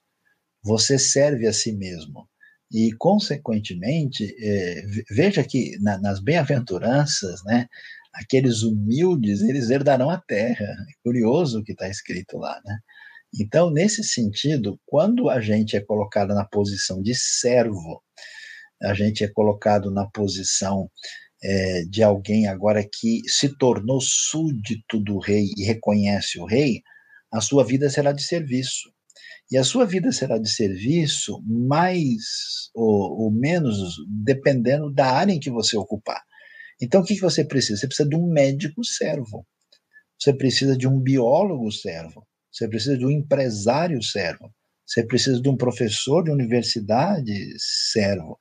[0.64, 2.30] você serve a si mesmo.
[2.72, 7.66] E, consequentemente, é, veja que na, nas bem-aventuranças, né,
[8.14, 10.64] aqueles humildes, eles herdarão a terra.
[10.64, 12.78] É curioso o que está escrito lá, né?
[13.34, 18.02] Então, nesse sentido, quando a gente é colocado na posição de servo,
[18.82, 20.90] a gente é colocado na posição
[21.44, 26.82] é, de alguém agora que se tornou súdito do rei e reconhece o rei,
[27.32, 28.92] a sua vida será de serviço.
[29.50, 33.78] E a sua vida será de serviço mais ou, ou menos
[34.24, 36.22] dependendo da área em que você ocupar.
[36.82, 37.80] Então, o que, que você precisa?
[37.80, 39.46] Você precisa de um médico servo.
[40.20, 42.28] Você precisa de um biólogo servo.
[42.58, 44.52] Você precisa de um empresário servo.
[44.84, 48.36] Você precisa de um professor de universidade servo.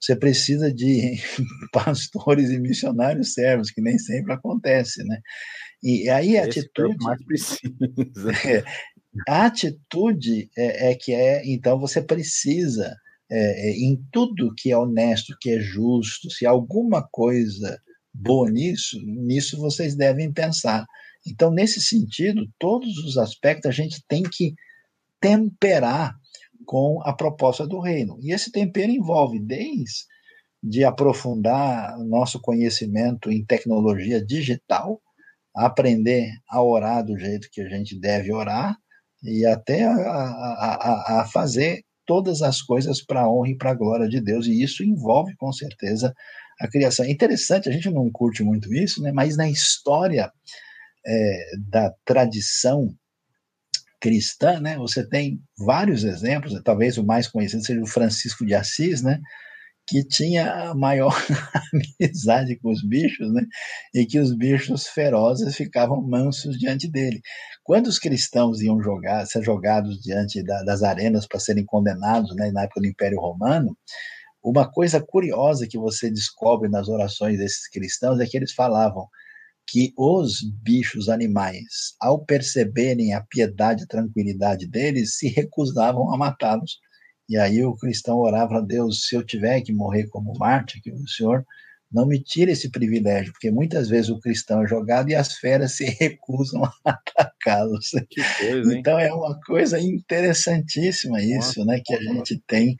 [0.00, 1.18] Você precisa de
[1.72, 5.20] pastores e missionários servos, que nem sempre acontece, né?
[5.82, 6.96] E aí a Esse atitude.
[6.98, 7.58] É mais precisa.
[8.48, 8.64] É,
[9.26, 12.94] a atitude é, é, que é, então você precisa,
[13.30, 17.80] é, é, em tudo que é honesto, que é justo, se alguma coisa
[18.14, 20.86] boa nisso, nisso vocês devem pensar.
[21.30, 24.54] Então, nesse sentido, todos os aspectos a gente tem que
[25.20, 26.16] temperar
[26.66, 28.18] com a proposta do reino.
[28.20, 30.06] E esse tempero envolve desde
[30.62, 35.00] de aprofundar nosso conhecimento em tecnologia digital,
[35.54, 38.76] aprender a orar do jeito que a gente deve orar
[39.22, 43.74] e até a, a, a fazer todas as coisas para a honra e para a
[43.74, 44.46] glória de Deus.
[44.46, 46.14] E isso envolve, com certeza,
[46.60, 47.04] a criação.
[47.04, 49.12] É interessante, a gente não curte muito isso, né?
[49.12, 50.32] mas na história
[51.08, 52.94] é, da tradição
[54.00, 59.02] cristã, né, você tem vários exemplos, talvez o mais conhecido seja o Francisco de Assis,
[59.02, 59.18] né,
[59.88, 61.12] que tinha a maior
[61.72, 63.42] amizade com os bichos, né,
[63.94, 67.20] e que os bichos ferozes ficavam mansos diante dele.
[67.64, 72.52] Quando os cristãos iam jogar, ser jogados diante da, das arenas para serem condenados, né,
[72.52, 73.76] na época do Império Romano,
[74.42, 79.08] uma coisa curiosa que você descobre nas orações desses cristãos é que eles falavam:
[79.68, 86.78] que os bichos animais, ao perceberem a piedade e tranquilidade deles, se recusavam a matá-los.
[87.28, 90.90] E aí o cristão orava a Deus: se eu tiver que morrer como Marte, que
[90.90, 91.44] o Senhor
[91.92, 95.72] não me tire esse privilégio, porque muitas vezes o cristão é jogado e as feras
[95.72, 97.92] se recusam a atacá-los.
[98.74, 102.76] Então é uma coisa interessantíssima isso, né, que a gente tem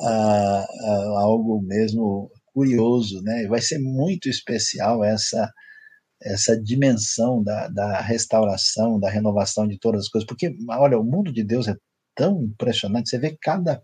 [0.00, 3.46] ah, ah, algo mesmo curioso, né?
[3.48, 5.52] Vai ser muito especial essa
[6.24, 11.32] essa dimensão da, da restauração, da renovação de todas as coisas, porque olha, o mundo
[11.32, 11.76] de Deus é
[12.14, 13.10] tão impressionante.
[13.10, 13.82] Você vê cada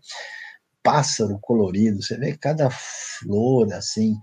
[0.83, 4.15] pássaro colorido, você vê cada flor assim,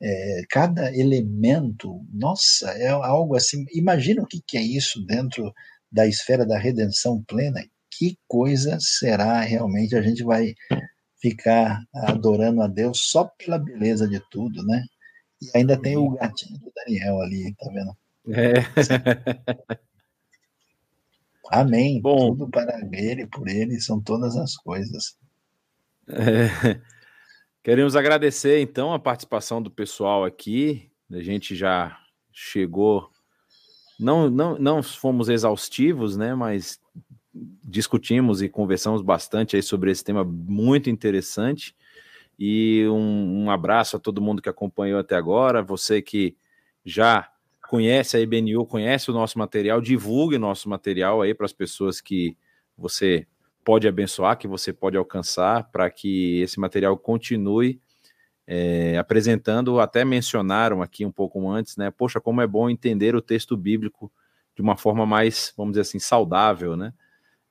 [0.00, 2.00] é, cada elemento.
[2.12, 3.64] Nossa, é algo assim.
[3.72, 5.52] Imagina o que, que é isso dentro
[5.90, 7.62] da esfera da redenção plena.
[7.90, 9.96] Que coisa será realmente?
[9.96, 10.54] A gente vai
[11.20, 14.84] ficar adorando a Deus só pela beleza de tudo, né?
[15.40, 17.96] E ainda tem o gatinho do Daniel ali, tá vendo?
[18.28, 18.54] É.
[21.50, 22.00] Amém.
[22.00, 25.16] Bom, Tudo para ele, por ele, são todas as coisas.
[26.08, 26.80] É.
[27.62, 30.90] Queremos agradecer, então, a participação do pessoal aqui.
[31.10, 31.98] A gente já
[32.32, 33.10] chegou.
[33.98, 36.34] Não, não, não fomos exaustivos, né?
[36.34, 36.80] Mas
[37.62, 41.74] discutimos e conversamos bastante aí sobre esse tema muito interessante.
[42.38, 45.62] E um, um, abraço a todo mundo que acompanhou até agora.
[45.62, 46.36] Você que
[46.84, 47.30] já
[47.68, 52.36] conhece a IBNU, conhece o nosso material, divulgue nosso material aí para as pessoas que
[52.76, 53.26] você
[53.64, 57.80] pode abençoar, que você pode alcançar, para que esse material continue
[58.46, 59.80] é, apresentando.
[59.80, 61.90] Até mencionaram aqui um pouco antes, né?
[61.90, 64.12] Poxa, como é bom entender o texto bíblico
[64.54, 66.92] de uma forma mais, vamos dizer assim, saudável, né?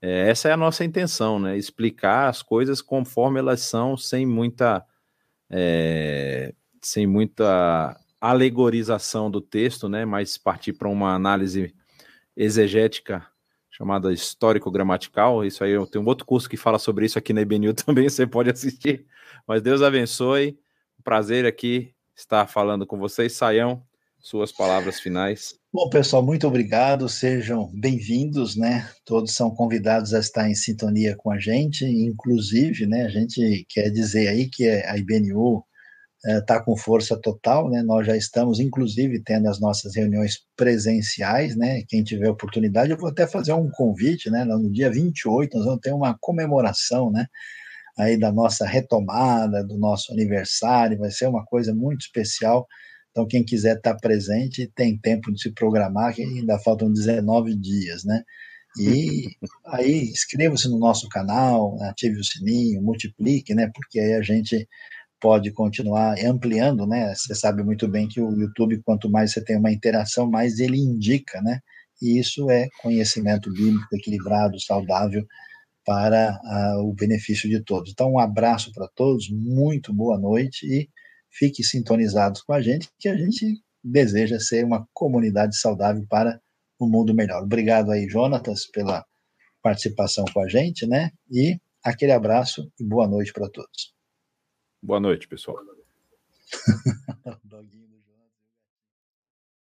[0.07, 1.57] É, essa é a nossa intenção, né?
[1.57, 4.85] Explicar as coisas conforme elas são, sem muita,
[5.49, 10.05] é, sem muita alegorização do texto, né?
[10.05, 11.73] Mas partir para uma análise
[12.37, 13.25] exegética
[13.71, 15.43] chamada histórico-gramatical.
[15.43, 18.07] Isso aí eu tenho um outro curso que fala sobre isso aqui na IBNU também,
[18.07, 19.07] você pode assistir.
[19.47, 20.59] Mas Deus abençoe.
[20.99, 23.33] Um prazer aqui estar falando com vocês.
[23.33, 23.81] Saião,
[24.25, 25.53] suas palavras finais.
[25.71, 27.07] Bom, pessoal, muito obrigado.
[27.07, 28.89] Sejam bem-vindos, né?
[29.05, 31.85] Todos são convidados a estar em sintonia com a gente.
[31.85, 33.05] Inclusive, né?
[33.05, 35.63] A gente quer dizer aí que a IBNU
[36.39, 37.83] está é, com força total, né?
[37.83, 41.83] Nós já estamos, inclusive, tendo as nossas reuniões presenciais, né?
[41.87, 44.43] Quem tiver oportunidade, eu vou até fazer um convite, né?
[44.43, 47.27] No dia 28, nós vamos ter uma comemoração, né?
[47.95, 52.67] Aí da nossa retomada, do nosso aniversário, vai ser uma coisa muito especial
[53.15, 58.03] então, quem quiser estar presente, tem tempo de se programar, que ainda faltam 19 dias,
[58.03, 58.21] né?
[58.77, 59.29] E
[59.67, 63.71] aí, inscreva-se no nosso canal, ative o sininho, multiplique, né?
[63.73, 64.67] Porque aí a gente
[65.21, 67.13] pode continuar ampliando, né?
[67.15, 70.77] Você sabe muito bem que o YouTube, quanto mais você tem uma interação, mais ele
[70.77, 71.61] indica, né?
[72.01, 75.25] E isso é conhecimento bíblico equilibrado, saudável,
[75.85, 77.91] para uh, o benefício de todos.
[77.93, 80.89] Então, um abraço para todos, muito boa noite e
[81.35, 86.41] fique sintonizados com a gente, que a gente deseja ser uma comunidade saudável para
[86.79, 87.43] um mundo melhor.
[87.43, 89.05] Obrigado aí, Jonatas, pela
[89.61, 91.11] participação com a gente, né?
[91.29, 93.93] E aquele abraço e boa noite para todos.
[94.81, 95.57] Boa noite, pessoal.